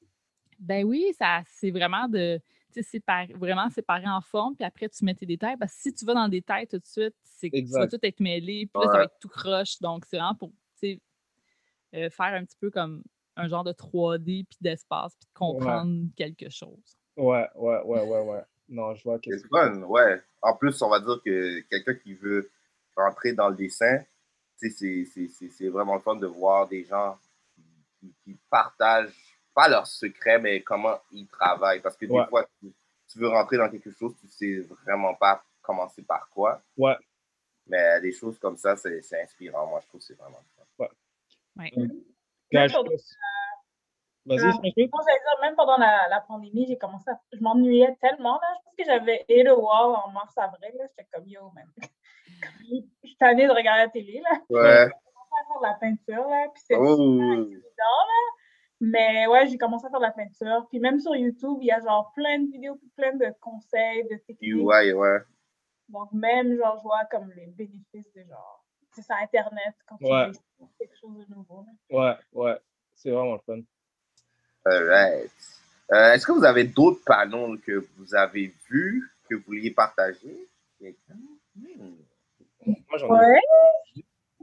Ben 0.59 0.85
oui, 0.85 1.07
ça, 1.18 1.41
c'est 1.47 1.71
vraiment 1.71 2.07
de 2.09 2.39
tu 2.73 2.83
sais, 2.83 2.99
séparer- 2.99 3.33
vraiment 3.35 3.68
séparer 3.71 4.09
en 4.09 4.21
forme, 4.21 4.55
puis 4.57 4.64
après, 4.64 4.89
tu 4.89 5.05
mets 5.05 5.14
tes 5.14 5.27
détails. 5.27 5.57
Parce 5.59 5.75
que 5.75 5.81
si 5.83 5.95
tu 5.95 6.05
vas 6.05 6.14
dans 6.14 6.25
le 6.25 6.31
détail 6.31 6.66
tout 6.66 6.79
de 6.79 6.87
suite, 6.87 7.14
c'est 7.23 7.51
que 7.51 7.57
tu 7.57 7.73
vas 7.73 7.87
tout 7.89 7.99
être 8.03 8.21
mêlé, 8.21 8.66
puis 8.66 8.81
là, 8.83 8.87
ça 8.93 8.99
va 8.99 9.05
être 9.05 9.18
tout 9.21 9.29
croche. 9.29 9.79
Donc, 9.81 10.05
c'est 10.07 10.16
vraiment 10.16 10.35
pour 10.35 10.51
tu 10.51 10.57
sais, 10.95 11.01
euh, 11.95 12.11
faire 12.11 12.27
un 12.35 12.45
petit 12.45 12.57
peu 12.61 12.71
comme 12.71 13.03
un 13.37 13.49
genre 13.49 13.64
de 13.64 13.73
3D, 13.73 14.45
puis 14.49 14.59
d'espace, 14.61 15.14
puis 15.16 15.27
de 15.27 15.39
comprendre 15.39 16.07
quelque 16.16 16.49
chose. 16.51 16.97
Ouais, 17.16 17.49
ouais, 17.57 17.81
ouais, 17.85 18.01
ouais, 18.03 18.21
ouais. 18.23 18.43
Non, 18.68 18.95
je 18.95 19.03
vois 19.03 19.18
que 19.18 19.31
C'est 19.37 19.49
fun, 19.49 19.83
ouais. 19.83 20.23
En 20.43 20.57
plus, 20.57 20.81
on 20.83 20.89
va 20.89 21.01
dire 21.01 21.21
que 21.25 21.61
quelqu'un 21.68 21.95
qui 21.95 22.14
veut 22.14 22.51
rentrer 22.97 23.33
dans 23.33 23.49
le 23.49 23.57
dessin, 23.57 23.99
tu 24.61 24.71
sais, 24.71 24.77
c'est- 24.77 25.05
c'est- 25.07 25.29
c'est 25.29 25.49
c'est 25.49 25.68
vraiment 25.68 25.99
fun 26.01 26.16
de 26.16 26.27
voir 26.27 26.68
des 26.68 26.85
gens 26.85 27.18
qui 28.25 28.39
partagent, 28.49 29.39
pas 29.55 29.69
leurs 29.69 29.87
secrets, 29.87 30.39
mais 30.39 30.63
comment 30.63 30.99
ils 31.13 31.27
travaillent. 31.29 31.81
Parce 31.81 31.97
que 31.97 32.07
des 32.07 32.13
Ouais. 32.13 32.27
fois, 32.27 32.45
tu, 32.61 32.73
tu 33.09 33.19
veux 33.19 33.29
rentrer 33.29 33.57
dans 33.59 33.69
quelque 33.71 33.91
chose, 33.91 34.15
tu 34.21 34.29
sais 34.29 34.61
vraiment 34.85 35.15
pas 35.15 35.43
commencer 35.63 36.03
par 36.03 36.29
quoi. 36.31 36.61
Ouais. 36.77 36.97
Mais 37.67 38.01
des 38.01 38.13
choses 38.13 38.39
comme 38.39 38.57
ça, 38.57 38.77
c'est 38.77 39.03
c'est 39.03 39.23
inspirant. 39.23 39.67
Moi, 39.67 39.81
je 39.83 39.89
trouve 39.89 40.01
que 40.01 40.07
c'est 40.07 40.19
vraiment 40.19 40.41
fun. 40.77 40.87
Ouais. 41.57 41.73
Même 41.77 42.69
je 42.69 42.75
pense- 42.75 43.17
Vas-y, 44.27 44.39
j'allais 44.39 44.73
dire, 44.77 44.89
même 45.41 45.57
pendant 45.57 45.79
la, 45.79 46.07
la 46.09 46.21
pandémie, 46.21 46.67
j'ai 46.69 46.77
commencé 46.77 47.11
à... 47.11 47.19
Je 47.33 47.39
m'ennuyais 47.41 47.97
tellement, 48.03 48.35
là. 48.35 48.49
Je 48.59 48.65
pense 48.65 48.75
que 48.77 48.85
j'avais 48.85 49.25
hit 49.29 49.47
a 49.47 49.55
wall 49.57 49.97
en 49.97 50.11
mars-avril, 50.11 50.73
là. 50.79 50.85
J'étais 50.89 51.09
comme, 51.13 51.27
yo, 51.27 51.51
man. 51.55 51.65
Je 53.03 53.09
suis 53.09 53.17
tannée 53.19 53.47
de 53.47 53.53
regarder 53.53 53.85
la 53.85 53.89
télé, 53.89 54.21
là. 54.21 54.31
Ouais. 54.51 54.87
J'ai 54.87 55.13
commencé 55.13 55.33
à 55.33 55.47
faire 55.47 55.61
de 55.61 55.67
la 55.67 55.75
peinture, 55.75 56.29
là. 56.29 56.47
Puis 56.53 56.63
c'est 56.67 56.77
Oh. 56.77 57.19
là. 57.19 57.45
Mais 58.81 59.26
ouais, 59.26 59.47
j'ai 59.47 59.59
commencé 59.59 59.87
à 59.87 59.91
faire 59.91 60.01
de 60.01 60.05
la 60.07 60.11
peinture. 60.12 60.66
Puis 60.70 60.81
même 60.81 60.99
sur 61.01 61.14
YouTube, 61.14 61.59
il 61.61 61.66
y 61.66 61.70
a 61.70 61.81
genre 61.81 62.12
plein 62.14 62.39
de 62.39 62.51
vidéos, 62.51 62.81
plein 62.97 63.14
de 63.14 63.26
conseils, 63.41 64.05
de 64.05 64.16
techniques. 64.26 64.39
UI, 64.43 64.93
ouais. 64.93 65.18
Donc 65.89 66.12
même, 66.12 66.57
genre, 66.57 66.76
je 66.78 66.83
vois 66.83 67.05
comme 67.11 67.31
les 67.37 67.47
bénéfices 67.47 68.12
de 68.14 68.22
genre... 68.22 68.64
C'est 68.93 69.03
sur 69.03 69.14
Internet, 69.16 69.74
quand 69.87 69.97
tu 69.99 70.05
Ouais. 70.07 70.24
veux 70.26 70.31
essayer 70.31 70.68
quelque 70.78 70.97
chose 70.99 71.26
de 71.28 71.35
nouveau. 71.35 71.64
Ouais, 71.91 72.14
ouais. 72.33 72.59
C'est 72.95 73.11
vraiment 73.11 73.35
le 73.35 73.39
fun. 73.41 73.61
Alright. 74.64 75.31
Euh, 75.93 76.12
Est-ce 76.12 76.26
que 76.26 76.33
vous 76.33 76.45
avez 76.45 76.64
d'autres 76.64 77.03
panneaux 77.05 77.57
que 77.59 77.87
vous 77.97 78.14
avez 78.14 78.53
vus, 78.68 79.09
que 79.28 79.35
vous 79.37 79.43
vouliez 79.47 79.70
partager? 79.72 80.49
Hmm. 80.81 81.95
Moi, 82.66 82.99
j'en 82.99 83.07
ai. 83.09 83.18
Ouais. 83.18 83.41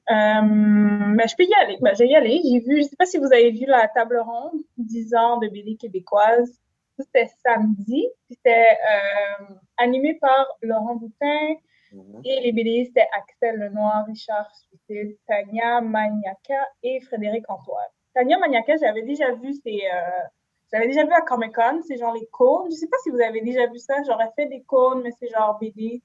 Euh, 0.10 1.14
ben, 1.16 1.28
je 1.28 1.36
peux 1.36 1.44
y 1.44 1.54
aller. 1.54 1.78
Ben, 1.82 1.94
je 1.94 2.00
vais 2.00 2.10
y 2.10 2.16
aller. 2.16 2.42
J'ai 2.44 2.60
vu, 2.60 2.78
je 2.78 2.84
sais 2.84 2.96
pas 2.96 3.06
si 3.06 3.18
vous 3.18 3.26
avez 3.26 3.52
vu 3.52 3.66
la 3.66 3.88
table 3.90 4.20
ronde 4.20 4.62
10 4.78 5.16
ans 5.16 5.38
de 5.38 5.48
BD 5.48 5.76
québécoise. 5.76 6.60
C'était 6.98 7.28
samedi. 7.46 8.08
C'était 8.30 8.66
euh, 8.72 9.46
animé 9.78 10.16
par 10.16 10.48
Laurent 10.62 10.96
Boutin. 10.96 11.56
Mhm. 11.92 12.22
Et 12.26 12.42
les 12.42 12.52
BD, 12.52 12.86
c'était 12.86 13.08
Axel 13.18 13.58
Lenoir, 13.58 14.06
Richard 14.06 14.50
Suicide, 14.56 15.18
Tania 15.28 15.82
Maniaka 15.82 16.68
et 16.84 17.00
Frédéric 17.02 17.44
Antoine. 17.50 17.88
Tania 18.14 18.38
Maniaka, 18.40 18.76
j'avais 18.78 19.04
déjà 19.04 19.32
vu 19.34 19.54
ses, 19.54 19.82
euh, 19.94 20.24
j'avais 20.72 20.88
déjà 20.88 21.06
vu 21.06 21.14
à 21.14 21.22
Comic 21.22 21.54
Con, 21.54 21.82
c'est 21.88 21.98
genre 21.98 22.14
les 22.14 22.28
cônes. 22.28 22.70
Je 22.70 22.76
sais 22.76 22.88
pas 22.88 22.98
si 23.04 23.10
vous 23.10 23.22
avez 23.22 23.42
déjà 23.42 23.68
vu 23.68 23.78
ça. 23.78 23.96
J'aurais 24.06 24.32
fait 24.36 24.48
des 24.48 24.64
cônes, 24.64 25.02
mais 25.02 25.12
c'est 25.12 25.28
genre 25.30 25.58
BD. 25.60 26.02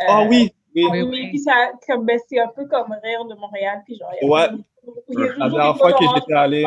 Ah 0.00 0.24
oui. 0.28 0.28
Oui, 0.28 0.54
oui, 0.74 1.02
oui. 1.02 1.28
puis 1.28 1.38
ça, 1.38 1.72
comme, 1.86 2.04
ben, 2.06 2.18
c'est 2.28 2.38
un 2.38 2.48
peu 2.48 2.66
comme 2.66 2.92
Rire 3.02 3.24
de 3.24 3.34
Montréal, 3.34 3.82
puis 3.84 3.96
genre, 3.96 4.10
Ouais. 4.22 4.48
toujours- 4.48 4.64
il 5.08 5.18
y 5.18 5.22
a 5.22 5.32
La 5.38 5.48
dernière 5.50 5.76
fois 5.76 5.92
que 5.92 6.04
j'étais 6.14 6.34
allé. 6.34 6.66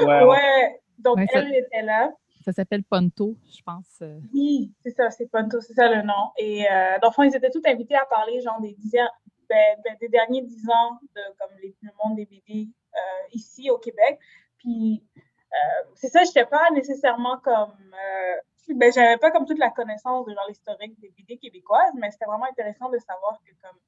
Ouais. 0.00 0.24
Ouais, 0.24 0.80
donc 0.98 1.16
Ouais, 1.16 1.26
ça- 1.32 1.40
elle 1.40 1.54
était 1.54 1.82
là. 1.82 2.10
Ça 2.44 2.52
s'appelle 2.52 2.84
Ponto, 2.84 3.34
je 3.50 3.60
pense. 3.64 3.98
euh. 4.02 4.20
Oui, 4.32 4.72
c'est 4.82 4.90
ça, 4.90 5.10
c'est 5.10 5.28
Ponto, 5.30 5.60
c'est 5.60 5.72
ça 5.74 5.88
le 5.92 6.02
nom. 6.02 6.30
Et 6.38 6.64
euh, 6.70 6.98
dans 7.02 7.08
le 7.08 7.12
fond, 7.12 7.22
ils 7.24 7.34
étaient 7.34 7.50
tous 7.50 7.62
invités 7.66 7.96
à 7.96 8.04
parler, 8.06 8.40
genre, 8.40 8.60
des, 8.60 8.72
dix 8.74 8.94
ans- 8.96 9.10
ben, 9.48 9.76
ben, 9.84 9.96
des 10.00 10.08
derniers 10.08 10.42
dix 10.42 10.68
ans 10.68 10.98
de 11.14 11.20
comme 11.40 11.56
les, 11.62 11.74
le 11.82 11.90
monde 12.04 12.16
des 12.16 12.26
BD 12.26 12.68
euh, 12.94 12.98
ici 13.32 13.68
au 13.70 13.78
Québec. 13.78 14.18
Puis, 14.58 15.02
euh, 15.52 15.88
c'est 15.94 16.08
ça, 16.08 16.22
je 16.22 16.28
n'étais 16.28 16.46
pas 16.46 16.70
nécessairement 16.70 17.38
comme. 17.38 17.72
Ben, 18.68 18.92
j'avais 18.92 19.16
pas 19.16 19.30
comme 19.30 19.46
toute 19.46 19.58
la 19.58 19.70
connaissance 19.70 20.26
de 20.26 20.34
genre 20.34 20.46
l'historique 20.48 20.98
des 21.00 21.10
BD 21.10 21.38
québécoises, 21.38 21.92
mais 21.94 22.10
c'était 22.10 22.26
vraiment 22.26 22.46
intéressant 22.50 22.88
de 22.90 22.98
savoir 22.98 23.38
que, 23.44 23.52
comme, 23.62 23.78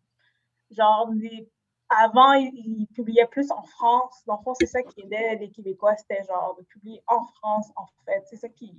genre, 0.71 1.11
les, 1.13 1.51
avant, 1.89 2.33
ils, 2.35 2.53
ils 2.55 2.87
publiaient 2.89 3.27
plus 3.27 3.51
en 3.51 3.63
France. 3.63 4.23
Dans 4.27 4.37
le 4.37 4.43
fond, 4.43 4.55
c'est 4.55 4.67
ça 4.67 4.83
qui 4.83 5.03
aidait 5.03 5.37
les 5.37 5.51
Québécois, 5.51 5.97
c'était 5.97 6.23
genre 6.25 6.57
de 6.59 6.65
publier 6.65 7.03
en 7.07 7.25
France, 7.25 7.71
en 7.77 7.87
fait. 8.05 8.23
C'est 8.27 8.37
ça 8.37 8.49
qui, 8.49 8.75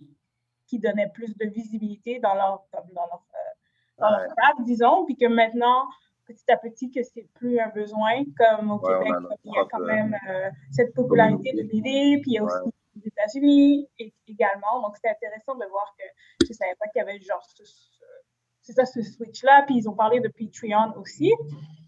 qui 0.67 0.79
donnait 0.79 1.09
plus 1.09 1.35
de 1.37 1.45
visibilité 1.47 2.19
dans 2.19 2.35
leur, 2.35 2.63
comme 2.71 2.87
dans 2.93 3.05
leur, 3.07 3.23
euh, 3.33 3.99
dans 3.99 4.09
leur 4.09 4.65
disons. 4.65 5.05
Puis 5.05 5.17
que 5.17 5.25
maintenant, 5.25 5.87
petit 6.25 6.51
à 6.51 6.57
petit, 6.57 6.91
que 6.91 7.01
c'est 7.03 7.27
plus 7.33 7.59
un 7.59 7.69
besoin, 7.69 8.23
comme 8.37 8.71
au 8.71 8.79
Ouais, 8.79 9.03
Québec, 9.03 9.39
il 9.43 9.53
y 9.53 9.57
a 9.57 9.65
quand 9.69 9.79
même 9.79 10.15
euh, 10.29 10.49
cette 10.71 10.93
popularité 10.93 11.53
de. 11.53 11.63
BD, 11.63 12.19
puis 12.21 12.31
il 12.31 12.33
y 12.33 12.37
a 12.37 12.43
aussi 12.43 12.71
États-Unis 13.05 13.87
également. 14.27 14.81
Donc, 14.81 14.95
c'était 14.95 15.09
intéressant 15.09 15.55
de 15.55 15.65
voir 15.65 15.95
que 15.97 16.05
je 16.43 16.49
ne 16.49 16.53
savais 16.53 16.75
pas 16.79 16.87
qu'il 16.87 16.99
y 16.99 17.01
avait 17.01 17.19
genre 17.19 17.43
ce, 17.55 18.73
ça, 18.73 18.85
ce 18.85 19.01
switch-là. 19.01 19.63
Puis 19.65 19.75
ils 19.77 19.89
ont 19.89 19.95
parlé 19.95 20.19
de 20.19 20.27
Patreon 20.27 20.93
aussi, 20.97 21.31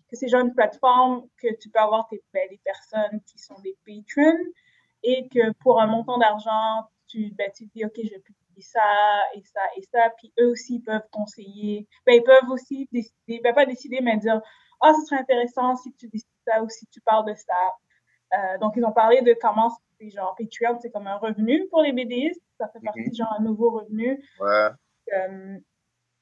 que 0.09 0.15
c'est 0.15 0.27
genre 0.27 0.41
une 0.41 0.53
plateforme 0.53 1.27
que 1.37 1.47
tu 1.59 1.69
peux 1.69 1.79
avoir 1.79 2.07
ben, 2.33 2.47
des 2.49 2.59
personnes 2.63 3.21
qui 3.25 3.37
sont 3.37 3.59
des 3.61 3.77
patrons 3.85 4.37
et 5.03 5.27
que 5.29 5.51
pour 5.59 5.81
un 5.81 5.87
montant 5.87 6.17
d'argent, 6.17 6.87
tu, 7.07 7.31
ben, 7.31 7.51
tu 7.55 7.65
dis, 7.67 7.85
OK, 7.85 7.93
je 7.95 8.09
vais 8.09 8.19
publier 8.19 8.61
ça 8.61 8.81
et 9.35 9.43
ça 9.43 9.61
et 9.77 9.81
ça. 9.91 10.11
Puis 10.17 10.33
eux 10.39 10.49
aussi, 10.49 10.79
peuvent 10.79 11.07
conseiller. 11.11 11.87
Ben, 12.05 12.13
ils 12.13 12.23
peuvent 12.23 12.49
aussi 12.49 12.87
décider, 12.91 13.41
ben, 13.43 13.53
pas 13.53 13.65
décider, 13.65 13.99
mais 14.01 14.17
dire, 14.17 14.41
ah, 14.81 14.93
ce 14.93 15.05
serait 15.05 15.21
intéressant 15.21 15.75
si 15.75 15.93
tu 15.93 16.07
décides 16.07 16.29
ça 16.45 16.61
ou 16.63 16.69
si 16.69 16.85
tu 16.87 17.01
parles 17.01 17.27
de 17.27 17.35
ça. 17.35 17.53
Euh, 18.33 18.57
donc, 18.59 18.73
ils 18.77 18.85
ont 18.85 18.91
parlé 18.91 19.21
de 19.21 19.35
comment 19.41 19.69
c'est 19.99 20.09
genre 20.09 20.35
Patreon, 20.37 20.79
c'est 20.81 20.89
comme 20.91 21.07
un 21.07 21.17
revenu 21.17 21.67
pour 21.69 21.81
les 21.81 21.91
BDistes. 21.91 22.41
Ça 22.57 22.67
fait 22.69 22.79
partie, 22.79 23.01
Mhm. 23.07 23.13
genre, 23.15 23.35
un 23.37 23.43
nouveau 23.43 23.71
revenu. 23.71 24.23
Ouais. 24.39 24.69
Euh, 25.13 25.57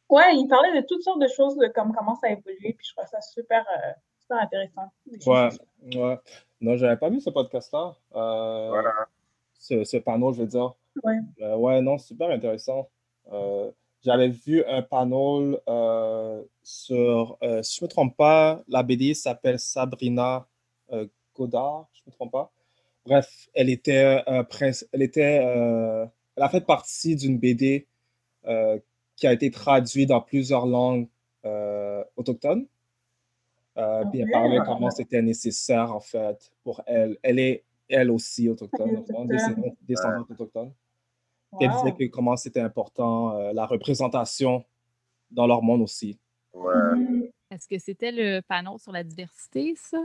ouais, 0.10 0.36
il 0.36 0.48
parlait 0.48 0.82
de 0.82 0.86
toutes 0.88 1.04
sortes 1.04 1.22
de 1.22 1.28
choses, 1.28 1.56
de 1.58 1.68
comme 1.68 1.94
comment 1.94 2.16
ça 2.16 2.28
a 2.28 2.32
évolué, 2.32 2.74
puis 2.74 2.88
je 2.88 2.94
trouve 2.96 3.08
ça 3.08 3.22
super, 3.22 3.66
euh, 3.70 3.92
super 4.20 4.38
intéressant. 4.38 4.90
Ouais, 5.28 5.50
ouais. 5.96 6.20
Non, 6.62 6.76
j'avais 6.78 6.98
pas 6.98 7.10
vu 7.10 7.20
ce 7.22 7.30
podcast-là. 7.30 7.96
Euh, 8.16 8.70
Voilà. 8.70 8.92
ce, 9.54 9.84
ce 9.84 9.98
panneau, 9.98 10.34
je 10.34 10.42
veux 10.42 10.48
dire. 10.48 10.74
Ouais. 11.04 11.18
Euh, 11.42 11.56
ouais, 11.56 11.82
non, 11.82 11.98
super 11.98 12.30
intéressant. 12.32 12.90
Euh, 13.32 13.72
j'avais 14.02 14.30
vu 14.30 14.64
un 14.66 14.82
panneau 14.82 15.58
euh, 15.70 16.44
sur, 16.64 17.38
euh, 17.44 17.62
si 17.64 17.78
je 17.80 17.84
ne 17.84 17.88
me 17.88 17.90
trompe 17.92 18.18
pas, 18.18 18.62
la 18.68 18.82
BD 18.84 19.14
s'appelle 19.14 19.60
Sabrina 19.60 20.48
euh, 20.92 21.06
Godard, 21.40 21.88
je 21.94 22.02
ne 22.06 22.12
me 22.12 22.16
trompe 22.16 22.32
pas. 22.32 22.52
Bref, 23.06 23.48
elle 23.54 23.70
était, 23.70 24.22
euh, 24.28 24.44
prince- 24.44 24.86
elle 24.92 25.02
était, 25.02 25.40
euh, 25.44 26.06
elle 26.36 26.44
a 26.44 26.50
fait 26.50 26.66
partie 26.66 27.16
d'une 27.16 27.38
BD 27.40 27.88
euh, 28.46 28.78
qui 29.16 29.26
a 29.28 29.34
été 29.34 29.50
traduite 29.52 30.10
dans 30.10 30.22
plusieurs 30.22 30.66
langues 30.66 31.08
euh, 31.46 32.04
autochtones. 32.18 32.68
Euh, 33.78 34.04
puis 34.12 34.20
elle 34.20 34.30
parlait 34.32 34.60
comment 34.66 34.90
c'était 34.92 35.22
nécessaire, 35.22 35.96
en 35.96 36.00
fait, 36.02 36.52
pour 36.64 36.82
elle. 36.86 37.18
Elle 37.24 37.40
est, 37.40 37.64
elle 37.88 38.12
aussi, 38.12 38.50
autochtone, 38.50 39.02
descendante, 39.28 39.76
descendante 39.88 40.32
autochtone. 40.32 40.74
Elle 41.60 41.70
disait 41.72 41.94
que 41.94 42.06
comment 42.12 42.36
c'était 42.36 42.60
important, 42.60 43.36
euh, 43.38 43.54
la 43.54 43.66
représentation 43.66 44.64
dans 45.32 45.48
leur 45.48 45.62
monde 45.64 45.82
aussi. 45.82 46.20
Ouais. 46.54 46.74
Est-ce 47.60 47.68
que 47.68 47.78
c'était 47.78 48.14
le 48.14 48.40
panneau 48.40 48.78
sur 48.78 48.94
la 48.94 49.04
diversité, 49.04 49.74
ça? 49.76 49.98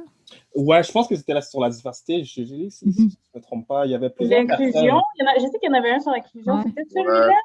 Ouais, 0.57 0.83
je 0.83 0.91
pense 0.91 1.07
que 1.07 1.15
c'était 1.15 1.35
là 1.35 1.41
sur 1.41 1.61
la 1.61 1.71
diversité. 1.71 2.25
Je, 2.25 2.43
je, 2.43 2.69
si, 2.69 2.71
si 2.71 2.85
Mhm. 2.87 2.95
je 3.11 3.17
ne 3.35 3.39
me 3.39 3.41
trompe 3.41 3.69
pas, 3.69 3.87
il 3.87 3.93
y 3.93 3.95
avait 3.95 4.11
plusieurs 4.11 4.41
L'inclusion, 4.41 4.73
personnes. 4.73 5.03
il 5.15 5.21
y 5.21 5.23
en 5.23 5.31
a- 5.31 5.35
je 5.37 5.47
sais 5.53 5.59
qu'il 5.61 5.69
y 5.69 5.73
en 5.73 5.75
avait 5.79 5.93
un 5.93 6.01
sur 6.01 6.11
l'inclusion, 6.11 6.53
Ouais. 6.57 6.63
c'était 6.67 6.83
celui-là? 6.91 7.37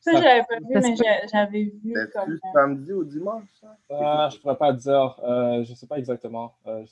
Ça, 0.00 0.12
Ça- 0.12 0.18
je 0.18 0.24
l'avais 0.24 0.42
pas 0.46 0.56
vu, 0.58 0.66
mais 0.74 0.94
j'avais 1.32 1.62
vu 1.82 1.94
comme... 2.12 2.34
C'était 2.34 2.48
samedi 2.52 2.92
ou 2.92 3.02
dimanche, 3.04 3.48
ça? 3.58 3.78
Ah, 3.88 4.28
je 4.30 4.36
ne 4.36 4.42
pourrais 4.42 4.58
pas 4.58 4.74
dire. 4.74 5.18
Euh, 5.24 5.64
je 5.64 5.70
ne 5.70 5.74
sais 5.74 5.86
pas 5.86 5.98
exactement. 5.98 6.54
Euh. 6.66 6.84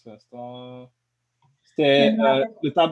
C'était 1.64 2.14
euh, 2.18 2.44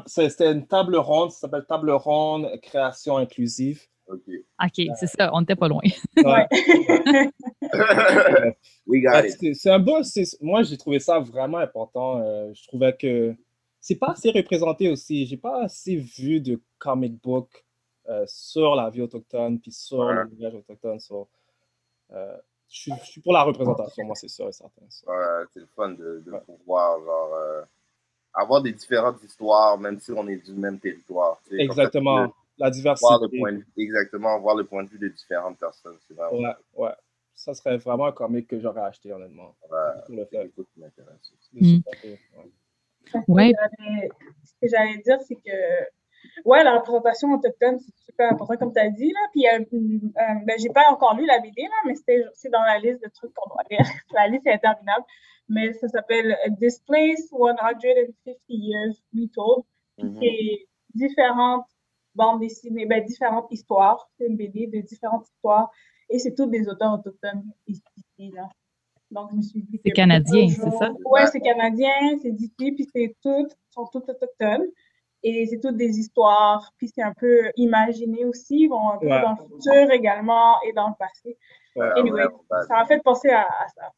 c'était 0.07 0.53
une 0.53 0.66
table 0.66 0.97
ronde, 0.97 1.31
ça 1.31 1.39
s'appelle 1.41 1.64
table 1.66 1.93
ronde 1.93 2.51
création 2.61 3.16
inclusive. 3.16 3.87
OK. 4.09 4.20
OK, 4.64 4.86
c'est 4.98 5.07
ça, 5.07 5.30
on 5.32 5.40
n'était 5.40 5.57
pas 5.57 5.68
loin. 5.68 5.80
We 8.86 9.03
got 9.03 9.24
it. 9.24 9.55
c'est 9.57 9.70
un 9.70 9.78
bon. 9.78 10.03
c'est- 10.03 10.40
Moi, 10.42 10.62
j'ai 10.62 10.76
trouvé 10.76 10.98
ça 10.98 11.18
vraiment 11.20 11.59
important. 11.59 12.20
euh, 12.22 12.53
je 12.55 12.66
trouvais 12.68 12.94
que 12.96 13.34
c'est 13.80 13.96
pas 13.96 14.11
assez 14.12 14.30
représenté 14.30 14.90
aussi. 14.90 15.26
J'ai 15.26 15.36
pas 15.36 15.62
assez 15.64 15.96
vu 15.96 16.40
de 16.40 16.61
comic 16.78 17.20
book 17.22 17.64
euh, 18.09 18.24
sur 18.26 18.74
la 18.74 18.90
vie 18.90 19.03
autochtone 19.03 19.61
puis 19.61 19.72
sur 19.72 19.98
Ouais. 19.98 20.14
le 20.14 20.22
langage 20.24 20.55
autochtone. 20.55 20.98
so, 21.00 21.28
euh, 22.12 22.36
je, 22.68 22.76
suis, 22.80 22.92
je 23.05 23.11
suis 23.11 23.20
pour 23.20 23.32
la 23.32 23.42
représentation, 23.42 24.05
moi, 24.05 24.14
c'est 24.16 24.28
sûr 24.28 24.48
et 24.48 24.53
certain. 24.53 24.82
Ouais, 25.07 25.44
c'est 25.53 25.61
le 25.61 25.68
fun 25.74 25.90
de, 25.90 26.22
de 26.26 26.30
Ouais. 26.32 26.40
pouvoir 26.44 26.98
genre, 27.03 27.34
euh, 27.34 27.62
avoir 28.34 28.62
des 28.62 28.72
différentes 28.72 29.22
histoires, 29.22 29.78
même 29.78 29.98
si 30.00 30.11
on 30.12 30.26
est 30.28 30.36
du 30.38 30.53
même 30.55 30.78
territoire. 30.80 31.40
tu 31.48 31.57
sais. 31.57 31.62
Exactement. 31.62 32.32
La 32.59 32.70
diversité. 32.70 33.07
Voir 33.09 33.20
le 33.22 33.28
point 33.38 33.53
de 33.53 33.59
vue, 33.59 33.66
exactement, 33.76 34.38
voir 34.40 34.55
le 34.57 34.64
point 34.64 34.84
de 34.84 34.88
vue 34.90 34.98
de 34.98 35.09
différentes 35.09 35.59
personnes. 35.59 35.96
C'est 36.07 36.14
vraiment 36.14 36.38
Ouais, 36.48 36.55
ouais. 36.86 36.92
Ça 37.34 37.55
serait 37.55 37.78
vraiment 37.78 38.07
un 38.07 38.12
comic 38.12 38.46
que 38.46 38.61
j'aurais 38.61 38.82
acheté, 38.82 39.12
honnêtement. 39.12 39.57
ouais, 39.70 39.78
le 40.16 40.26
c'est 40.30 40.55
chose 40.55 40.66
qui 40.74 40.80
m'intéresse 40.80 41.32
Mm. 41.53 41.78
ouais. 42.07 42.18
Ce 43.07 43.12
que 43.12 43.18
Ouais. 43.28 43.53
j'allais- 43.78 44.09
Ce 44.44 44.53
que 44.61 44.68
j'allais 44.68 44.98
dire, 44.98 45.20
c'est 45.22 45.34
que 45.36 45.50
ouais, 46.44 46.62
la 46.62 46.76
représentation 46.78 47.32
autochtone, 47.32 47.78
c'est 47.80 47.96
super 48.05 48.32
important, 48.32 48.57
comme 48.59 48.72
tu 48.72 48.78
as 48.80 48.90
dit. 48.90 49.12
Là. 49.12 49.20
Puis, 49.32 49.46
euh, 49.48 49.59
euh, 49.61 50.34
ben, 50.46 50.57
j'ai 50.59 50.68
pas 50.68 50.88
encore 50.90 51.16
lu 51.16 51.26
la 51.26 51.40
BD, 51.40 51.62
là, 51.62 51.74
mais 51.86 51.94
c'était- 51.94 52.24
c'est 52.34 52.50
dans 52.50 52.62
la 52.62 52.78
liste 52.78 53.03
de 53.03 53.09
trucs 53.09 53.32
qu'on 53.34 53.48
doit 53.48 53.64
lire. 53.70 53.78
la 54.14 54.28
liste 54.28 54.46
est 54.46 54.53
interminable. 54.53 55.05
Mais 55.48 55.72
ça 55.72 55.88
s'appelle 55.88 56.32
euh, 56.46 56.50
Displaced 56.61 57.28
150 57.28 57.82
Years 58.48 58.94
Retold. 59.14 59.64
Puis 59.98 60.07
Mhm. 60.07 60.18
c'est 60.20 60.66
différentes 60.94 61.66
bandes 62.15 62.41
dessinées, 62.41 62.87
ben, 62.87 63.05
différentes 63.05 63.47
histoires. 63.51 64.09
C'est 64.19 64.27
une 64.27 64.37
BD 64.37 64.67
de 64.67 64.81
différentes 64.81 65.27
histoires. 65.29 65.71
Et 66.11 66.19
c'est 66.19 66.35
toutes 66.35 66.51
des 66.51 66.69
auteurs 66.69 66.93
autochtones 66.95 67.43
ici, 67.67 68.31
là. 68.35 68.49
Donc, 69.11 69.31
je 69.31 69.37
me 69.37 69.43
suis 69.43 69.63
dit. 69.63 69.81
C'est 69.85 69.93
canadien, 69.93 70.49
c'est 70.49 70.71
ça? 70.71 70.91
Ouais, 71.05 71.27
c'est 71.27 71.41
canadien, 71.41 71.91
c'est 72.23 72.31
d'ici, 72.33 72.73
puis 72.73 72.87
c'est 72.95 73.15
toutes, 73.23 73.53
sont 73.71 73.87
toutes 73.93 74.09
autochtones. 74.09 74.65
Et 75.25 75.47
c'est 75.47 75.61
toutes 75.61 75.77
des 75.77 75.99
histoires, 76.01 76.73
puis 76.79 76.89
c'est 76.93 77.03
un 77.03 77.13
peu 77.15 77.51
imaginé 77.57 78.25
aussi, 78.25 78.63
ils 78.63 78.69
vont 78.69 78.91
un 78.91 78.99
peu 78.99 79.07
Ouais. 79.07 79.23
dans 79.23 79.31
le 79.31 79.37
futur 79.37 79.91
également 79.93 80.61
et 80.67 80.73
dans 80.73 80.89
le 80.89 80.95
passé. 80.99 81.39
Ouais, 81.77 81.89
Anyway, 81.97 82.25
ouais. 82.25 82.63
ça 82.67 82.75
m'a 82.75 82.87
fait 82.87 83.01
penser 83.05 83.29
à, 83.31 83.43
à 83.43 83.69
ça. 83.69 83.93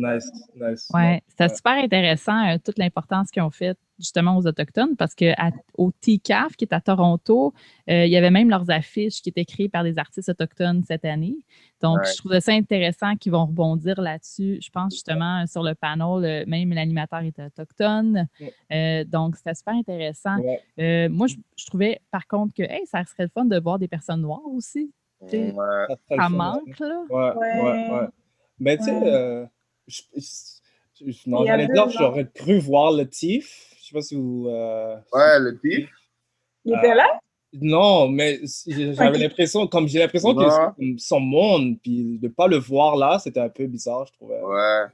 Nice, 0.00 0.30
nice. 0.54 0.88
Ouais, 0.94 1.22
c'était 1.28 1.44
Ouais. 1.44 1.54
super 1.54 1.72
intéressant, 1.72 2.48
euh, 2.48 2.56
toute 2.64 2.78
l'importance 2.78 3.30
qu'ils 3.30 3.42
ont 3.42 3.50
faite 3.50 3.78
justement 3.98 4.38
aux 4.38 4.46
Autochtones, 4.46 4.96
parce 4.96 5.14
que 5.14 5.32
à- 5.38 5.50
au 5.76 5.90
TCAF, 5.92 6.56
qui 6.56 6.64
est 6.64 6.72
à 6.72 6.80
Toronto, 6.80 7.52
euh, 7.90 8.06
il 8.06 8.10
y 8.10 8.16
avait 8.16 8.30
même 8.30 8.48
leurs 8.48 8.70
affiches 8.70 9.20
qui 9.20 9.28
étaient 9.28 9.44
créées 9.44 9.68
par 9.68 9.84
des 9.84 9.98
artistes 9.98 10.30
autochtones 10.30 10.82
cette 10.84 11.04
année. 11.04 11.36
Donc, 11.82 11.98
Ouais. 11.98 12.04
je 12.10 12.16
trouvais 12.16 12.40
ça 12.40 12.52
intéressant 12.52 13.14
qu'ils 13.16 13.32
vont 13.32 13.44
rebondir 13.44 14.00
là-dessus. 14.00 14.58
Je 14.62 14.70
pense 14.70 14.94
justement 14.94 15.46
sur 15.46 15.62
le 15.62 15.74
panel, 15.74 16.24
euh, 16.24 16.44
même 16.46 16.72
l'animateur 16.72 17.20
était 17.20 17.44
autochtone. 17.44 18.26
Euh, 18.72 19.04
donc, 19.04 19.36
c'était 19.36 19.54
super 19.54 19.74
intéressant. 19.74 20.38
Ouais. 20.38 20.60
Euh, 20.78 21.08
moi, 21.10 21.26
je, 21.26 21.36
je 21.58 21.66
trouvais 21.66 22.00
par 22.10 22.26
contre 22.26 22.54
que 22.54 22.62
hey, 22.62 22.86
ça 22.86 23.04
serait 23.04 23.24
le 23.24 23.28
fun 23.28 23.44
de 23.44 23.60
voir 23.60 23.78
des 23.78 23.88
personnes 23.88 24.22
noires 24.22 24.40
aussi. 24.46 24.90
Ça 25.28 26.28
manque, 26.30 26.78
là. 26.78 27.02
Ouais, 27.10 27.32
ouais, 27.36 27.60
Ouais. 27.62 27.90
ouais. 27.90 28.06
Mais 28.58 28.76
tu 28.78 28.84
sais, 28.84 28.92
Ouais. 28.92 29.02
euh, 29.04 29.46
je- 29.90 30.02
je- 31.04 31.10
je- 31.10 31.28
non, 31.30 31.42
a 31.46 31.88
j'aurais 31.88 32.28
cru 32.32 32.58
voir 32.58 32.92
le 32.92 33.08
TIF. 33.08 33.74
Je 33.78 33.86
sais 33.88 33.94
pas 33.94 34.02
si 34.02 34.14
vous. 34.14 34.48
euh, 34.48 34.96
Ouais, 35.12 35.38
le 35.40 35.58
pif. 35.58 35.90
Il 36.64 36.74
était 36.76 36.94
là? 36.94 37.06
Non, 37.52 38.06
mais 38.08 38.38
j'avais 38.66 39.18
l'impression, 39.18 39.66
comme 39.66 39.88
j'ai 39.88 39.98
l'impression 39.98 40.34
que 40.34 40.44
son 40.98 41.18
monde, 41.20 41.78
puis 41.82 42.18
de 42.20 42.28
pas 42.28 42.46
le 42.46 42.58
voir 42.58 42.96
là, 42.96 43.18
c'était 43.18 43.40
un 43.40 43.48
peu 43.48 43.66
bizarre, 43.66 44.06
je 44.06 44.12
trouvais. 44.12 44.40
Ouais. 44.40 44.84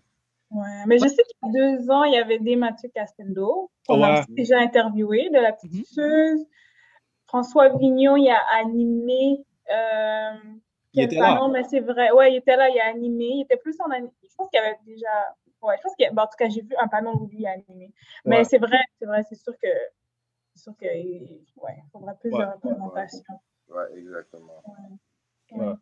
Ouais, 0.53 0.84
mais 0.86 0.97
je 0.99 1.07
sais 1.09 1.22
qu'il 1.24 1.36
y 1.42 1.49
a 1.49 1.76
deux 1.76 1.90
ans, 1.90 2.05
il 2.05 2.14
y 2.14 2.16
avait 2.18 2.38
des 2.38 2.55
Mathieu 2.57 2.88
Castendo, 2.94 3.70
qu'on 3.86 4.03
a 4.03 4.12
Ouais. 4.14 4.18
aussi 4.20 4.32
déjà 4.32 4.59
interviewé, 4.61 5.28
de 5.30 5.38
la 5.38 5.53
petite 5.53 5.74
suceuse. 5.86 6.47
François 7.26 7.76
Vignon, 7.76 8.16
il 8.16 8.30
a 8.30 8.40
animé. 8.61 9.44
Euh, 9.70 10.30
Il 10.94 11.03
était 11.03 11.16
là. 11.16 11.49
mais 11.53 11.64
c'est 11.64 11.80
vrai. 11.80 12.12
Ouais, 12.12 12.32
il 12.32 12.36
était 12.36 12.57
là, 12.57 12.68
il 12.70 12.78
a 12.80 12.86
animé. 12.88 13.24
Il 13.24 13.42
était 13.42 13.57
plus 13.57 13.76
en 13.80 13.90
animé. 13.90 14.12
Je 14.37 14.45
pense 14.45 14.49
qu'il 14.51 14.61
y 14.61 14.64
avait 14.64 14.76
déjà. 14.84 15.34
Ouais, 15.62 15.74
je 15.78 15.82
pense 15.82 15.95
qu'il 15.97 16.05
y 16.05 16.09
a- 16.09 16.12
ben, 16.12 16.22
en 16.22 16.26
tout 16.26 16.37
cas, 16.39 16.49
j'ai 16.51 16.61
vu 16.62 16.74
un 16.78 16.87
panneau 16.89 17.12
où 17.18 17.26
lui 17.28 17.47
a 17.47 17.53
animé. 17.53 17.93
Mais 18.26 18.39
Ouais. 18.39 18.45
c'est 18.45 18.59
vrai, 18.59 18.78
c'est 18.99 19.07
vrai, 19.07 19.22
c'est 19.28 19.34
sûr 19.41 19.55
que. 19.62 19.68
C'est 20.55 20.62
sûr 20.62 20.76
que. 20.76 20.84
Ouais, 20.87 21.76
il 21.78 21.91
faudra 21.93 22.14
plus 22.14 22.30
Ouais. 22.32 22.45
de 22.45 22.51
représentation. 22.53 23.34
Ouais, 23.68 23.99
exactement. 23.99 24.62
Ouais. 25.53 25.74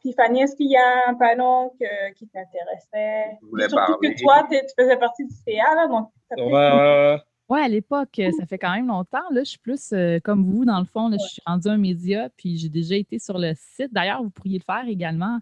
Puis 0.00 0.12
Fanny, 0.14 0.42
est-ce 0.42 0.56
qu'il 0.56 0.70
y 0.70 0.76
a 0.76 1.08
un 1.08 1.14
panneau 1.14 1.74
que- 1.78 2.12
qui 2.14 2.26
t'intéressait? 2.28 3.38
Je 3.40 3.46
voulais 3.46 3.68
Surtout 3.68 3.92
parler. 3.92 4.14
que 4.14 4.20
toi, 4.22 4.46
tu 4.50 4.58
faisais 4.78 4.96
partie 4.96 5.24
du 5.24 5.34
CA, 5.34 5.74
là, 5.74 5.86
donc 5.86 6.10
ça 6.28 6.36
Ouais, 6.42 7.20
ouais, 7.48 7.60
à 7.62 7.68
l'époque, 7.68 8.18
euh, 8.18 8.30
ça 8.38 8.46
fait 8.46 8.58
quand 8.58 8.74
même 8.74 8.88
longtemps. 8.88 9.22
Là, 9.30 9.40
je 9.44 9.50
suis 9.50 9.58
plus 9.58 9.92
euh, 9.92 10.18
comme 10.24 10.44
vous, 10.44 10.64
dans 10.64 10.78
le 10.80 10.86
fond. 10.86 11.08
Là, 11.08 11.16
Je 11.20 11.26
suis 11.28 11.42
rendue 11.46 11.68
un 11.68 11.76
média, 11.78 12.28
puis 12.36 12.56
j'ai 12.56 12.68
déjà 12.68 12.96
été 12.96 13.18
sur 13.18 13.38
le 13.38 13.52
site. 13.54 13.92
D'ailleurs, 13.92 14.22
vous 14.22 14.30
pourriez 14.30 14.58
le 14.58 14.64
faire 14.64 14.88
également 14.88 15.38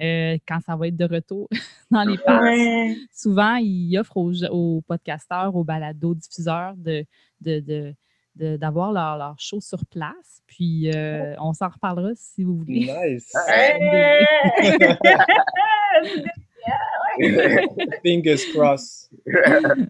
euh, 0.00 0.36
quand 0.46 0.60
ça 0.64 0.76
va 0.76 0.88
être 0.88 0.96
de 0.96 1.04
retour 1.04 1.48
dans 1.90 2.02
les 2.04 2.18
pages. 2.18 2.42
Ouais. 2.42 2.96
Souvent, 3.12 3.56
ils 3.56 3.96
offrent 3.98 4.16
aux, 4.16 4.44
aux 4.44 4.80
podcasteurs, 4.82 5.54
aux 5.56 5.64
balados-diffuseurs 5.64 6.74
de, 6.76 7.04
de, 7.40 7.60
de- 7.60 7.94
de- 8.36 8.56
d'avoir 8.56 8.92
leur, 8.92 9.16
leur 9.18 9.34
show 9.40 9.60
sur 9.60 9.84
place. 9.86 10.42
Puis, 10.46 10.90
euh, 10.94 11.34
on 11.40 11.52
s'en 11.52 11.68
reparlera 11.68 12.10
si 12.14 12.44
vous 12.44 12.56
voulez. 12.58 12.88
Nice. 13.10 13.32
Hey! 13.48 14.24
Fingers 18.04 18.44
crossed. 18.54 19.10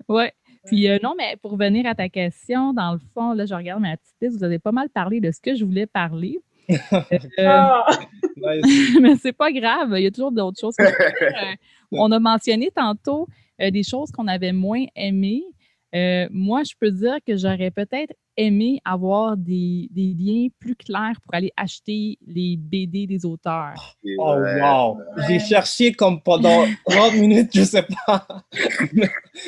Ouais. 0.08 0.32
Puis 0.64 0.88
euh, 0.88 0.98
non, 1.02 1.14
mais 1.16 1.36
pour 1.40 1.52
revenir 1.52 1.86
à 1.86 1.94
ta 1.94 2.08
question, 2.08 2.72
dans 2.72 2.92
le 2.92 2.98
fond, 3.14 3.32
là, 3.32 3.46
je 3.46 3.54
regarde 3.54 3.80
ma 3.80 3.96
petite 3.96 4.14
liste, 4.20 4.36
vous 4.38 4.44
avez 4.44 4.58
pas 4.58 4.72
mal 4.72 4.88
parlé 4.90 5.20
de 5.20 5.30
ce 5.30 5.40
que 5.40 5.54
je 5.54 5.64
voulais 5.64 5.86
parler. 5.86 6.38
Euh, 6.70 7.46
Ah, 7.46 7.86
Nice. 8.36 8.98
mais 9.02 9.16
c'est 9.16 9.32
pas 9.32 9.50
grave, 9.52 9.92
il 9.96 10.02
y 10.02 10.06
a 10.06 10.10
toujours 10.10 10.32
d'autres 10.32 10.60
choses. 10.60 10.74
Euh, 10.80 10.84
on 11.92 12.10
a 12.12 12.18
mentionné 12.20 12.70
tantôt 12.74 13.26
euh, 13.60 13.70
des 13.70 13.82
choses 13.82 14.10
qu'on 14.12 14.28
avait 14.28 14.52
moins 14.52 14.84
aimées. 14.94 15.42
Euh, 15.94 16.28
moi, 16.30 16.62
je 16.64 16.74
peux 16.78 16.90
dire 16.90 17.16
que 17.26 17.36
j'aurais 17.36 17.70
peut-être 17.70 18.12
aimé 18.36 18.78
avoir 18.84 19.36
des, 19.36 19.88
des 19.90 20.14
liens 20.16 20.46
plus 20.60 20.76
clairs 20.76 21.18
pour 21.24 21.34
aller 21.34 21.50
acheter 21.56 22.18
les 22.26 22.56
BD 22.58 23.06
des 23.06 23.24
auteurs. 23.24 23.96
Et 24.04 24.14
Oh, 24.18 24.34
ouais. 24.36 24.60
wow. 24.60 24.98
J'ai 25.26 25.38
cherché 25.40 25.92
comme 25.92 26.20
pendant 26.20 26.64
30 26.88 27.14
minutes, 27.14 27.50
je 27.54 27.62
sais 27.64 27.86
pas. 28.06 28.26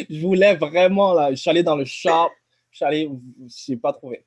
je 0.09 0.21
voulais 0.21 0.55
vraiment, 0.57 1.12
là. 1.12 1.31
Je 1.31 1.37
suis 1.37 1.51
allé 1.51 1.62
dans 1.62 1.77
le 1.77 1.85
shop. 1.85 2.31
Je 2.71 2.77
suis 2.79 2.85
allé. 2.85 3.09
Je 3.47 3.73
n'ai 3.73 3.77
pas 3.79 3.93
trouvé. 3.93 4.25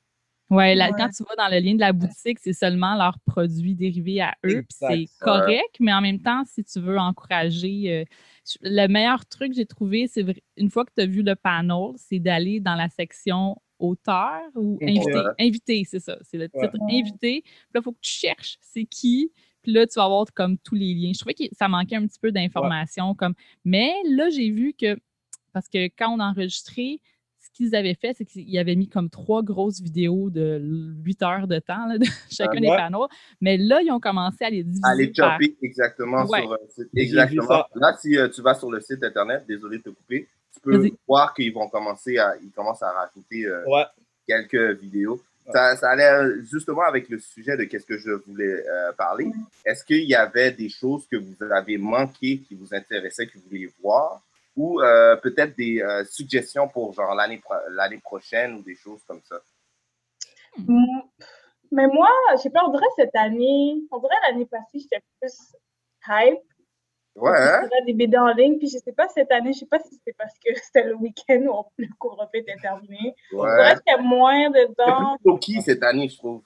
Ouais, 0.49 0.75
là, 0.75 0.87
Ouais. 0.89 0.93
quand 0.97 1.09
tu 1.09 1.23
vas 1.23 1.35
dans 1.35 1.47
le 1.53 1.59
lien 1.59 1.73
de 1.73 1.79
la 1.79 1.93
boutique, 1.93 2.37
c'est 2.39 2.53
seulement 2.53 2.95
leurs 2.95 3.17
produits 3.25 3.75
dérivés 3.75 4.21
à 4.21 4.35
eux. 4.45 4.63
c'est 4.69 5.05
correct, 5.19 5.75
mais 5.79 5.93
en 5.93 6.01
même 6.01 6.19
temps, 6.19 6.43
si 6.45 6.63
tu 6.63 6.79
veux 6.79 6.97
encourager, 6.99 7.91
euh, 7.91 8.05
le 8.61 8.87
meilleur 8.87 9.25
truc 9.25 9.49
que 9.49 9.55
j'ai 9.55 9.65
trouvé, 9.65 10.07
c'est 10.07 10.25
une 10.57 10.69
fois 10.69 10.85
que 10.85 10.91
tu 10.95 11.01
as 11.01 11.07
vu 11.07 11.23
le 11.23 11.35
panel, 11.35 11.93
c'est 11.95 12.19
d'aller 12.19 12.59
dans 12.59 12.75
la 12.75 12.89
section 12.89 13.55
auteur 13.79 14.41
ou 14.55 14.77
Ouais. 14.81 14.89
invité. 14.97 15.21
Invité, 15.39 15.83
c'est 15.85 15.99
ça. 15.99 16.17
C'est 16.21 16.37
le 16.37 16.49
Ouais. 16.53 16.69
titre 16.69 16.77
invité. 16.89 17.41
Puis 17.41 17.51
là, 17.73 17.79
il 17.79 17.83
faut 17.83 17.91
que 17.93 17.99
tu 18.01 18.11
cherches 18.11 18.57
c'est 18.61 18.85
qui. 18.85 19.31
Puis 19.63 19.71
là, 19.71 19.87
tu 19.87 19.93
vas 19.95 20.05
avoir 20.05 20.25
comme 20.33 20.57
tous 20.57 20.75
les 20.75 20.93
liens. 20.93 21.11
Je 21.13 21.19
trouvais 21.19 21.33
que 21.33 21.43
ça 21.53 21.67
manquait 21.69 21.95
un 21.95 22.05
petit 22.05 22.19
peu 22.19 22.31
d'informations. 22.31 23.15
Comme... 23.15 23.33
Mais 23.63 23.93
là, 24.09 24.29
j'ai 24.29 24.49
vu 24.51 24.73
que, 24.73 24.97
parce 25.53 25.69
que 25.69 25.85
quand 25.85 26.13
on 26.13 26.19
a 26.19 26.25
enregistré, 26.29 26.99
qu'ils 27.53 27.75
avaient 27.75 27.93
fait, 27.93 28.13
c'est 28.17 28.25
qu'ils 28.25 28.57
avaient 28.57 28.75
mis 28.75 28.87
comme 28.89 29.09
trois 29.09 29.43
grosses 29.43 29.79
vidéos 29.81 30.29
de 30.29 30.59
8 31.03 31.21
heures 31.23 31.47
de 31.47 31.59
temps, 31.59 31.85
là, 31.87 31.97
de 31.97 32.05
chacun 32.29 32.59
des 32.59 32.67
ouais. 32.67 32.75
panneaux. 32.77 33.07
Mais 33.41 33.57
là, 33.57 33.81
ils 33.81 33.91
ont 33.91 33.99
commencé 33.99 34.43
à 34.43 34.49
les 34.49 34.63
diviser. 34.63 34.81
Allez 34.85 35.07
par- 35.15 35.33
chopper 35.39 35.55
exactement 35.61 36.25
Ouais. 36.25 36.41
sur 36.41 36.51
euh, 36.53 36.83
Exactement. 36.95 37.65
Là, 37.75 37.95
si 38.01 38.17
euh, 38.17 38.27
tu 38.29 38.41
vas 38.41 38.55
sur 38.55 38.71
le 38.71 38.81
site 38.81 39.03
internet, 39.03 39.43
désolé 39.47 39.77
de 39.77 39.83
te 39.83 39.89
couper, 39.89 40.27
tu 40.53 40.59
peux 40.61 40.89
voir 41.07 41.33
qu'ils 41.33 41.53
vont 41.53 41.67
commencer 41.69 42.17
à, 42.17 42.35
ils 42.41 42.51
commencent 42.51 42.83
à 42.83 42.91
rajouter 42.91 43.45
euh, 43.45 43.63
Ouais. 43.67 43.83
quelques 44.27 44.79
vidéos. 44.79 45.21
Ça, 45.51 45.75
ça 45.75 45.89
allait 45.89 46.41
justement 46.49 46.83
avec 46.83 47.09
le 47.09 47.19
sujet 47.19 47.57
de 47.57 47.65
qu'est-ce 47.65 47.85
que 47.85 47.97
je 47.97 48.11
voulais 48.11 48.63
euh, 48.65 48.93
parler. 48.93 49.29
Est-ce 49.65 49.83
qu'il 49.83 50.05
y 50.07 50.15
avait 50.15 50.51
des 50.51 50.69
choses 50.69 51.05
que 51.11 51.17
vous 51.17 51.35
avez 51.51 51.77
manquées, 51.77 52.37
qui 52.39 52.55
vous 52.55 52.73
intéressaient, 52.73 53.27
que 53.27 53.33
vous 53.37 53.43
vouliez 53.49 53.69
voir, 53.81 54.21
ou 54.55 54.81
euh, 54.81 55.15
peut-être 55.17 55.55
des 55.57 55.81
euh, 55.81 56.03
suggestions 56.05 56.67
pour 56.69 56.93
genre 56.93 57.15
l'année 57.15 57.39
pro- 57.39 57.55
l'année 57.69 57.99
prochaine 57.99 58.55
ou 58.55 58.61
des 58.61 58.75
choses 58.75 59.03
comme 59.07 59.21
ça? 59.23 59.39
Mm. 60.57 61.01
Mais 61.71 61.87
moi, 61.87 62.09
je 62.33 62.37
sais 62.37 62.49
pas, 62.51 62.63
on 62.65 62.71
dirait 62.71 62.85
cette 62.95 63.15
année, 63.15 63.81
on 63.91 63.97
dirait 63.99 64.15
l'année 64.29 64.45
passée, 64.45 64.79
j'étais 64.79 65.01
plus 65.19 65.33
hype. 66.07 66.37
Ouais, 67.15 67.31
hein? 67.31 67.67
des 67.85 67.93
BD 67.93 68.17
en 68.17 68.27
ligne, 68.33 68.57
puis 68.57 68.67
je 68.67 68.77
sais 68.79 68.91
pas 68.91 69.07
cette 69.07 69.31
année, 69.31 69.53
je 69.53 69.59
sais 69.59 69.65
pas 69.67 69.79
si 69.79 69.89
c'était 69.93 70.13
parce 70.17 70.33
que 70.43 70.51
c'était 70.55 70.83
le 70.83 70.95
week-end 70.95 71.41
où 71.47 71.63
le 71.77 71.87
couvre-feu 71.99 72.39
était 72.39 72.55
terminé. 72.57 73.13
On 73.33 73.37
dirait 73.43 73.51
Ouais. 73.57 73.73
que 73.75 73.81
j'étais 73.87 74.01
moins 74.01 74.51
C'est 74.53 74.67
dedans. 74.67 75.17
plus 75.17 75.29
low-key 75.29 75.61
cette 75.61 75.83
année, 75.83 76.09
je 76.09 76.17
trouve. 76.17 76.41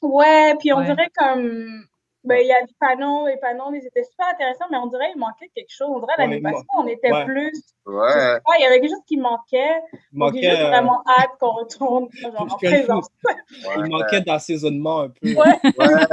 Ouais, 0.00 0.54
puis 0.60 0.72
on 0.72 0.78
Ouais. 0.78 0.84
dirait 0.86 1.10
comme, 1.16 1.86
ben, 2.24 2.38
il 2.40 2.46
y 2.46 2.52
a 2.52 2.64
des 2.64 2.72
panneaux, 2.78 3.26
les 3.26 3.36
panneaux, 3.38 3.72
ils 3.74 3.86
étaient 3.86 4.04
super 4.04 4.26
intéressants, 4.32 4.66
mais 4.70 4.76
on 4.76 4.86
dirait 4.86 5.10
qu'il 5.10 5.20
manquait 5.20 5.50
quelque 5.54 5.70
chose. 5.70 5.88
On 5.90 6.00
dirait 6.00 6.14
l'année 6.18 6.36
il 6.36 6.42
passée, 6.42 6.64
on 6.78 6.86
était 6.86 7.12
ouais. 7.12 7.24
plus, 7.24 7.52
Ouais. 7.86 8.38
pas, 8.44 8.52
il 8.58 8.62
y 8.62 8.66
avait 8.66 8.80
quelque 8.80 8.90
chose 8.90 9.04
qui 9.06 9.16
manquait. 9.16 9.80
Il 10.12 10.18
Donc, 10.18 10.34
j'ai 10.34 10.40
manquait, 10.42 10.50
juste 10.50 10.62
euh, 10.62 10.68
vraiment 10.68 11.02
hâte 11.18 11.30
qu'on 11.40 11.50
retourne, 11.52 12.08
genre, 12.20 12.42
en 12.42 12.56
présence. 12.56 13.08
il 13.76 13.90
manquait 13.90 14.20
d'assaisonnement 14.20 15.00
un 15.02 15.08
peu. 15.08 15.28
Ouais, 15.28 15.34
Ouais. 15.34 16.06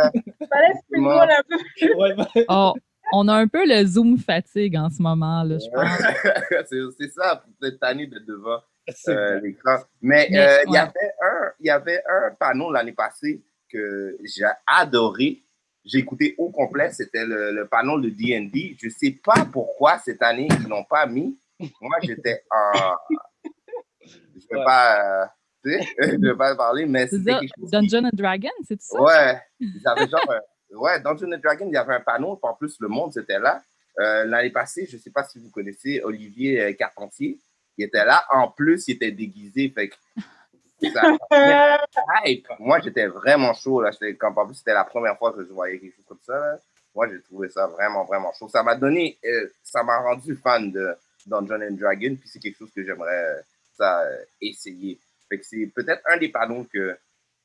fallait 0.49 0.74
se 0.74 0.97
un 0.97 1.43
peu. 1.47 1.95
Ouais. 1.95 2.45
Oh, 2.47 2.74
on 3.14 3.28
a 3.28 3.34
un 3.36 3.47
peu 3.47 3.66
le 3.66 3.86
zoom 3.86 4.18
fatigue 4.18 4.76
en 4.78 4.89
ce 4.89 5.01
moment, 5.01 5.43
là, 5.43 5.57
je 5.57 5.70
pense. 5.70 6.66
c'est 6.70 6.80
c'est 6.97 7.12
ça, 7.12 7.43
cette 7.62 7.84
année 7.84 8.07
de 8.07 8.20
devant 8.20 8.60
euh, 9.07 9.39
l'écran. 9.41 9.78
Mais 10.01 10.28
euh, 10.34 10.64
il 10.66 10.70
y 10.70 10.74
ouais. 10.74 10.80
avait 10.80 11.12
un, 11.22 11.51
il 11.60 11.66
y 11.68 11.70
avait 11.70 12.01
un 12.07 12.32
panneau 12.39 12.72
l'année 12.72 12.93
passée 12.93 13.43
que 13.72 14.18
j'ai 14.24 14.45
adoré. 14.68 15.43
J'ai 15.92 16.00
écouté 16.00 16.36
au 16.38 16.50
complet, 16.52 16.92
c'était 16.92 17.26
le, 17.26 17.52
le 17.52 17.68
panneau 17.68 18.00
de 18.00 18.10
D&D. 18.10 18.78
Je 18.82 18.90
sais 18.90 19.18
pas 19.24 19.46
pourquoi 19.52 19.98
cette 20.00 20.22
année 20.22 20.48
ils 20.50 20.68
l'ont 20.68 20.84
pas 20.86 21.06
mis. 21.06 21.38
Moi, 21.82 21.98
j'étais 22.04 22.44
en... 22.52 22.96
Je 24.04 24.48
vais 24.52 24.58
Ouais. 24.60 24.64
pas... 24.66 25.24
euh, 25.24 25.26
Tu 25.64 25.72
sais, 25.72 25.88
je 26.22 26.28
vais 26.30 26.36
pas 26.38 26.56
parler, 26.56 26.86
mais 26.86 27.08
C'est 27.08 27.18
c'était 27.18 27.40
quelque 27.40 27.52
chose. 27.60 27.72
Dungeon 27.72 28.06
and 28.06 28.10
Dragon, 28.14 28.50
c'est 28.68 28.82
ça? 28.82 29.02
Ouais, 29.02 29.40
ils 29.60 29.82
avaient 29.86 30.08
genre. 30.08 30.30
euh, 30.32 30.76
ouais, 30.78 31.00
Dungeons 31.02 31.32
and 31.34 31.40
Dragons, 31.44 31.68
il 31.68 31.74
y 31.74 31.78
avait 31.78 31.96
un 31.96 32.00
panneau, 32.02 32.40
en 32.42 32.54
plus, 32.56 32.78
le 32.80 32.88
monde, 32.88 33.12
c'était 33.14 33.40
là. 33.40 33.62
Euh, 34.00 34.24
L'année 34.26 34.52
passée, 34.52 34.88
je 34.90 34.98
sais 34.98 35.12
pas 35.12 35.24
si 35.26 35.40
vous 35.40 35.50
connaissez 35.52 36.02
Olivier 36.04 36.62
euh, 36.62 36.74
Carpentier. 36.74 37.38
Il 37.78 37.86
était 37.86 38.06
là. 38.06 38.24
En 38.32 38.50
plus, 38.50 38.88
il 38.88 38.96
était 38.96 39.12
déguisé. 39.12 39.70
Fait 39.76 39.90
que. 39.90 39.96
Ça- 40.82 41.18
hype. 42.26 42.48
Moi, 42.60 42.80
j'étais 42.82 43.08
vraiment 43.08 43.54
chaud. 43.54 43.82
Là. 43.82 43.92
Quand, 44.20 44.36
en 44.38 44.46
plus, 44.46 44.56
c'était 44.56 44.74
la 44.74 44.84
première 44.86 45.18
fois 45.18 45.34
que 45.34 45.44
je 45.46 45.52
voyais 45.52 45.80
quelque 45.80 45.96
chose 45.96 46.06
comme 46.08 46.20
ça. 46.26 46.34
là. 46.40 46.58
Moi, 46.96 47.08
j'ai 47.10 47.22
trouvé 47.22 47.50
ça 47.50 47.68
vraiment, 47.68 48.04
vraiment 48.06 48.32
chaud. 48.34 48.50
Ça 48.50 48.64
m'a 48.64 48.76
donné. 48.76 49.18
euh, 49.26 49.48
ça 49.64 49.84
m'a 49.84 50.00
rendu 50.00 50.36
fan 50.36 50.72
de 50.72 50.96
Dungeons 51.28 51.62
and 51.62 51.74
Dragons. 51.76 52.16
Puis 52.20 52.28
c'est 52.30 52.40
quelque 52.40 52.58
chose 52.58 52.72
que 52.76 52.84
j'aimerais 52.84 53.24
euh, 53.26 53.42
ça, 53.78 54.02
euh, 54.02 54.18
essayer. 54.42 55.00
Fait 55.30 55.38
que 55.38 55.46
c'est 55.46 55.68
peut-être 55.76 56.02
un 56.10 56.18
des 56.18 56.30
panneaux 56.30 56.66
que, 56.74 56.98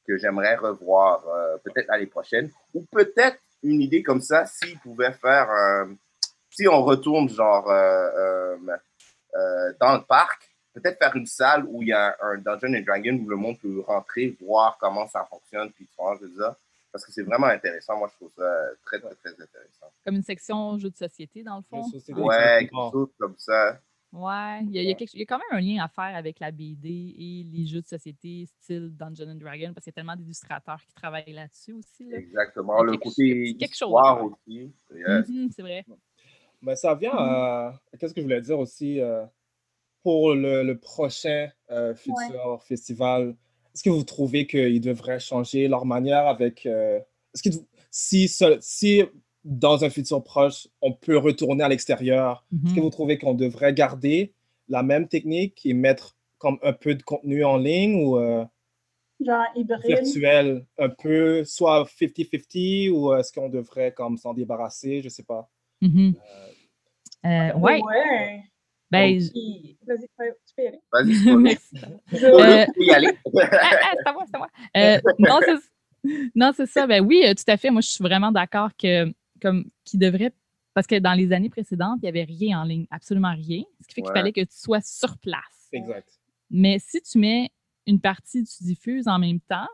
que 0.09 0.17
j'aimerais 0.17 0.55
revoir 0.57 1.23
peut-être 1.63 1.87
l'année 1.89 2.07
prochaine. 2.07 2.51
Ou 2.73 2.83
peut-être 2.91 3.39
une 3.63 3.83
idée 3.83 4.03
comme 4.03 4.23
ça, 4.23 4.47
s'ils 4.47 4.79
pouvaient 4.79 5.13
faire. 5.13 5.49
si 6.51 6.67
on 6.67 6.83
retourne, 6.83 7.29
genre, 7.29 7.67
dans 9.81 9.95
le 9.95 10.05
parc, 10.07 10.51
peut-être 10.75 10.99
faire 10.99 11.15
une 11.17 11.27
salle 11.27 11.65
où 11.69 11.83
il 11.83 11.89
y 11.89 11.93
a 11.93 12.17
un, 12.21 12.33
un 12.35 12.39
Dungeon 12.39 12.75
and 12.75 12.83
Dragon 12.85 13.15
où 13.25 13.29
le 13.29 13.37
monde 13.37 13.59
peut 13.59 13.81
rentrer, 13.81 14.37
voir 14.41 14.77
comment 14.79 15.07
ça 15.07 15.25
fonctionne, 15.31 15.71
puis 15.73 15.87
tu 15.87 15.95
vois, 15.99 16.17
je 16.21 16.27
veux 16.27 16.31
dire. 16.35 16.55
Parce 16.93 17.05
que 17.05 17.11
c'est 17.13 17.23
vraiment 17.23 17.47
intéressant. 17.49 17.97
Moi, 17.99 18.09
je 18.13 18.17
trouve 18.17 18.31
ça 18.37 18.67
très, 18.85 19.01
très, 19.01 19.15
très 19.17 19.31
intéressant. 19.31 19.87
Comme 20.05 20.15
une 20.15 20.23
section 20.23 20.79
jeux 20.79 20.91
de 20.91 20.97
société, 20.97 21.43
dans 21.43 21.57
le 21.57 21.63
fond. 21.63 21.83
Ouais, 22.15 22.69
quelque 22.71 22.91
chose 22.93 23.09
comme 23.19 23.35
ça. 23.37 23.81
Ouais, 24.13 24.61
il 24.63 24.71
y, 24.71 24.79
a, 24.79 24.83
il 24.83 24.89
y 24.89 24.93
a 24.93 24.95
quelque- 24.95 25.13
il 25.15 25.19
y 25.19 25.23
a 25.23 25.27
quand 25.27 25.39
même 25.51 25.59
un 25.59 25.61
lien 25.61 25.83
à 25.85 25.89
faire 25.89 26.15
avec 26.17 26.39
la 26.39 26.53
BD 26.53 27.17
et 27.19 27.43
les 27.53 27.67
jeux 27.67 27.81
de 27.83 27.87
société 27.89 28.47
style 28.47 28.95
Dungeon 28.97 29.29
and 29.29 29.35
Dragon 29.41 29.73
parce 29.75 29.83
qu'il 29.83 29.91
y 29.91 29.95
a 29.95 29.97
tellement 29.97 30.15
d'illustrateurs 30.15 30.81
qui 30.87 30.95
travaillent 30.95 31.33
là-dessus 31.33 31.73
aussi. 31.73 32.09
Là. 32.09 32.19
Exactement. 32.19 32.81
Le 32.85 32.93
quelque- 32.93 33.03
côté 33.03 33.57
quelque 33.59 33.73
histoire 33.73 34.25
aussi. 34.25 34.73
Yes. 34.95 35.29
Mhm, 35.29 35.51
c'est 35.51 35.63
vrai. 35.63 35.85
Ben, 36.63 36.77
ça 36.77 36.95
vient 36.95 37.11
à. 37.13 37.75
Qu'est-ce 37.99 38.15
que 38.15 38.21
je 38.21 38.25
voulais 38.25 38.41
dire 38.41 38.57
aussi 38.61 39.01
euh, 39.01 39.25
pour 40.05 40.35
le, 40.35 40.63
le 40.63 40.79
prochain 40.79 41.49
euh, 41.73 41.95
futur 41.97 42.63
festival? 42.63 43.35
Est-ce 43.75 43.83
que 43.83 43.91
vous 43.91 44.05
trouvez 44.05 44.47
qu'ils 44.47 44.81
devraient 44.81 45.19
changer 45.19 45.67
leur 45.67 45.85
manière 45.87 46.29
avec. 46.29 46.65
euh, 46.67 47.01
Est-ce 47.35 47.43
que 47.43 47.57
si, 47.91 49.03
dans 49.45 49.85
un 49.85 49.91
futur 49.91 50.23
proche, 50.23 50.69
on 50.81 50.93
peut 50.93 51.19
retourner 51.19 51.65
à 51.65 51.69
l'extérieur, 51.69 52.45
est-ce 52.53 52.75
que 52.75 52.79
Mhm. 52.81 52.85
vous 52.85 52.91
trouvez 52.91 53.19
qu'on 53.19 53.35
devrait 53.35 53.75
garder 53.75 54.33
la 54.69 54.83
même 54.85 55.09
technique 55.09 55.61
et 55.67 55.75
mettre 55.75 56.17
comme 56.39 56.59
un 56.63 56.73
peu 56.73 56.95
de 56.95 57.03
contenu 57.03 57.45
en 57.45 57.57
ligne 57.57 57.95
ou 58.05 58.17
euh, 58.19 58.45
Genre 59.21 59.45
hybride. 59.57 59.87
virtuel, 59.87 60.67
un 60.79 60.89
peu 60.91 61.45
soit 61.45 61.85
50-50 61.85 62.91
ou 62.91 63.15
est-ce 63.15 63.33
qu'on 63.33 63.49
devrait 63.49 63.93
comme 63.93 64.17
s'en 64.19 64.35
débarrasser? 64.35 65.01
Je 65.03 65.09
sais 65.09 65.23
pas. 65.25 65.49
Euh, 65.83 67.53
ouais. 67.55 67.81
Ouais. 67.83 68.43
Ben, 68.99 69.19
Vas-y, 69.87 70.09
tu 70.47 70.55
peux 70.57 70.63
y 70.63 70.67
aller. 70.67 70.81
Vas-y, 70.93 71.15
c'est 71.15 71.25
pas 71.31 71.37
Merci. 71.37 71.77
Je- 72.13 72.27
Euh, 72.27 72.65
Tu 72.67 72.73
peux 72.73 72.85
y 72.85 72.91
aller. 72.91 73.11
Ah, 73.43 73.49
ah, 73.53 73.91
c'est 74.03 74.09
à 74.09 74.13
moi, 74.13 74.25
c'est 74.27 74.35
à 74.35 74.39
moi. 74.39 74.49
Euh, 74.77 74.99
non, 75.19 75.39
c'est 75.45 76.31
non, 76.35 76.53
c'est 76.55 76.67
ça. 76.67 76.87
Ben 76.87 77.05
oui, 77.05 77.23
euh, 77.27 77.35
tout 77.35 77.45
à 77.51 77.57
fait. 77.57 77.71
Moi, 77.71 77.81
je 77.81 77.89
suis 77.89 78.03
vraiment 78.03 78.31
d'accord 78.33 78.71
que 78.77 79.13
comme 79.41 79.65
qu'il 79.85 79.99
devrait. 80.01 80.33
Parce 80.75 80.87
que 80.87 80.99
dans 80.99 81.13
les 81.15 81.33
années 81.33 81.51
précédentes, 81.51 81.99
il 82.03 82.05
n'y 82.05 82.09
avait 82.09 82.25
rien 82.25 82.61
en 82.61 82.65
ligne, 82.65 82.87
absolument 82.91 83.33
rien. 83.33 83.63
Ce 83.81 83.87
qui 83.87 83.95
fait 83.95 84.03
qu'il 84.03 84.13
fallait 84.13 84.33
que 84.33 84.41
tu 84.41 84.57
sois 84.57 84.81
sur 84.81 85.17
place. 85.19 85.69
Exact. 85.73 86.09
Mais 86.51 86.79
si 86.81 87.01
tu 87.01 87.19
mets 87.19 87.51
une 87.87 88.01
partie, 88.01 88.43
tu 88.45 88.65
diffuses 88.65 89.07
en 89.09 89.19
même 89.19 89.39
temps, 89.41 89.69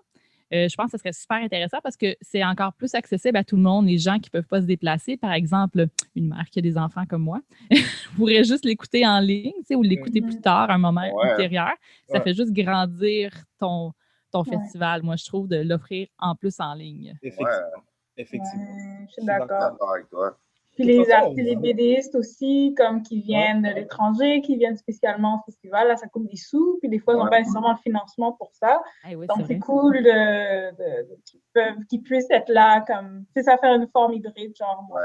euh, 0.53 0.69
je 0.69 0.75
pense 0.77 0.87
que 0.87 0.93
ce 0.93 0.99
serait 0.99 1.13
super 1.13 1.37
intéressant 1.39 1.79
parce 1.83 1.97
que 1.97 2.17
c'est 2.21 2.45
encore 2.45 2.73
plus 2.73 2.95
accessible 2.95 3.37
à 3.37 3.45
tout 3.45 3.57
le 3.57 3.63
monde, 3.63 3.87
les 3.87 3.99
gens 3.99 4.19
qui 4.19 4.29
ne 4.29 4.33
peuvent 4.41 4.49
pas 4.49 4.61
se 4.61 4.67
déplacer. 4.67 5.17
Par 5.17 5.33
exemple, 5.33 5.87
une 6.17 6.29
mère 6.29 6.45
qui 6.51 6.59
a 6.59 6.63
des 6.63 6.77
enfants 6.79 7.05
comme 7.07 7.23
moi 7.23 7.41
pourrait 8.17 8.45
juste 8.45 8.65
l'écouter 8.65 9.07
en 9.07 9.21
ligne 9.21 9.53
tu 9.59 9.65
sais, 9.67 9.75
ou 9.77 9.83
l'écouter 9.83 10.21
plus 10.21 10.41
tard, 10.41 10.71
à 10.71 10.75
un 10.75 10.79
moment 10.79 11.03
Ouais. 11.03 11.31
ultérieur. 11.31 11.71
Ça 12.09 12.19
Ouais. 12.19 12.25
fait 12.25 12.35
juste 12.35 12.53
grandir 12.53 13.33
ton, 13.59 13.93
ton 14.33 14.43
Ouais. 14.43 14.57
festival, 14.59 15.03
moi, 15.03 15.17
je 15.17 15.25
trouve, 15.25 15.49
de 15.49 15.57
l'offrir 15.57 16.09
en 16.19 16.35
plus 16.35 16.59
en 16.61 16.75
ligne. 16.75 17.17
Effectivement. 17.23 17.83
Effectivement. 18.17 18.65
Ouais, 18.65 19.07
je 19.07 19.07
suis 19.07 19.07
Je 19.09 19.13
suis 19.23 19.25
d'accord. 19.27 19.49
D'accord 19.49 19.93
avec 19.95 20.09
toi. 20.11 20.37
Puis 20.85 20.97
les 20.97 21.05
façon, 21.05 21.27
artistes, 21.29 21.59
BDistes 21.59 22.15
aussi, 22.15 22.75
comme 22.77 23.03
qui 23.03 23.21
viennent 23.21 23.63
de 23.63 23.69
l'étranger, 23.75 24.41
qui 24.41 24.57
viennent 24.57 24.77
spécialement 24.77 25.37
au 25.41 25.45
festival, 25.51 25.89
là, 25.89 25.97
ça 25.97 26.07
coûte 26.09 26.27
des 26.31 26.37
sous, 26.37 26.79
puis 26.81 26.89
des 26.89 26.99
fois, 26.99 27.15
ils 27.15 27.17
n'ont 27.19 27.25
Ouais. 27.25 27.31
pas 27.31 27.39
nécessairement 27.41 27.73
le 27.73 27.79
financement 27.83 28.33
pour 28.33 28.51
ça. 28.55 28.81
Ah 29.05 29.09
oui, 29.15 29.27
Donc, 29.27 29.39
c'est 29.41 29.47
c'est 29.55 29.59
cool 29.59 29.97
de, 29.99 30.71
de- 30.71 31.09
de- 31.09 31.19
qu'ils 31.25 31.41
peuvent- 31.53 31.85
qu'ils 31.89 32.03
puissent 32.03 32.31
être 32.31 32.49
là, 32.49 32.83
comme, 32.87 33.25
sais, 33.37 33.43
ça 33.43 33.57
faire 33.59 33.75
une 33.75 33.89
forme 33.89 34.13
hybride, 34.15 34.55
genre, 34.57 34.87
Ouais. 34.91 35.01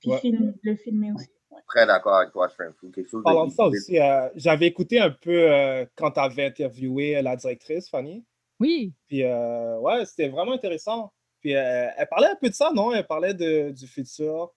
puis 0.00 0.10
Ouais. 0.10 0.18
film- 0.18 0.54
le 0.62 0.76
filmer 0.76 1.12
aussi. 1.12 1.28
Ouais. 1.50 1.58
Très 1.68 1.86
d'accord 1.86 2.14
avec 2.14 2.32
toi, 2.32 2.48
Shrimp. 2.48 2.74
Quelque 2.94 3.08
chose 3.08 3.22
Parlant 3.22 3.46
de 3.46 3.52
ça 3.52 3.66
aussi, 3.66 3.98
euh, 4.00 4.28
j'avais 4.36 4.66
écouté 4.66 4.98
un 5.00 5.10
peu 5.10 5.52
euh, 5.52 5.84
quand 5.96 6.10
tu 6.12 6.20
avais 6.20 6.46
interviewé 6.46 7.20
la 7.20 7.36
directrice, 7.36 7.90
Fanny. 7.90 8.24
Oui, 8.58 8.94
Puis, 9.08 9.22
euh, 9.24 9.78
ouais, 9.80 10.04
c'était 10.06 10.28
vraiment 10.28 10.52
intéressant. 10.52 11.12
Puis, 11.40 11.54
euh, 11.56 11.88
elle 11.96 12.06
parlait 12.08 12.28
un 12.28 12.36
peu 12.36 12.48
de 12.48 12.54
ça, 12.54 12.70
non? 12.72 12.92
Elle 12.92 13.06
parlait 13.06 13.34
de, 13.34 13.70
du 13.70 13.86
futur 13.86 14.52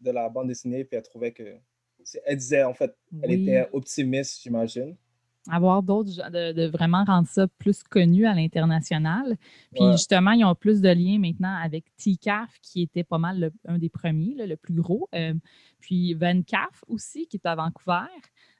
de 0.00 0.10
la 0.10 0.28
bande 0.28 0.48
dessinée, 0.48 0.84
puis 0.84 0.96
elle 0.96 1.02
trouvait 1.02 1.32
que. 1.32 1.42
Elle 2.26 2.36
disait, 2.36 2.62
en 2.64 2.72
fait, 2.74 2.96
elle 3.22 3.30
Oui. 3.30 3.42
était 3.42 3.68
optimiste, 3.72 4.40
j'imagine. 4.42 4.96
avoir 5.50 5.82
d'autres, 5.82 6.10
gens- 6.12 6.28
de, 6.28 6.52
de 6.52 6.66
vraiment 6.66 7.04
rendre 7.04 7.26
ça 7.26 7.48
plus 7.48 7.82
connu 7.82 8.26
à 8.26 8.34
l'international. 8.34 9.38
Puis 9.74 9.82
Ouais. 9.82 9.92
justement, 9.92 10.32
ils 10.32 10.44
ont 10.44 10.54
plus 10.54 10.82
de 10.82 10.90
liens 10.90 11.18
maintenant 11.18 11.54
avec 11.62 11.86
TCAF, 11.96 12.58
qui 12.60 12.82
était 12.82 13.02
pas 13.04 13.16
mal 13.16 13.40
le- 13.40 13.52
un 13.66 13.78
des 13.78 13.88
premiers, 13.88 14.34
là, 14.34 14.46
le 14.46 14.56
plus 14.58 14.74
gros. 14.74 15.08
Euh, 15.14 15.32
puis 15.80 16.12
VanCAF 16.12 16.84
aussi, 16.86 17.26
qui 17.28 17.38
est 17.38 17.46
à 17.46 17.54
Vancouver. 17.54 18.08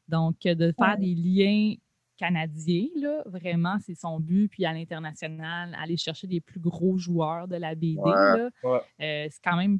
Donc, 0.08 0.40
de 0.44 0.72
faire 0.78 0.96
Ouais. 0.98 1.04
des 1.04 1.14
liens 1.14 1.74
canadiens, 2.16 2.86
là, 2.96 3.22
vraiment, 3.26 3.76
c'est 3.84 3.94
son 3.94 4.18
but. 4.18 4.48
Puis 4.48 4.64
à 4.64 4.72
l'international, 4.72 5.76
aller 5.78 5.98
chercher 5.98 6.26
des 6.26 6.40
plus 6.40 6.60
gros 6.60 6.96
joueurs 6.96 7.48
de 7.48 7.56
la 7.56 7.74
BD, 7.74 7.98
Ouais. 8.00 8.48
euh, 8.64 9.26
c'est 9.30 9.42
quand 9.44 9.56
même 9.56 9.78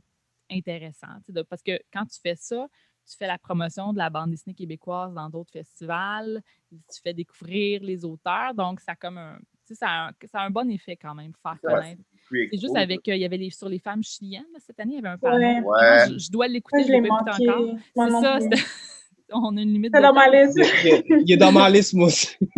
intéressant. 0.51 1.07
de- 1.28 1.42
parce 1.42 1.62
que 1.62 1.78
quand 1.92 2.05
tu 2.07 2.18
fais 2.20 2.36
ça, 2.36 2.66
tu 3.11 3.16
fais 3.16 3.26
la 3.26 3.38
promotion 3.38 3.92
de 3.92 3.99
la 3.99 4.11
bande 4.11 4.30
dessinée 4.30 4.55
québécoise 4.55 5.14
dans 5.14 5.30
d'autres 5.30 5.53
festivals, 5.53 6.42
tu 6.70 7.01
fais 7.03 7.14
découvrir 7.14 7.82
les 7.82 8.05
auteurs, 8.05 8.55
donc 8.55 8.80
ça 8.80 8.92
a 8.92 8.96
comme 8.96 9.16
un, 9.18 9.38
ça 9.64 9.86
a 9.88 10.09
un, 10.09 10.12
ça 10.30 10.40
a 10.40 10.46
un 10.46 10.51
bon 10.51 10.68
effet 10.70 10.96
quand 10.96 11.14
même, 11.14 11.32
faire 11.42 11.57
Ouais, 11.62 11.72
connaître. 11.74 12.03
C'est 12.30 12.59
juste 12.61 12.76
avec, 12.76 13.09
euh, 13.09 13.16
il 13.16 13.22
y 13.22 13.24
avait 13.24 13.38
les, 13.38 13.49
sur 13.51 13.68
les 13.70 13.78
femmes 13.78 14.03
chiliennes, 14.03 14.44
cette 14.59 14.78
année, 14.80 14.92
il 14.92 14.96
y 14.96 14.99
avait 14.99 15.09
un 15.09 15.18
panneau. 15.18 15.38
Ouais. 15.38 15.61
Moi, 15.62 16.07
je, 16.09 16.18
je 16.18 16.30
dois 16.30 16.49
l'écouter, 16.49 16.82
je 16.82 16.88
je 16.88 16.92
l'ai 16.92 17.01
l'ai 17.01 17.09
pas 17.09 17.16
écouté 17.16 17.30
manqué. 17.49 17.51
encore. 17.51 17.78
C'est 17.96 18.11
ça, 18.20 18.38
on 19.32 19.57
a 19.57 19.61
une 19.62 19.72
limite 19.72 19.92
C'est 19.94 20.01
de 20.01 20.03
dans 20.07 20.12
ma 20.12 20.26
temps. 20.26 20.32
liste. 20.32 20.59
Il 20.84 20.88
est, 20.88 21.05
il 21.09 21.32
est 21.32 21.36
dans 21.38 21.53
ma 21.53 21.70
liste, 21.70 21.94
moi 21.94 22.07
aussi. 22.09 22.28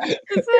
C'est 0.28 0.42
ça. 0.42 0.52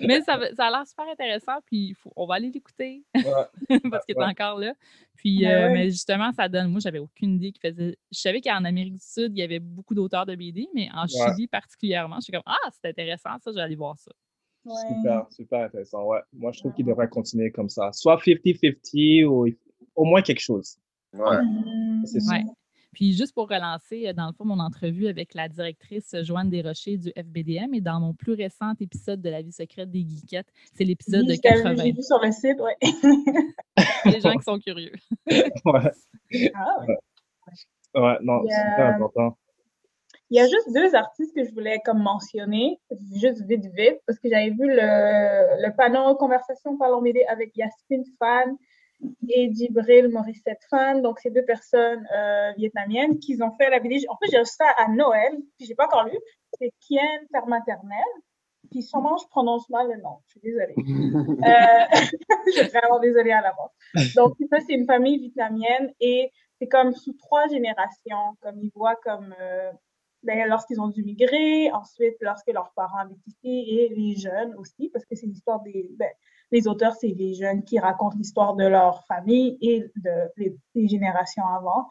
Mais 0.00 0.20
ça, 0.22 0.38
ça 0.54 0.66
a 0.66 0.70
l'air 0.70 0.86
super 0.86 1.06
intéressant, 1.08 1.58
puis 1.66 1.94
faut, 1.94 2.12
on 2.16 2.26
va 2.26 2.34
aller 2.34 2.50
l'écouter 2.50 3.04
parce 3.14 4.04
qu'il 4.04 4.14
est 4.16 4.18
Ouais. 4.18 4.24
encore 4.24 4.58
là. 4.58 4.74
Puis, 5.16 5.40
Ben 5.42 5.70
euh, 5.70 5.72
mais 5.72 5.90
justement, 5.90 6.32
ça 6.32 6.48
donne. 6.48 6.68
Moi, 6.70 6.80
j'avais 6.80 6.98
aucune 6.98 7.34
idée 7.36 7.52
qu'il 7.52 7.60
faisait. 7.70 7.96
Je 8.10 8.18
savais 8.18 8.40
qu'en 8.40 8.64
Amérique 8.64 8.94
du 8.94 9.00
Sud, 9.04 9.32
il 9.36 9.38
y 9.38 9.42
avait 9.42 9.60
beaucoup 9.60 9.94
d'auteurs 9.94 10.26
de 10.26 10.34
BD, 10.34 10.68
mais 10.74 10.88
en 10.94 11.02
Ouais. 11.02 11.08
Chili 11.34 11.46
particulièrement, 11.48 12.16
je 12.16 12.22
suis 12.22 12.32
comme 12.32 12.42
Ah, 12.46 12.56
c'est 12.72 12.88
intéressant, 12.90 13.30
ça, 13.40 13.50
je 13.50 13.56
vais 13.56 13.62
aller 13.62 13.76
voir 13.76 13.96
ça. 13.98 14.10
Ouais. 14.64 14.74
Super, 14.96 15.26
super 15.30 15.60
intéressant. 15.64 16.04
Ouais. 16.04 16.20
Moi, 16.32 16.52
je 16.52 16.60
trouve 16.60 16.72
qu'il 16.72 16.84
devrait 16.86 17.08
continuer 17.08 17.50
comme 17.50 17.68
ça. 17.68 17.90
Soit 17.92 18.16
50-50 18.18 19.24
ou 19.24 19.46
au 19.96 20.04
moins 20.04 20.22
quelque 20.22 20.40
chose. 20.40 20.76
Ouais. 21.14 21.36
C'est 22.04 22.20
sûr. 22.20 22.32
Puis 22.92 23.12
juste 23.14 23.34
pour 23.34 23.48
relancer, 23.48 24.06
euh, 24.08 24.12
dans 24.12 24.26
le 24.26 24.32
fond, 24.34 24.44
mon 24.44 24.58
entrevue 24.60 25.06
avec 25.08 25.32
la 25.34 25.48
directrice 25.48 26.12
euh, 26.14 26.22
Joanne 26.22 26.50
Desrochers 26.50 26.98
du 26.98 27.10
FBDM 27.16 27.72
et 27.74 27.80
dans 27.80 27.98
mon 28.00 28.12
plus 28.12 28.34
récent 28.34 28.72
épisode 28.80 29.22
de 29.22 29.30
La 29.30 29.40
vie 29.42 29.52
secrète 29.52 29.90
des 29.90 30.00
geekettes, 30.06 30.52
c'est 30.74 30.84
l'épisode 30.84 31.24
de 31.26 31.32
Oui, 31.32 31.40
je 31.42 31.48
l'ai 31.48 31.54
vu- 31.56 31.62
80. 31.62 31.82
J'ai 31.84 31.92
vu 31.92 32.02
sur 32.02 32.20
le 32.22 32.32
site, 32.32 32.60
ouais. 32.60 32.76
Les 34.04 34.20
gens 34.20 34.36
qui 34.36 34.42
sont 34.44 34.58
curieux. 34.58 34.92
Ouais. 35.64 35.90
Ah, 36.54 36.66
ouais. 36.86 36.96
Ouais, 37.94 38.16
non, 38.22 38.42
Il 38.44 38.50
y 38.50 38.52
a- 38.52 38.70
super 38.70 38.86
important. 38.96 39.36
Il 40.30 40.36
y 40.36 40.40
a 40.40 40.44
juste 40.48 40.72
deux 40.74 40.94
artistes 40.94 41.34
que 41.36 41.44
je 41.44 41.52
voulais 41.52 41.78
comme 41.84 42.02
mentionner, 42.02 42.78
juste 43.14 43.44
vite 43.46 43.66
vite, 43.76 43.98
parce 44.06 44.18
que 44.18 44.30
j'avais 44.30 44.48
vu 44.48 44.66
le, 44.66 45.62
le 45.66 45.76
panneau 45.76 46.14
Conversation 46.14 46.78
Parlons 46.78 47.02
BD 47.02 47.22
avec 47.28 47.54
Yasmine 47.54 48.04
Fan 48.18 48.56
et 49.28 49.52
Djibril 49.52 50.08
Morissette 50.08 50.62
Fan, 50.70 51.02
donc 51.02 51.18
ces 51.18 51.30
deux 51.30 51.44
personnes 51.44 52.06
euh, 52.14 52.52
vietnamiennes 52.56 53.18
qui 53.18 53.40
ont 53.42 53.52
fait 53.52 53.70
la 53.70 53.80
BD. 53.80 54.04
En 54.08 54.16
fait, 54.16 54.30
j'ai 54.30 54.38
reçu 54.38 54.54
ça 54.56 54.68
à 54.78 54.88
Noël, 54.88 55.32
puis 55.56 55.66
j'ai 55.66 55.74
pas 55.74 55.86
encore 55.86 56.04
lu. 56.04 56.16
C'est 56.58 56.72
Kien 56.86 57.00
Père 57.32 57.46
Maternel. 57.46 58.04
Puis 58.70 58.82
sûrement, 58.82 59.16
je 59.18 59.26
prononce 59.28 59.68
mal 59.68 59.88
le 59.88 60.00
nom. 60.00 60.18
Je 60.26 60.30
suis 60.32 60.40
désolée. 60.40 60.74
Euh, 61.42 61.84
je 62.46 62.52
suis 62.52 62.68
vraiment 62.68 63.00
désolée 63.00 63.32
à 63.32 63.40
l'avance. 63.40 63.72
Donc, 64.14 64.34
ça, 64.50 64.58
c'est 64.66 64.74
une 64.74 64.86
famille 64.86 65.18
vietnamienne 65.18 65.92
et 66.00 66.30
c'est 66.58 66.68
comme 66.68 66.92
sous 66.92 67.12
trois 67.14 67.48
générations, 67.48 68.36
comme 68.40 68.58
ils 68.62 68.70
voient 68.74 68.96
comme 69.02 69.34
euh, 69.40 69.72
ben, 70.22 70.48
lorsqu'ils 70.48 70.80
ont 70.80 70.88
dû 70.88 71.02
migrer, 71.02 71.70
ensuite 71.72 72.14
lorsque 72.20 72.46
leurs 72.52 72.72
parents 72.74 72.98
habitent 72.98 73.26
ici 73.26 73.64
et 73.68 73.88
les 73.88 74.16
jeunes 74.16 74.54
aussi, 74.56 74.88
parce 74.92 75.04
que 75.04 75.16
c'est 75.16 75.26
l'histoire 75.26 75.60
des, 75.62 75.90
ben, 75.98 76.08
les 76.52 76.68
auteurs, 76.68 76.94
c'est 76.94 77.08
les 77.08 77.34
jeunes 77.34 77.64
qui 77.64 77.78
racontent 77.78 78.16
l'histoire 78.16 78.54
de 78.54 78.66
leur 78.66 79.04
famille 79.06 79.58
et 79.60 79.84
de 79.96 80.52
des 80.74 80.86
générations 80.88 81.46
avant. 81.46 81.86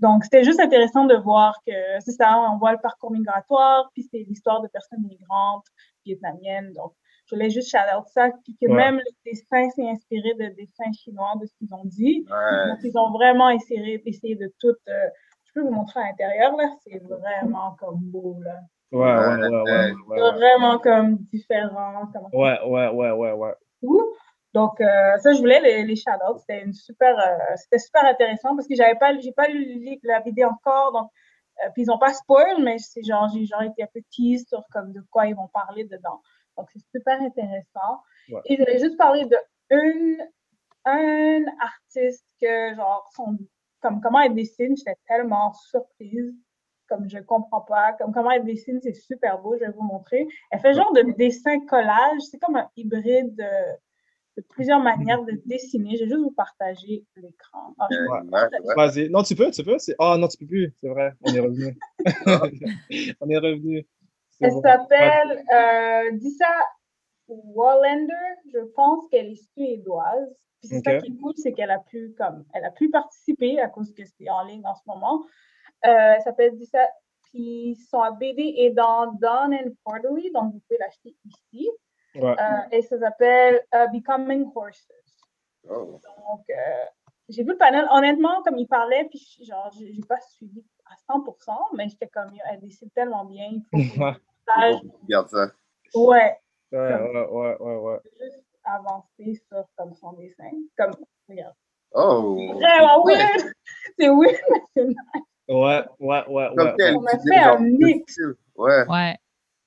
Donc, 0.00 0.24
c'était 0.24 0.42
juste 0.44 0.60
intéressant 0.60 1.04
de 1.04 1.14
voir 1.16 1.56
que 1.66 1.72
c'est 2.00 2.12
ça, 2.12 2.36
on 2.50 2.56
voit 2.58 2.72
le 2.72 2.78
parcours 2.82 3.12
migratoire, 3.12 3.90
puis 3.92 4.02
c'est 4.10 4.24
l'histoire 4.28 4.60
de 4.60 4.68
personnes 4.68 5.02
migrantes 5.08 5.66
vietnamiennes. 6.04 6.72
Donc, 6.72 6.92
je 7.26 7.34
voulais 7.36 7.48
juste 7.50 7.70
shout 7.70 7.78
out 7.96 8.04
ça, 8.08 8.28
puis 8.44 8.56
que 8.60 8.66
Ouais. 8.68 8.74
même 8.76 8.96
le 8.96 9.10
dessin 9.24 9.70
s'est 9.70 9.88
inspiré 9.88 10.34
de 10.34 10.54
dessins 10.56 10.92
chinois, 10.92 11.32
de 11.40 11.46
ce 11.46 11.54
qu'ils 11.58 11.72
ont 11.72 11.84
dit. 11.84 12.24
Ouais. 12.28 12.68
Donc, 12.70 12.78
ils 12.82 12.96
ont 12.98 13.10
vraiment 13.12 13.50
essayé, 13.50 14.02
essayé 14.04 14.34
de 14.36 14.52
tout. 14.60 14.74
euh, 14.88 15.08
je 15.46 15.52
peux 15.54 15.62
vous 15.66 15.72
montrer 15.74 16.00
à 16.00 16.06
l'intérieur, 16.08 16.56
là, 16.56 16.68
c'est 16.84 17.00
vraiment 17.04 17.76
comme 17.78 17.98
beau, 18.00 18.36
là. 18.44 18.58
Ouais, 18.92 19.00
ouais, 19.00 19.48
ouais, 19.48 19.92
ouais. 20.08 20.32
vraiment 20.32 20.78
comme 20.78 21.16
différent. 21.32 22.02
Comme 22.12 22.28
Ouais, 22.32 22.58
ouais, 22.66 22.88
ouais, 22.90 23.10
ouais, 23.12 23.32
ouais. 23.32 23.54
Donc, 24.54 24.80
euh, 24.80 25.18
ça, 25.18 25.32
je 25.32 25.38
voulais 25.38 25.60
les, 25.60 25.84
les 25.84 25.96
shout-outs. 25.96 26.38
C'était 26.38 26.62
une 26.62 26.72
super, 26.72 27.18
euh, 27.18 27.56
c'était 27.56 27.78
super 27.78 28.04
intéressant 28.04 28.54
parce 28.54 28.68
que 28.68 28.74
j'avais 28.76 28.94
pas, 28.96 29.18
j'ai 29.18 29.32
pas 29.32 29.48
lu 29.48 29.98
la 30.04 30.20
vidéo 30.20 30.48
encore. 30.48 30.92
Donc, 30.92 31.10
euh, 31.64 31.70
puis 31.72 31.82
ils 31.82 31.90
ont 31.90 31.98
pas 31.98 32.12
spoil, 32.12 32.62
mais 32.62 32.78
c'est 32.78 33.02
genre, 33.02 33.28
j'ai 33.34 33.44
genre 33.46 33.62
été 33.62 33.82
un 33.82 33.88
peu 33.92 34.00
tease 34.10 34.46
sur 34.48 34.62
comme 34.72 34.92
de 34.92 35.02
quoi 35.10 35.26
ils 35.26 35.34
vont 35.34 35.48
parler 35.48 35.84
dedans. 35.84 36.20
Donc, 36.56 36.68
c'est 36.72 36.82
super 36.94 37.20
intéressant. 37.20 38.00
Ouais. 38.30 38.40
Et 38.44 38.56
je 38.56 38.62
voulais 38.62 38.78
juste 38.78 38.96
parler 38.96 39.24
de 39.24 39.36
une, 39.70 40.18
un 40.84 41.44
artiste 41.60 42.24
que, 42.40 42.74
genre, 42.76 43.10
son, 43.16 43.36
comme 43.80 44.00
comment 44.00 44.20
elle 44.20 44.34
dessine, 44.34 44.76
j'étais 44.76 44.96
tellement 45.08 45.52
surprise. 45.52 46.32
Comme 46.94 47.08
je 47.08 47.18
comprends 47.18 47.62
pas, 47.62 47.92
comme 47.94 48.12
comment 48.12 48.30
elle 48.30 48.44
dessine, 48.44 48.78
c'est 48.82 48.94
super 48.94 49.40
beau, 49.40 49.54
je 49.56 49.64
vais 49.64 49.72
vous 49.72 49.82
montrer. 49.82 50.26
Elle 50.50 50.60
fait 50.60 50.74
genre 50.74 50.92
de 50.92 51.02
dessin 51.16 51.58
collage, 51.66 52.20
c'est 52.30 52.38
comme 52.38 52.56
un 52.56 52.68
hybride 52.76 53.34
de, 53.34 53.44
de 54.36 54.42
plusieurs 54.48 54.80
manières 54.80 55.24
de 55.24 55.32
dessiner. 55.46 55.96
Je 55.96 56.04
vais 56.04 56.10
juste 56.10 56.20
vous 56.22 56.30
partager 56.30 57.04
l'écran. 57.16 57.74
Ah, 57.78 57.88
Euh, 57.90 58.08
ouais, 58.08 58.20
ouais. 58.30 58.74
Vas-y. 58.76 59.10
Non, 59.10 59.22
tu 59.24 59.34
peux, 59.34 59.50
tu 59.50 59.64
peux. 59.64 59.78
c'est- 59.78 59.96
Ah 59.98 60.16
non, 60.18 60.28
tu 60.28 60.38
peux 60.38 60.46
plus. 60.46 60.72
C'est 60.80 60.88
vrai. 60.88 61.12
On 61.22 61.34
est 61.34 61.40
revenu. 61.40 61.76
on 63.20 63.28
est 63.30 63.38
revenu. 63.38 63.86
Elle 64.40 64.50
bon. 64.50 64.62
s'appelle 64.62 65.44
euh, 65.52 66.16
Dissa 66.18 66.46
Wallander. 67.28 68.12
Je 68.52 68.58
pense 68.74 69.08
qu'elle 69.10 69.30
est 69.32 69.42
suédoise. 69.56 70.34
Puis 70.60 70.68
c'est 70.68 70.84
ça 70.84 70.96
qui 70.98 71.12
est 71.12 71.16
cool, 71.20 71.32
c'est 71.36 71.52
qu'elle 71.52 71.70
a 71.70 71.78
pu 71.78 72.14
comme 72.16 72.44
elle 72.54 72.64
a 72.64 72.70
pu 72.70 72.88
participer 72.90 73.60
à 73.60 73.68
cause 73.68 73.92
que 73.92 74.02
c'est 74.04 74.30
en 74.30 74.44
ligne 74.44 74.66
en 74.66 74.74
ce 74.74 74.80
moment. 74.86 75.22
Euh, 75.86 76.14
elle 76.16 76.22
s'appelle 76.22 76.56
Dissa. 76.56 76.88
Puis 77.30 77.76
son 77.90 78.00
BD 78.12 78.54
est 78.58 78.70
dans 78.70 79.12
Dawn 79.12 79.52
and 79.54 79.70
Quarterly, 79.84 80.30
donc 80.32 80.52
vous 80.52 80.60
pouvez 80.60 80.78
l'acheter 80.78 81.16
ici. 81.24 81.68
Ouais. 82.14 82.30
Euh, 82.40 82.68
et 82.70 82.82
ça 82.82 82.98
s'appelle 82.98 83.60
euh, 83.74 83.86
Becoming 83.88 84.50
Horses. 84.54 84.86
Oh. 85.68 85.98
Donc, 86.02 86.44
euh, 86.50 86.84
j'ai 87.28 87.42
vu 87.42 87.50
le 87.50 87.56
panel. 87.56 87.88
Honnêtement, 87.90 88.42
comme 88.42 88.56
il 88.58 88.68
parlait, 88.68 89.06
puis 89.10 89.18
je- 89.18 89.44
genre, 89.44 89.70
j'ai 89.76 90.00
pas 90.08 90.20
suivi 90.20 90.64
à 90.86 90.94
100%, 91.12 91.52
mais 91.74 91.88
j'étais 91.88 92.06
comme, 92.06 92.30
elle 92.50 92.60
dessine 92.60 92.90
tellement 92.90 93.24
bien. 93.24 93.50
Il 93.50 93.62
faut 93.64 93.76
que 93.96 94.00
Ouais. 94.00 94.12
je 94.12 94.44
partage. 94.46 94.76
Regarde 95.02 95.28
ça. 95.28 95.46
Ouais, 95.94 96.38
Ouais, 96.70 96.78
ouais, 96.78 97.26
ouais, 97.30 97.56
ouais, 97.60 97.76
ouais. 97.76 97.98
juste 98.20 98.42
avancer 98.64 99.34
sur 99.48 99.64
comme 99.76 99.94
son 99.94 100.12
dessin. 100.12 100.50
Comme, 100.78 100.92
regarde. 101.28 101.54
Oh. 101.92 102.36
Vraiment 102.54 103.04
weird! 103.04 103.52
C'est 103.98 104.08
weird, 104.08 104.40
mais 104.50 104.60
c'est 104.76 104.84
nice. 104.84 104.96
Ouais, 105.48 105.82
ouais, 106.00 106.24
ouais, 106.28 106.48
Comme 106.56 106.66
ouais. 106.68 106.74
tel, 106.78 106.96
On 106.96 107.04
a 107.04 107.18
fait 107.18 107.36
un 107.36 107.58
mix. 107.60 108.18
Ouais. 108.56 108.84
Ouais. 108.88 109.16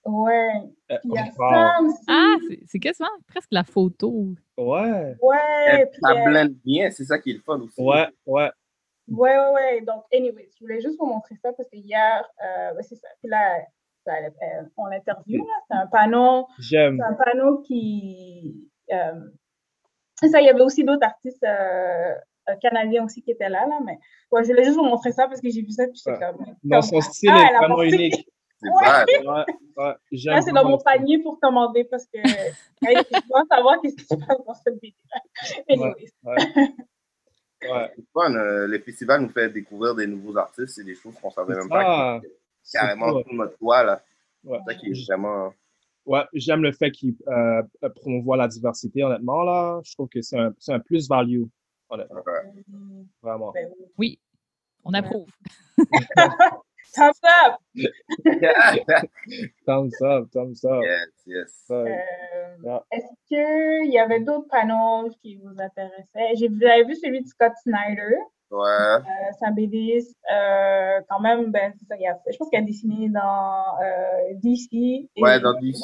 Ouais. 0.06 0.50
Euh, 0.92 0.98
Puis 1.02 1.10
il 1.10 1.14
y 1.14 1.18
a 1.18 1.24
wow. 1.24 1.32
ça 1.38 1.82
aussi. 1.82 2.04
Ah, 2.08 2.36
c'est- 2.68 2.80
quasiment 2.80 3.10
presque 3.28 3.50
la 3.52 3.64
photo. 3.64 4.34
Ouais. 4.58 5.16
Ouais, 5.22 5.86
puis 5.92 6.00
Ça 6.02 6.12
euh, 6.12 6.26
blende 6.26 6.54
bien, 6.66 6.90
c'est 6.92 7.04
ça 7.04 7.20
qui 7.20 7.32
est 7.32 7.34
le 7.34 7.42
fun 7.42 7.60
aussi. 7.60 7.82
Ouais, 7.82 8.08
ouais. 8.26 8.50
Ouais, 9.10 9.38
ouais, 9.38 9.52
ouais. 9.54 9.82
Donc, 9.82 10.04
anyway, 10.14 10.50
je 10.56 10.60
voulais 10.64 10.80
juste 10.82 10.98
vous 10.98 11.06
montrer 11.06 11.36
ça 11.44 11.52
parce 11.54 11.70
que 11.70 11.76
hier, 11.78 12.24
euh, 12.44 12.74
ouais, 12.76 12.84
c'est 12.84 12.96
ça. 12.96 13.08
Puis 13.20 13.30
là, 13.30 13.58
ça, 14.06 14.14
euh, 14.16 14.64
on 14.78 14.86
l'interview, 14.86 15.46
là. 15.46 15.54
C'est 15.70 15.76
un 15.78 15.88
panneau, 15.88 16.48
J'aime. 16.60 16.98
c'est 16.98 17.06
un 17.06 17.14
panneau 17.14 17.60
qui. 17.60 18.70
Euh, 18.92 19.30
ça, 20.16 20.40
il 20.42 20.46
y 20.46 20.50
avait 20.50 20.62
aussi 20.62 20.84
d'autres 20.86 21.06
artistes 21.06 21.44
euh, 22.50 22.56
canadiens 22.62 23.06
aussi 23.06 23.22
qui 23.22 23.32
étaient 23.32 23.50
là, 23.50 23.66
là. 23.68 23.80
Mais 23.86 23.98
ouais, 24.32 24.44
je 24.44 24.50
voulais 24.50 24.64
juste 24.64 24.78
vous 24.78 24.84
montrer 24.84 25.12
ça 25.12 25.28
parce 25.28 25.42
que 25.42 25.50
j'ai 25.50 25.62
vu 25.62 25.72
ça, 25.72 25.86
puis 25.88 26.02
Ouais. 26.06 26.20
comme. 26.20 26.46
Dans 26.64 26.80
comme, 26.82 26.90
son 26.90 27.02
style 27.02 27.30
ah, 27.34 27.50
est 27.52 27.58
vraiment 27.58 27.84
unique. 27.84 28.28
C'est 28.60 28.70
Ouais. 29.78 29.94
Là, 30.26 30.42
c'est 30.42 30.52
dans 30.52 30.68
mon 30.68 30.80
panier 30.80 31.20
pour 31.20 31.40
commander 31.40 31.84
parce 31.84 32.06
que 32.08 32.18
hey, 32.18 32.98
je 33.12 33.28
dois 33.30 33.44
savoir 33.52 33.80
qu'est-ce 33.80 33.96
qui 33.96 34.06
se 34.06 34.16
passe 34.16 34.38
dans 34.46 34.54
cette 34.56 34.82
vidéo. 34.82 35.94
Ouais. 36.24 36.36
Ouais. 37.64 37.92
C'est 37.96 38.06
fun. 38.14 38.36
euh, 38.36 38.68
le 38.68 38.78
festival 38.80 39.22
nous 39.22 39.30
fait 39.30 39.50
découvrir 39.50 39.96
des 39.96 40.06
nouveaux 40.06 40.38
artistes. 40.38 40.76
C'est 40.76 40.84
des 40.84 40.94
choses 40.94 41.16
qu'on 41.20 41.32
savait 41.32 41.56
C'est 41.56 41.60
même 41.62 41.70
pas. 41.70 42.22
C'est 42.62 42.78
Carrément 42.78 43.14
cool. 43.14 43.24
sur 43.24 43.34
notre 43.34 43.58
toit, 43.58 43.84
là. 43.84 44.04
Ouais. 44.44 44.60
C'est 44.68 44.74
ça 44.74 44.80
qui 44.80 44.92
est 44.92 45.08
vraiment. 45.08 45.54
Ouais, 46.06 46.22
j'aime 46.34 46.62
le 46.62 46.72
fait 46.72 46.92
qu'il 46.92 47.16
euh, 47.28 47.64
promouvoit 47.96 48.38
la 48.38 48.48
diversité, 48.48 49.04
honnêtement, 49.04 49.42
là. 49.44 49.82
Je 49.84 49.94
trouve 49.96 50.08
que 50.08 50.22
c'est 50.22 50.38
un, 50.38 50.54
c'est 50.60 50.72
un 50.72 50.80
plus-value, 50.80 51.46
honnêtement. 51.90 52.22
Ouais. 52.26 52.64
Vraiment. 53.22 53.52
Ben 53.52 53.70
oui. 53.98 54.20
On 54.84 54.94
approuve. 54.94 55.30
Thumbs 56.96 57.20
up! 57.46 57.58
Thumbs 59.66 60.02
up, 60.02 60.30
thumbs 60.32 60.64
up. 60.66 60.82
yes, 60.84 61.10
yes. 61.26 61.66
Euh, 61.72 61.86
Yeah. 62.64 62.82
Est-ce 62.92 63.06
qu'il 63.28 63.92
y 63.94 64.00
avait 64.00 64.22
d'autres 64.22 64.48
panneaux 64.48 65.10
qui 65.22 65.36
vous 65.36 65.54
intéressaient? 65.60 66.36
J'ai 66.40 66.48
vu, 66.48 66.58
j'avais 66.60 66.86
vu 66.86 66.96
celui 66.96 67.22
de 67.22 67.28
Scott 67.28 67.52
Snyder. 67.62 68.16
Ouais. 68.50 68.66
Euh, 68.68 69.00
c'est 69.38 69.46
un 69.46 69.52
BDiste. 69.52 70.16
Euh, 70.34 71.02
quand 71.08 71.20
même, 71.20 71.52
ben, 71.52 71.72
c'est 71.78 71.86
ça, 71.86 71.96
il 72.00 72.08
a 72.08 72.16
fait- 72.16 72.32
je 72.32 72.38
pense 72.38 72.50
qu'il 72.50 72.58
a 72.58 72.64
dessiné 72.64 73.10
dans 73.10 73.80
euh, 73.84 74.34
DC. 74.42 74.70
et- 74.74 75.22
Ouais, 75.22 75.40
dans 75.40 75.54
DC. 75.60 75.78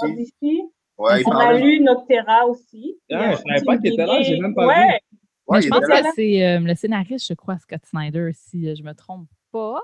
Ouais, 0.97 1.21
il 1.21 1.27
On 1.27 1.31
a 1.37 1.53
lu 1.53 1.79
Noctera 1.81 2.47
aussi. 2.47 2.97
Ah, 3.11 3.31
je 3.33 3.37
savais 3.37 3.65
pas 3.65 3.77
qu'il 3.77 3.93
était 3.93 4.05
là, 4.05 4.21
j'ai 4.23 4.39
même 4.39 4.55
pas 4.55 4.65
ouais. 4.65 4.99
vu. 5.11 5.12
Ouais, 5.47 5.59
il 5.59 5.63
je 5.63 5.69
pense 5.69 5.85
que 5.85 5.93
c'est 6.15 6.45
euh, 6.47 6.59
le 6.59 6.73
scénariste, 6.75 7.27
je 7.27 7.33
crois, 7.33 7.57
Scott 7.57 7.85
Snyder, 7.85 8.31
si 8.33 8.67
euh, 8.69 8.75
je 8.75 8.83
me 8.83 8.93
trompe 8.93 9.27
pas. 9.51 9.79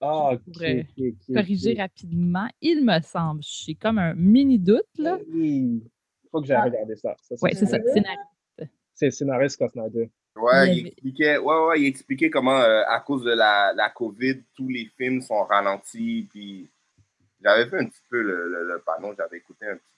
Ah, 0.00 0.32
ok, 0.32 0.66
Corriger 1.32 1.74
rapidement. 1.74 2.48
Il 2.60 2.84
me 2.84 3.00
semble. 3.00 3.40
J'ai 3.42 3.74
comme 3.74 3.98
un 3.98 4.14
mini 4.14 4.58
doute, 4.58 4.82
là. 4.98 5.18
Oui. 5.32 5.82
Faut 6.30 6.40
que 6.40 6.46
j'aille 6.46 6.62
regarder 6.70 6.96
ça. 6.96 7.14
ça 7.22 7.34
Ouais, 7.40 7.54
c'est 7.54 7.66
ça. 7.66 7.78
Scénariste. 7.92 8.72
C'est 8.94 9.06
le 9.06 9.10
scénariste 9.12 9.54
Scott 9.56 9.70
Snyder. 9.72 10.10
Ouais, 10.36 10.68
Il 10.68 10.74
il 10.76 10.80
avait- 10.80 10.88
expliquait, 10.88 11.38
ouais, 11.38 11.66
ouais, 11.66 11.80
il 11.82 11.86
expliquait 11.86 12.30
comment, 12.30 12.58
euh, 12.58 12.82
à 12.88 13.00
cause 13.00 13.22
de 13.22 13.32
la, 13.32 13.72
la 13.74 13.90
COVID, 13.90 14.42
tous 14.56 14.68
les 14.68 14.86
films 14.96 15.20
sont 15.20 15.44
ralentis. 15.44 16.26
Puis 16.30 16.70
j'avais 17.42 17.66
fait 17.68 17.78
un 17.78 17.86
petit 17.86 18.00
peu 18.10 18.20
le, 18.22 18.48
le, 18.48 18.66
le 18.66 18.82
panneau, 18.84 19.14
j'avais 19.16 19.36
écouté 19.38 19.66
un 19.66 19.76
petit 19.76 19.84
peu. 19.84 19.91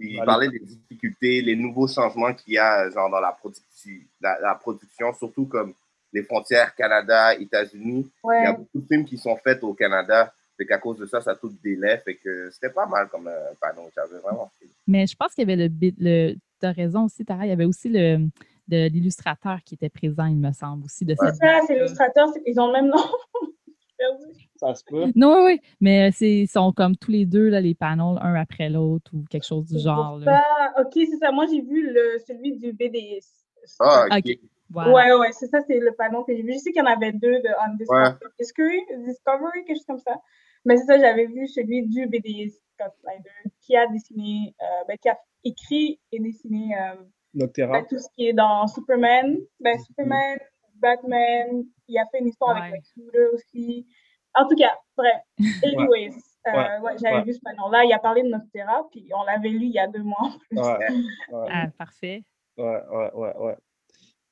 Il 0.00 0.16
Allez. 0.18 0.26
parlait 0.26 0.48
des 0.48 0.58
difficultés, 0.60 1.42
les 1.42 1.56
nouveaux 1.56 1.86
changements 1.88 2.32
qu'il 2.34 2.54
y 2.54 2.58
a 2.58 2.88
genre 2.90 3.10
dans 3.10 3.20
la, 3.20 3.32
production, 3.32 3.90
la, 4.20 4.38
la 4.40 4.54
production, 4.54 5.12
surtout 5.12 5.46
comme 5.46 5.74
les 6.12 6.22
frontières 6.24 6.74
Canada, 6.74 7.34
États-Unis. 7.34 8.10
Il 8.24 8.42
y 8.42 8.46
a 8.46 8.52
beaucoup 8.52 8.80
de 8.80 8.86
films 8.86 9.04
qui 9.04 9.16
sont 9.18 9.36
faits 9.36 9.62
au 9.62 9.74
Canada. 9.74 10.32
Fait 10.56 10.66
qu'à 10.66 10.78
cause 10.78 10.98
de 10.98 11.06
ça, 11.06 11.20
ça 11.20 11.30
a 11.32 11.34
tout 11.36 11.52
délai. 11.62 11.98
Fait 12.04 12.16
que 12.16 12.50
c'était 12.50 12.70
pas 12.70 12.86
mal 12.86 13.08
comme 13.08 13.28
euh, 13.28 13.52
panneau. 13.60 13.88
J'avais 13.94 14.18
vraiment 14.18 14.50
fait. 14.58 14.66
Mais 14.86 15.06
je 15.06 15.14
pense 15.16 15.34
qu'il 15.34 15.48
y 15.48 15.52
avait 15.52 15.62
le. 15.62 15.68
bit- 15.68 15.96
le 15.98 16.34
tu 16.60 16.66
as 16.66 16.72
raison 16.72 17.04
aussi, 17.06 17.24
Tara. 17.24 17.46
Il 17.46 17.48
y 17.48 17.52
avait 17.52 17.64
aussi 17.64 17.88
le 17.88 18.18
de 18.68 18.86
l'illustrateur 18.88 19.58
qui 19.64 19.74
était 19.74 19.88
présent, 19.88 20.26
il 20.26 20.36
me 20.36 20.52
semble, 20.52 20.84
aussi, 20.84 21.04
de 21.04 21.16
C'est 21.18 21.26
cette. 21.26 21.36
ça, 21.36 21.60
c'est 21.66 21.74
l'illustrateur. 21.74 22.28
Ils 22.46 22.60
ont 22.60 22.66
le 22.68 22.72
même 22.74 22.88
nom. 22.88 22.98
Ça 24.56 24.74
se 24.74 24.84
peut. 24.84 25.06
Non, 25.16 25.44
oui, 25.44 25.52
oui. 25.54 25.60
Mais 25.80 26.10
c'est- 26.12 26.40
ils 26.42 26.48
sont 26.48 26.72
comme 26.72 26.96
tous 26.96 27.10
les 27.10 27.24
deux, 27.26 27.48
là, 27.48 27.60
les 27.60 27.74
panneaux, 27.74 28.16
un 28.20 28.34
après 28.34 28.68
l'autre 28.68 29.10
ou 29.14 29.24
quelque 29.30 29.46
chose 29.46 29.66
du 29.66 29.74
C'est 29.78 29.84
genre. 29.84 30.18
là. 30.18 30.42
ça. 30.76 30.82
Ok, 30.82 30.92
c'est 30.94 31.16
ça. 31.18 31.32
Moi, 31.32 31.46
j'ai 31.50 31.60
vu 31.62 31.90
le, 31.92 32.18
celui 32.26 32.56
du 32.56 32.72
BDS. 32.72 33.24
Ah, 33.78 34.06
ok. 34.10 34.18
Ok. 34.26 34.38
Voilà. 34.72 34.92
Ouais, 34.92 35.12
ouais, 35.20 35.32
c'est 35.32 35.48
ça, 35.48 35.58
c'est 35.66 35.78
le 35.80 35.92
panneau 35.92 36.22
que 36.24 36.34
j'ai 36.34 36.42
vu. 36.42 36.52
Je 36.52 36.58
sais 36.58 36.70
qu'il 36.72 36.80
y 36.80 36.86
en 36.86 36.86
avait 36.86 37.12
deux 37.12 37.40
de 37.40 37.48
Ouais. 37.88 38.10
Discovery, 38.38 38.80
Discovery, 39.04 39.64
quelque 39.66 39.76
chose 39.78 39.86
comme 39.86 39.98
ça? 39.98 40.14
Mais 40.64 40.76
c'est 40.76 40.84
ça, 40.84 40.98
j'avais 40.98 41.26
vu 41.26 41.48
celui 41.48 41.86
du 41.88 42.06
BDS 42.06 42.52
Scott 42.74 42.92
Snyder 43.00 43.30
qui 43.62 43.76
a 43.76 43.86
dessiné, 43.88 44.54
euh, 44.62 44.84
ben, 44.86 44.96
qui 44.98 45.08
a 45.08 45.18
écrit 45.42 45.98
et 46.12 46.20
dessiné 46.20 46.70
euh, 46.78 46.94
ben, 47.34 47.84
tout 47.88 47.98
ce 47.98 48.06
qui 48.14 48.28
est 48.28 48.32
dans 48.32 48.66
Superman. 48.68 49.38
Ben, 49.58 49.76
Superman, 49.80 50.38
Batman, 50.76 51.64
il 51.90 51.98
a 51.98 52.06
fait 52.10 52.20
une 52.20 52.28
histoire 52.28 52.54
Ouais. 52.56 52.62
avec 52.62 52.74
Lex 52.74 52.92
Luthor 52.96 53.34
aussi. 53.34 53.86
En 54.34 54.46
tout 54.48 54.56
cas, 54.56 54.72
bref. 54.96 55.20
Anyways, 55.64 56.10
euh, 56.46 56.52
Ouais. 56.52 56.78
ouais, 56.82 56.92
j'avais 57.02 57.16
Ouais. 57.16 57.24
vu 57.24 57.32
ce 57.34 57.40
panneau-là. 57.40 57.84
Il 57.84 57.92
a 57.92 57.98
parlé 57.98 58.22
de 58.22 58.28
Noctera, 58.28 58.86
puis 58.90 59.06
on 59.14 59.24
l'avait 59.24 59.48
lu 59.48 59.66
il 59.66 59.72
y 59.72 59.78
a 59.78 59.88
deux 59.88 60.02
mois 60.02 60.18
en 60.20 60.30
plus. 60.38 60.58
Ah, 61.52 61.66
parfait. 61.76 62.22
Ouais, 62.56 62.80
ouais, 62.92 63.10
ouais, 63.14 63.36
ouais. 63.38 63.56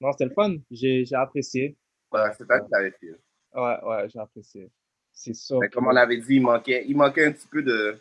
Non, 0.00 0.12
c'était 0.12 0.26
le 0.26 0.30
fun. 0.34 0.54
J'ai 0.70 1.04
j'ai 1.04 1.16
apprécié. 1.16 1.76
Ouais, 2.12 2.20
c'est 2.36 2.46
ça 2.46 2.60
que 2.60 2.68
t'avais 2.70 2.92
fait. 2.92 3.10
Ouais, 3.54 3.76
ouais, 3.84 4.08
j'ai 4.08 4.18
apprécié. 4.20 4.70
C'est 5.12 5.34
sûr. 5.34 5.58
Mais 5.58 5.68
comme 5.68 5.86
on 5.88 5.96
avait 5.96 6.16
dit, 6.18 6.36
il 6.36 6.42
manquait, 6.42 6.84
il 6.86 6.96
manquait 6.96 7.26
un 7.26 7.32
petit 7.32 7.48
peu 7.48 7.62
de. 7.62 7.98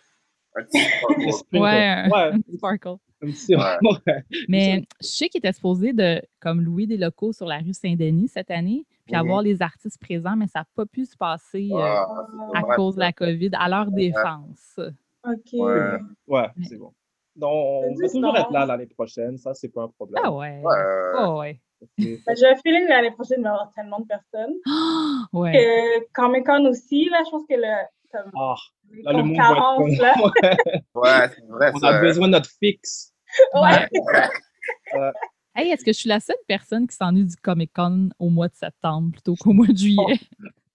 Un 0.55 0.63
petit 0.63 0.79
sparkle. 1.41 1.57
Ouais, 1.59 2.03
un 2.33 2.39
sparkle. 2.55 2.97
Ouais. 3.21 4.23
Mais 4.47 4.83
je 5.01 5.07
sais 5.07 5.27
qu'il 5.29 5.39
était 5.39 5.51
supposé 5.53 5.91
de 5.93 6.21
comme 6.39 6.61
louer 6.61 6.85
des 6.85 6.97
locaux 6.97 7.33
sur 7.33 7.47
la 7.47 7.57
rue 7.57 7.73
Saint-Denis 7.73 8.27
cette 8.27 8.51
année, 8.51 8.85
puis 9.07 9.15
Mhm. 9.15 9.21
avoir 9.21 9.41
les 9.41 9.61
artistes 9.61 9.99
présents, 9.99 10.35
mais 10.35 10.47
ça 10.47 10.59
n'a 10.59 10.65
pas 10.75 10.85
pu 10.85 11.05
se 11.05 11.17
passer 11.17 11.69
euh, 11.73 11.77
Ah, 11.79 12.27
à 12.53 12.61
cause 12.75 12.95
de 12.95 12.99
la 12.99 13.11
COVID, 13.13 13.49
à 13.53 13.67
leur 13.69 13.89
défense. 13.91 14.79
OK. 15.25 15.53
Ouais. 15.53 15.97
Ouais, 16.27 16.47
c'est 16.67 16.77
bon. 16.77 16.93
Donc, 17.35 17.51
on 17.51 17.95
va 17.95 18.07
toujours 18.09 18.37
être 18.37 18.51
là 18.51 18.65
l'année 18.65 18.87
prochaine. 18.87 19.37
Ça, 19.37 19.53
c'est 19.53 19.69
pas 19.69 19.83
un 19.83 19.87
problème. 19.89 20.21
Ah 20.25 20.31
ouais. 20.31 20.59
Ouais. 20.63 21.11
Oh 21.19 21.39
ouais. 21.39 21.59
Ben, 21.97 22.17
J'ai 22.35 22.47
un 22.47 22.55
feeling 22.55 22.85
que 22.85 22.89
l'année 22.89 23.11
prochaine, 23.11 23.37
il 23.39 23.43
va 23.43 23.49
y 23.49 23.53
avoir 23.53 23.71
tellement 23.73 23.99
de 23.99 24.05
personnes. 24.07 24.55
Ouais. 25.33 25.51
Que 25.51 26.07
Comic 26.13 26.45
Con 26.45 26.65
aussi, 26.65 27.09
là, 27.09 27.21
je 27.25 27.29
pense 27.31 27.43
que 27.47 27.53
le. 27.55 27.85
Comme, 28.11 28.31
Ah, 28.35 28.55
là, 29.03 29.11
le 29.13 29.23
monde 29.23 29.35
carence, 29.35 29.97
là. 29.99 30.13
Ouais, 30.95 31.29
c'est 31.35 31.45
vrai. 31.47 31.71
On 31.75 31.79
ça. 31.79 31.87
a 31.89 32.01
besoin 32.01 32.27
de 32.27 32.31
notre 32.33 32.49
fixe. 32.49 33.13
Ouais. 33.53 33.87
Hey, 35.59 35.71
est-ce 35.71 35.83
que 35.83 35.91
je 35.91 35.97
suis 35.97 36.07
la 36.09 36.19
seule 36.19 36.35
personne 36.47 36.87
qui 36.87 36.95
s'ennuie 36.95 37.25
du 37.25 37.35
Comic 37.35 37.71
Con 37.73 38.09
au 38.19 38.29
mois 38.29 38.47
de 38.47 38.53
septembre 38.53 39.11
plutôt 39.11 39.35
qu'au 39.35 39.53
mois 39.53 39.65
de 39.67 39.77
juillet? 39.77 40.19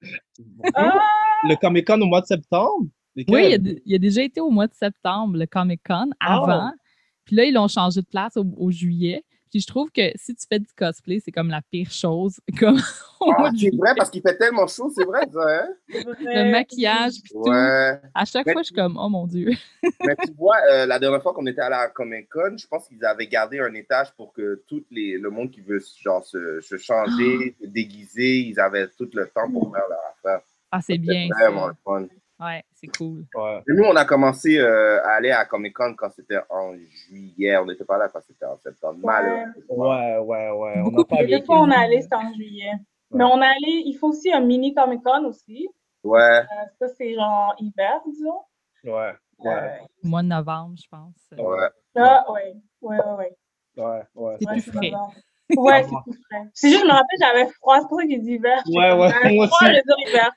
Ah, 0.74 0.98
Le 1.44 1.54
Comic 1.54 1.86
Con 1.86 2.00
au 2.00 2.06
mois 2.06 2.20
de 2.20 2.26
septembre? 2.26 2.88
Oui, 3.14 3.24
il 3.28 3.54
a, 3.68 3.72
il 3.86 3.94
a 3.94 3.98
déjà 3.98 4.22
été 4.24 4.40
au 4.40 4.50
mois 4.50 4.66
de 4.66 4.74
septembre, 4.74 5.36
le 5.38 5.46
Comic 5.46 5.80
Con, 5.86 6.10
Ah. 6.18 6.38
avant. 6.42 6.72
Puis 7.24 7.36
là, 7.36 7.44
ils 7.44 7.54
l'ont 7.54 7.68
changé 7.68 8.00
de 8.00 8.06
place 8.06 8.36
au, 8.36 8.44
au 8.56 8.72
juillet. 8.72 9.24
Puis 9.52 9.60
je 9.60 9.66
trouve 9.66 9.90
que 9.90 10.00
si 10.16 10.34
tu 10.34 10.46
fais 10.50 10.58
du 10.58 10.72
cosplay, 10.74 11.20
c'est 11.22 11.30
comme 11.30 11.50
la 11.50 11.60
pire 11.60 11.90
chose. 11.90 12.40
Comme 12.58 12.80
Ah, 13.20 13.50
c'est 13.56 13.70
vrai 13.76 13.92
parce 13.94 14.08
qu'il 14.08 14.22
fait 14.22 14.36
tellement 14.38 14.66
chaud, 14.66 14.90
c'est 14.96 15.04
vrai, 15.04 15.20
ça, 15.30 15.40
hein? 15.46 15.68
c'est 15.90 16.02
vrai. 16.02 16.44
Le 16.46 16.50
maquillage, 16.50 17.12
puis 17.22 17.32
tout. 17.34 17.50
À 17.50 18.24
chaque 18.24 18.46
Mais- 18.46 18.52
fois, 18.54 18.62
je 18.62 18.66
suis 18.66 18.74
comme, 18.74 18.96
oh 18.98 19.08
mon 19.10 19.26
Dieu. 19.26 19.50
Mais 20.06 20.16
tu 20.24 20.32
vois, 20.38 20.56
euh, 20.72 20.86
la 20.86 20.98
dernière 20.98 21.22
fois 21.22 21.34
qu'on 21.34 21.46
était 21.46 21.60
à 21.60 21.86
Comic 21.88 22.30
Con, 22.30 22.56
je 22.56 22.66
pense 22.66 22.88
qu'ils 22.88 23.04
avaient 23.04 23.26
gardé 23.26 23.60
un 23.60 23.74
étage 23.74 24.10
pour 24.16 24.32
que 24.32 24.62
tout 24.66 24.84
les, 24.90 25.18
le 25.18 25.28
monde 25.28 25.50
qui 25.50 25.60
veut 25.60 25.80
genre, 26.02 26.24
se, 26.24 26.60
se 26.62 26.78
changer, 26.78 27.54
se 27.60 27.66
déguiser, 27.66 28.38
ils 28.38 28.58
avaient 28.58 28.88
tout 28.88 29.08
le 29.12 29.26
temps 29.28 29.50
pour 29.52 29.70
faire 29.70 29.84
leur 29.88 30.00
affaire. 30.16 30.40
Ah, 30.70 30.80
c'est 30.80 30.96
bien. 30.98 31.28
Vraiment 31.38 31.66
ça. 31.66 31.68
le 31.68 31.74
fun. 31.84 32.06
Ouais, 32.40 32.64
c'est 32.74 32.88
cool. 32.96 33.24
Ouais. 33.34 33.58
Et 33.68 33.72
nous, 33.72 33.84
on 33.84 33.94
a 33.94 34.04
commencé 34.04 34.58
euh, 34.58 35.00
à 35.04 35.12
aller 35.12 35.30
à 35.30 35.44
Comic 35.44 35.74
Con 35.76 35.94
quand 35.96 36.10
c'était 36.10 36.40
en 36.50 36.74
juillet. 36.76 37.56
On 37.58 37.66
n'était 37.66 37.84
pas 37.84 37.98
là 37.98 38.08
quand 38.08 38.20
c'était 38.26 38.46
en 38.46 38.56
septembre. 38.58 38.98
Ouais. 39.04 39.12
Malheureusement. 39.12 39.54
Ouais, 39.68 40.18
ouais, 40.18 40.50
ouais. 40.50 40.74
On 40.80 40.90
Beaucoup 40.90 41.04
pas 41.04 41.24
deux 41.24 41.44
fois, 41.44 41.60
on 41.60 41.70
est 41.70 41.74
allé, 41.76 42.02
c'était 42.02 42.16
en 42.16 42.32
juillet. 42.34 42.72
Mais 43.12 43.24
on 43.24 43.40
est 43.42 43.46
allé, 43.46 43.82
il 43.86 43.96
faut 44.00 44.08
aussi 44.08 44.32
un 44.32 44.40
mini 44.40 44.74
Comic 44.74 45.02
Con 45.04 45.24
aussi. 45.26 45.68
Ouais. 46.02 46.20
Euh, 46.40 46.44
ça, 46.80 46.88
c'est 46.96 47.14
genre 47.14 47.54
hiver, 47.58 48.00
disons. 48.06 48.40
Ouais, 48.84 49.12
ouais, 49.38 49.54
Euh, 49.54 49.68
Au 50.02 50.08
mois 50.08 50.22
de 50.22 50.28
novembre, 50.28 50.74
je 50.82 50.88
pense. 50.88 51.14
Ouais. 51.38 51.68
ah, 51.96 52.24
ouais. 52.32 52.54
Ouais, 52.80 52.96
ouais, 52.98 53.04
ouais. 53.76 53.84
ouais, 53.84 54.02
ouais. 54.16 54.36
C'est 54.40 54.46
Ouais, 54.48 54.52
plus 54.54 54.62
frais. 54.72 54.90
novembre. 54.90 55.14
Ouais, 55.56 55.82
c'est 55.84 56.10
plus 56.10 56.20
frais. 56.30 56.48
C'est 56.54 56.68
juste, 56.70 56.80
je 56.82 56.86
me 56.86 56.92
rappelle, 56.92 57.18
j'avais 57.20 57.46
froid, 57.52 57.78
c'est 57.80 57.88
pour 57.88 57.98
ça 57.98 58.04
que 58.04 58.10
j'ai 58.10 58.18
dit 58.18 58.32
hiver. 58.32 58.62
Ouais, 58.68 58.92
ouais, 58.92 59.08
j'avais 59.10 59.34
moi 59.34 59.46
froid, 59.48 59.58
aussi. 59.68 59.76
je 59.76 59.82
dis 59.82 60.10
hiver. 60.10 60.30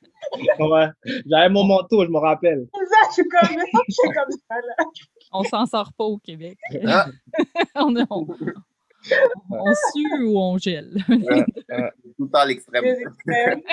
Ouais. 0.60 0.88
J'avais 1.30 1.50
mon 1.50 1.64
manteau, 1.64 2.04
je 2.06 2.10
me 2.10 2.18
rappelle. 2.18 2.68
C'est 2.74 2.86
ça, 2.86 2.96
je 3.10 3.14
suis 3.14 3.28
comme, 3.28 3.50
je 3.88 3.94
suis 3.94 4.10
comme 4.10 4.32
ça, 4.32 4.56
là. 4.56 4.86
On 5.32 5.44
s'en 5.44 5.66
sort 5.66 5.92
pas 5.98 6.04
au 6.06 6.18
Québec. 6.18 6.58
Ah, 6.88 7.08
on, 7.76 7.96
on, 8.10 8.28
on 9.52 9.74
sue 9.94 10.24
ou 10.24 10.38
on 10.40 10.58
gèle. 10.58 10.98
ouais, 11.10 11.46
ouais. 11.70 11.92
Tout 12.18 12.26
le 12.26 12.30
temps 12.30 12.40
à 12.40 12.46
l'extrême. 12.46 12.84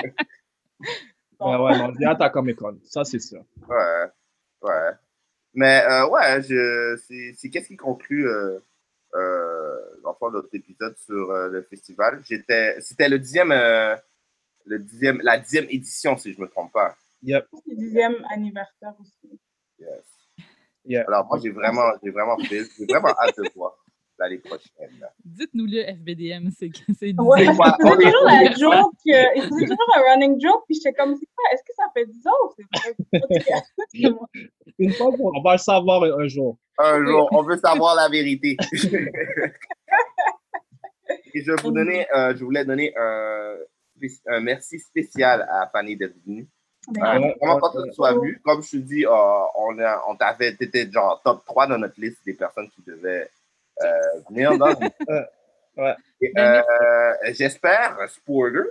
Ouais, 1.39 1.57
ouais, 1.57 1.77
non, 1.77 1.91
j'ai 1.99 2.05
à 2.05 2.29
Comic 2.29 2.55
Con. 2.57 2.77
Ça, 2.85 3.03
c'est 3.03 3.19
sûr. 3.19 3.43
Ouais, 3.67 4.05
ouais. 4.61 4.91
Mais 5.53 5.83
euh, 5.83 6.07
ouais, 6.07 6.41
je, 6.41 6.97
c'est, 7.05 7.33
c'est 7.37 7.49
qu'est-ce 7.49 7.67
qui 7.67 7.75
conclut 7.75 8.27
euh, 8.27 8.59
euh, 9.15 9.79
l'enfant 10.03 10.29
de 10.29 10.35
notre 10.35 10.53
épisode 10.53 10.95
sur 10.97 11.31
euh, 11.31 11.49
le 11.49 11.61
festival. 11.63 12.21
J'étais, 12.25 12.79
c'était 12.81 13.09
le 13.09 13.19
dixième, 13.19 13.51
euh, 13.51 13.95
le 14.65 14.79
dixième, 14.79 15.21
la 15.21 15.37
dixième 15.37 15.65
édition, 15.69 16.17
si 16.17 16.33
je 16.33 16.41
me 16.41 16.47
trompe 16.47 16.71
pas. 16.71 16.95
Yep. 17.21 17.47
C'est 17.51 17.71
le 17.71 17.75
dixième 17.75 18.15
anniversaire 18.31 18.93
aussi. 18.99 19.39
Yes. 19.79 19.89
Yeah. 20.85 21.05
Alors 21.07 21.25
moi, 21.25 21.39
j'ai 21.41 21.51
vraiment, 21.51 21.91
j'ai 22.03 22.11
vraiment 22.11 22.37
fait, 22.37 22.63
j'ai 22.77 22.85
vraiment 22.85 23.13
hâte 23.21 23.37
de 23.37 23.49
voir 23.55 23.82
l'année 24.19 24.37
prochaine. 24.39 25.07
Dites-nous-le, 25.23 25.83
FBDM, 25.95 26.49
c'est 26.57 26.69
que 26.69 26.77
c'est 26.97 27.13
Ouais, 27.19 27.45
quoi? 27.55 27.75
faisait 27.81 28.11
toujours 28.11 28.25
la 28.25 28.51
joke, 28.53 28.93
euh, 29.07 29.23
il 29.35 29.41
faisait 29.43 29.65
toujours 29.65 29.95
un 29.95 30.01
running 30.13 30.39
joke, 30.41 30.63
puis 30.67 30.75
j'étais 30.75 30.93
comme, 30.93 31.15
c'est 31.15 31.25
quoi, 31.35 31.45
est-ce 31.53 31.63
que 31.63 31.73
ça 31.75 31.85
fait 31.93 32.05
10 32.05 32.27
ans 32.27 32.31
ou 32.45 32.51
c'est? 32.57 32.65
C'est. 33.91 34.03
Une 34.79 34.91
fois, 34.93 35.07
on 35.19 35.41
va 35.41 35.53
le 35.53 35.57
savoir 35.59 36.03
un, 36.03 36.27
jour. 36.27 36.57
Un 36.79 37.05
jour, 37.05 37.27
on 37.31 37.43
veut 37.43 37.57
savoir 37.57 37.95
la 37.95 38.09
vérité. 38.09 38.57
Et 41.35 41.43
je, 41.43 41.51
vous 41.61 41.71
donner, 41.71 42.07
euh, 42.15 42.35
je 42.35 42.43
voulais 42.43 42.65
donner 42.65 42.93
un, 42.97 43.55
un 44.27 44.39
merci 44.41 44.79
spécial 44.79 45.47
à 45.49 45.69
Fanny 45.71 45.95
d'être 45.97 46.15
venue. 46.25 46.47
Ben, 46.89 47.01
Euh, 47.01 47.33
vraiment 47.39 47.59
content 47.59 47.81
que 47.83 47.87
tu 47.89 47.93
sois 47.93 48.13
venu. 48.13 48.39
Comme 48.43 48.61
je 48.61 48.71
te 48.71 48.77
dis, 48.77 49.05
euh, 49.05 49.09
on, 49.11 49.77
on 50.07 50.15
t'avait, 50.15 50.55
t'étais 50.55 50.89
genre 50.91 51.21
top 51.23 51.43
3 51.45 51.67
dans 51.67 51.77
notre 51.77 51.99
liste 51.99 52.19
des 52.25 52.33
personnes 52.33 52.69
qui 52.69 52.81
devaient 52.85 53.29
euh, 53.81 53.89
venir 54.29 54.57
dans 54.57 54.67
Ouais. 55.77 55.95
Et, 56.21 56.31
Ben, 56.35 56.61
euh, 56.63 57.13
J'espère, 57.33 57.97
spoiler, 58.07 58.61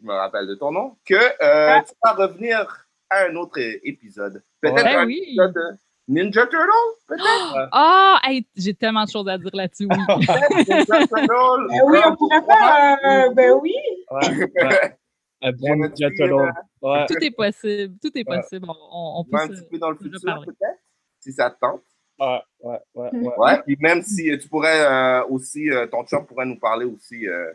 je 0.00 0.06
me 0.06 0.12
rappelle 0.12 0.46
de 0.46 0.54
ton 0.54 0.70
nom, 0.70 0.96
que 1.04 1.14
euh, 1.14 1.80
tu 1.82 1.92
vas 2.02 2.12
revenir 2.12 2.86
à 3.10 3.24
un 3.24 3.34
autre 3.34 3.58
épisode. 3.58 4.42
Peut-être 4.60 4.84
Ben 4.84 4.98
un 4.98 5.06
oui. 5.06 5.20
épisode 5.26 5.52
de 5.52 5.60
Ninja 6.06 6.46
Turtle, 6.46 6.68
peut-être? 7.08 7.68
Ah, 7.72 8.20
hey, 8.24 8.46
j'ai 8.54 8.72
tellement 8.74 9.04
de 9.04 9.10
choses 9.10 9.28
à 9.28 9.36
dire 9.38 9.50
là-dessus, 9.52 9.88
oui. 9.90 9.96
Ninja 10.68 10.84
Turtle. 10.84 11.66
Ben 11.68 11.80
oui, 11.86 11.98
on 12.06 12.16
pourrait 12.16 12.42
faire, 12.42 12.98
euh, 13.04 13.30
ben 13.34 13.50
oui. 13.60 13.74
Ouais, 14.10 14.28
ouais. 14.62 14.98
Un 15.42 15.52
bon 15.52 15.76
Ninja 15.76 16.08
Turtle. 16.16 16.52
Ouais. 16.82 17.06
Tout 17.06 17.16
est 17.20 17.30
possible, 17.34 17.96
tout 18.00 18.16
est 18.16 18.28
Ouais. 18.28 18.36
possible. 18.40 18.66
On, 18.68 18.72
on- 18.72 19.24
on 19.32 19.36
un 19.36 19.48
peut 19.48 19.54
petit 19.54 19.66
peu 19.70 19.78
dans 19.78 19.90
le 19.90 19.96
futur, 19.96 20.20
peut-être, 20.46 20.78
si 21.18 21.32
ça 21.32 21.50
te 21.50 21.58
tente. 21.58 21.82
Ouais, 22.20 22.40
ouais, 22.60 22.78
ouais, 22.94 23.10
ouais. 23.12 23.32
Ouais, 23.38 23.62
puis 23.64 23.76
même 23.80 24.02
si 24.02 24.30
euh, 24.30 24.38
tu 24.38 24.48
pourrais 24.48 24.80
euh, 24.86 25.24
aussi, 25.26 25.70
euh, 25.70 25.86
ton 25.86 26.04
chum 26.04 26.24
pourrait 26.26 26.46
nous 26.46 26.58
parler 26.58 26.84
aussi. 26.86 27.26
euh, 27.28 27.52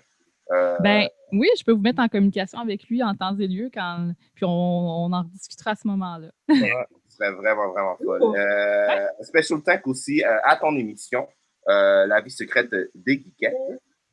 euh, 0.51 0.77
Ben 0.79 1.07
oui, 1.31 1.47
je 1.57 1.63
peux 1.63 1.71
vous 1.71 1.81
mettre 1.81 2.01
en 2.01 2.07
communication 2.07 2.59
avec 2.59 2.83
lui 2.89 3.01
en 3.03 3.15
temps 3.15 3.37
et 3.37 3.47
lieu, 3.47 3.69
quand... 3.73 4.11
puis 4.35 4.45
on, 4.45 4.49
on 4.49 5.13
en 5.13 5.23
rediscutera 5.23 5.71
à 5.71 5.75
ce 5.75 5.87
moment-là. 5.87 6.27
Ce 6.49 7.15
serait 7.15 7.31
vraiment, 7.31 7.69
vraiment 7.71 7.97
fun. 7.97 8.33
Euh, 8.35 9.07
Special 9.21 9.61
Tank 9.61 9.85
aussi 9.87 10.23
euh, 10.23 10.37
à 10.43 10.55
ton 10.55 10.75
émission, 10.75 11.27
euh, 11.67 12.05
La 12.07 12.21
vie 12.21 12.31
secrète 12.31 12.69
des 12.95 13.13
geekettes. 13.17 13.53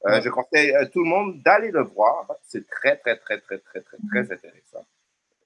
Euh, 0.07 0.21
Je 0.21 0.29
conseille 0.29 0.73
à 0.75 0.87
tout 0.87 1.03
le 1.03 1.09
monde 1.09 1.43
d'aller 1.43 1.71
le 1.71 1.83
voir. 1.83 2.27
C'est 2.43 2.67
très, 2.69 2.97
très, 2.97 3.17
très, 3.17 3.39
très, 3.41 3.59
très, 3.59 3.81
très, 3.81 3.97
très 4.11 4.33
intéressant. 4.33 4.85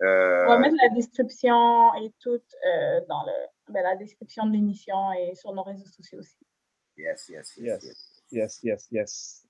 Euh, 0.02 0.44
On 0.46 0.48
va 0.48 0.58
mettre 0.58 0.76
la 0.82 0.94
description 0.94 1.94
et 2.02 2.10
tout 2.22 2.30
euh, 2.30 3.00
dans 3.08 3.22
le, 3.26 3.32
ben, 3.70 3.82
la 3.82 3.96
description 3.96 4.46
de 4.46 4.52
l'émission 4.52 5.12
et 5.12 5.34
sur 5.34 5.52
nos 5.54 5.62
réseaux 5.62 5.86
sociaux 5.86 6.18
aussi. 6.20 6.36
yes, 6.96 7.28
yes, 7.28 7.56
yes, 7.58 7.82
Yes, 8.32 8.60
yes. 8.62 8.62
yes, 8.62 8.88
yes. 8.92 9.46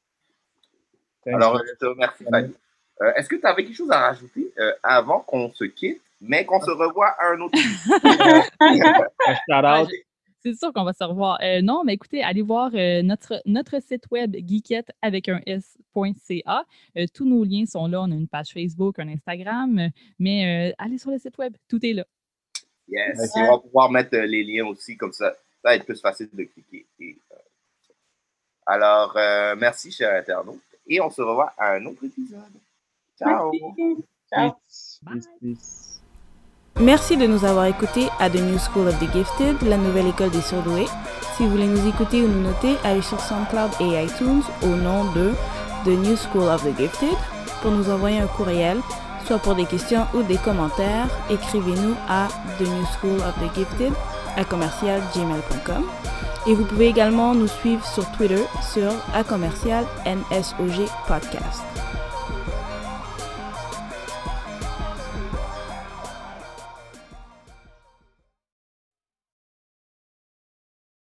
Alors, 1.26 1.56
euh, 1.56 1.60
je 1.68 1.74
te 1.78 1.84
remercie, 1.84 2.24
Fanny. 2.24 2.54
Euh, 3.02 3.12
Est-ce 3.14 3.28
que 3.28 3.36
tu 3.36 3.46
avais 3.46 3.64
quelque 3.64 3.76
chose 3.76 3.90
à 3.90 4.00
rajouter 4.00 4.52
euh, 4.58 4.72
avant 4.82 5.20
qu'on 5.20 5.50
se 5.52 5.64
quitte, 5.64 6.00
mais 6.20 6.44
qu'on 6.46 6.60
se 6.60 6.70
revoie 6.70 7.08
à 7.18 7.32
un 7.32 7.40
autre 7.40 7.58
shout 7.58 7.92
C'est 10.42 10.54
sûr 10.54 10.72
qu'on 10.72 10.84
va 10.84 10.92
se 10.94 11.04
revoir. 11.04 11.38
Euh, 11.42 11.60
non, 11.62 11.82
mais 11.84 11.92
écoutez, 11.94 12.22
allez 12.22 12.40
voir 12.42 12.70
euh, 12.74 13.02
notre, 13.02 13.42
notre 13.44 13.80
site 13.82 14.04
web 14.10 14.34
geekette 14.46 14.90
avec 15.02 15.28
un 15.28 15.40
s.ca. 15.46 16.64
Euh, 16.96 17.06
tous 17.12 17.26
nos 17.26 17.44
liens 17.44 17.66
sont 17.66 17.86
là. 17.86 18.00
On 18.00 18.10
a 18.10 18.14
une 18.14 18.28
page 18.28 18.48
Facebook, 18.52 18.98
un 18.98 19.08
Instagram, 19.08 19.78
euh, 19.78 19.88
mais 20.18 20.70
euh, 20.70 20.74
allez 20.78 20.96
sur 20.98 21.10
le 21.10 21.18
site 21.18 21.36
web. 21.38 21.54
Tout 21.68 21.84
est 21.84 21.92
là. 21.92 22.06
Yes, 22.90 23.36
et 23.36 23.40
on 23.40 23.52
va 23.52 23.58
pouvoir 23.58 23.90
mettre 23.90 24.16
euh, 24.16 24.26
les 24.26 24.42
liens 24.42 24.66
aussi, 24.66 24.96
comme 24.96 25.12
ça, 25.12 25.30
ça 25.30 25.36
va 25.64 25.76
être 25.76 25.84
plus 25.84 26.00
facile 26.00 26.28
de 26.32 26.44
cliquer. 26.44 26.86
Et, 26.98 27.16
euh, 27.32 27.36
alors, 28.66 29.16
euh, 29.16 29.54
merci, 29.56 29.90
chers 29.92 30.14
internautes, 30.20 30.60
et 30.86 31.00
on 31.00 31.10
se 31.10 31.22
revoit 31.22 31.52
à 31.56 31.74
un 31.74 31.86
autre 31.86 32.04
épisode. 32.04 32.40
Ciao! 33.18 33.52
Merci. 33.52 34.04
Ciao. 34.32 34.52
Peace, 34.52 35.00
peace, 35.04 35.28
peace. 35.40 35.90
Merci 36.78 37.16
de 37.16 37.26
nous 37.26 37.44
avoir 37.44 37.66
écoutés 37.66 38.08
à 38.18 38.30
The 38.30 38.36
New 38.36 38.58
School 38.58 38.88
of 38.88 38.98
the 38.98 39.12
Gifted, 39.12 39.60
la 39.68 39.76
nouvelle 39.76 40.06
école 40.06 40.30
des 40.30 40.40
surdoués. 40.40 40.86
Si 41.36 41.42
vous 41.42 41.50
voulez 41.50 41.66
nous 41.66 41.86
écouter 41.86 42.22
ou 42.22 42.28
nous 42.28 42.40
noter, 42.40 42.76
allez 42.84 43.02
sur 43.02 43.20
SoundCloud 43.20 43.70
et 43.80 44.04
iTunes 44.04 44.42
au 44.62 44.76
nom 44.76 45.12
de 45.12 45.32
The 45.84 45.88
New 45.88 46.16
School 46.16 46.48
of 46.48 46.64
the 46.64 46.74
Gifted. 46.78 47.18
Pour 47.60 47.72
nous 47.72 47.90
envoyer 47.90 48.20
un 48.20 48.26
courriel, 48.28 48.78
soit 49.26 49.38
pour 49.38 49.54
des 49.54 49.64
questions 49.64 50.06
ou 50.14 50.22
des 50.22 50.36
commentaires, 50.36 51.08
écrivez-nous 51.30 51.94
à 52.08 52.28
The 52.58 52.62
New 52.62 52.86
School 52.98 53.20
of 53.20 53.34
the 53.40 53.54
Gifted 53.54 53.92
à 54.36 54.44
commercialgmail.com. 54.44 55.84
Et 56.46 56.54
vous 56.54 56.64
pouvez 56.64 56.86
également 56.86 57.34
nous 57.34 57.48
suivre 57.48 57.86
sur 57.86 58.10
Twitter 58.12 58.42
sur 58.72 58.92
à 59.14 59.22
Podcast. 61.06 61.69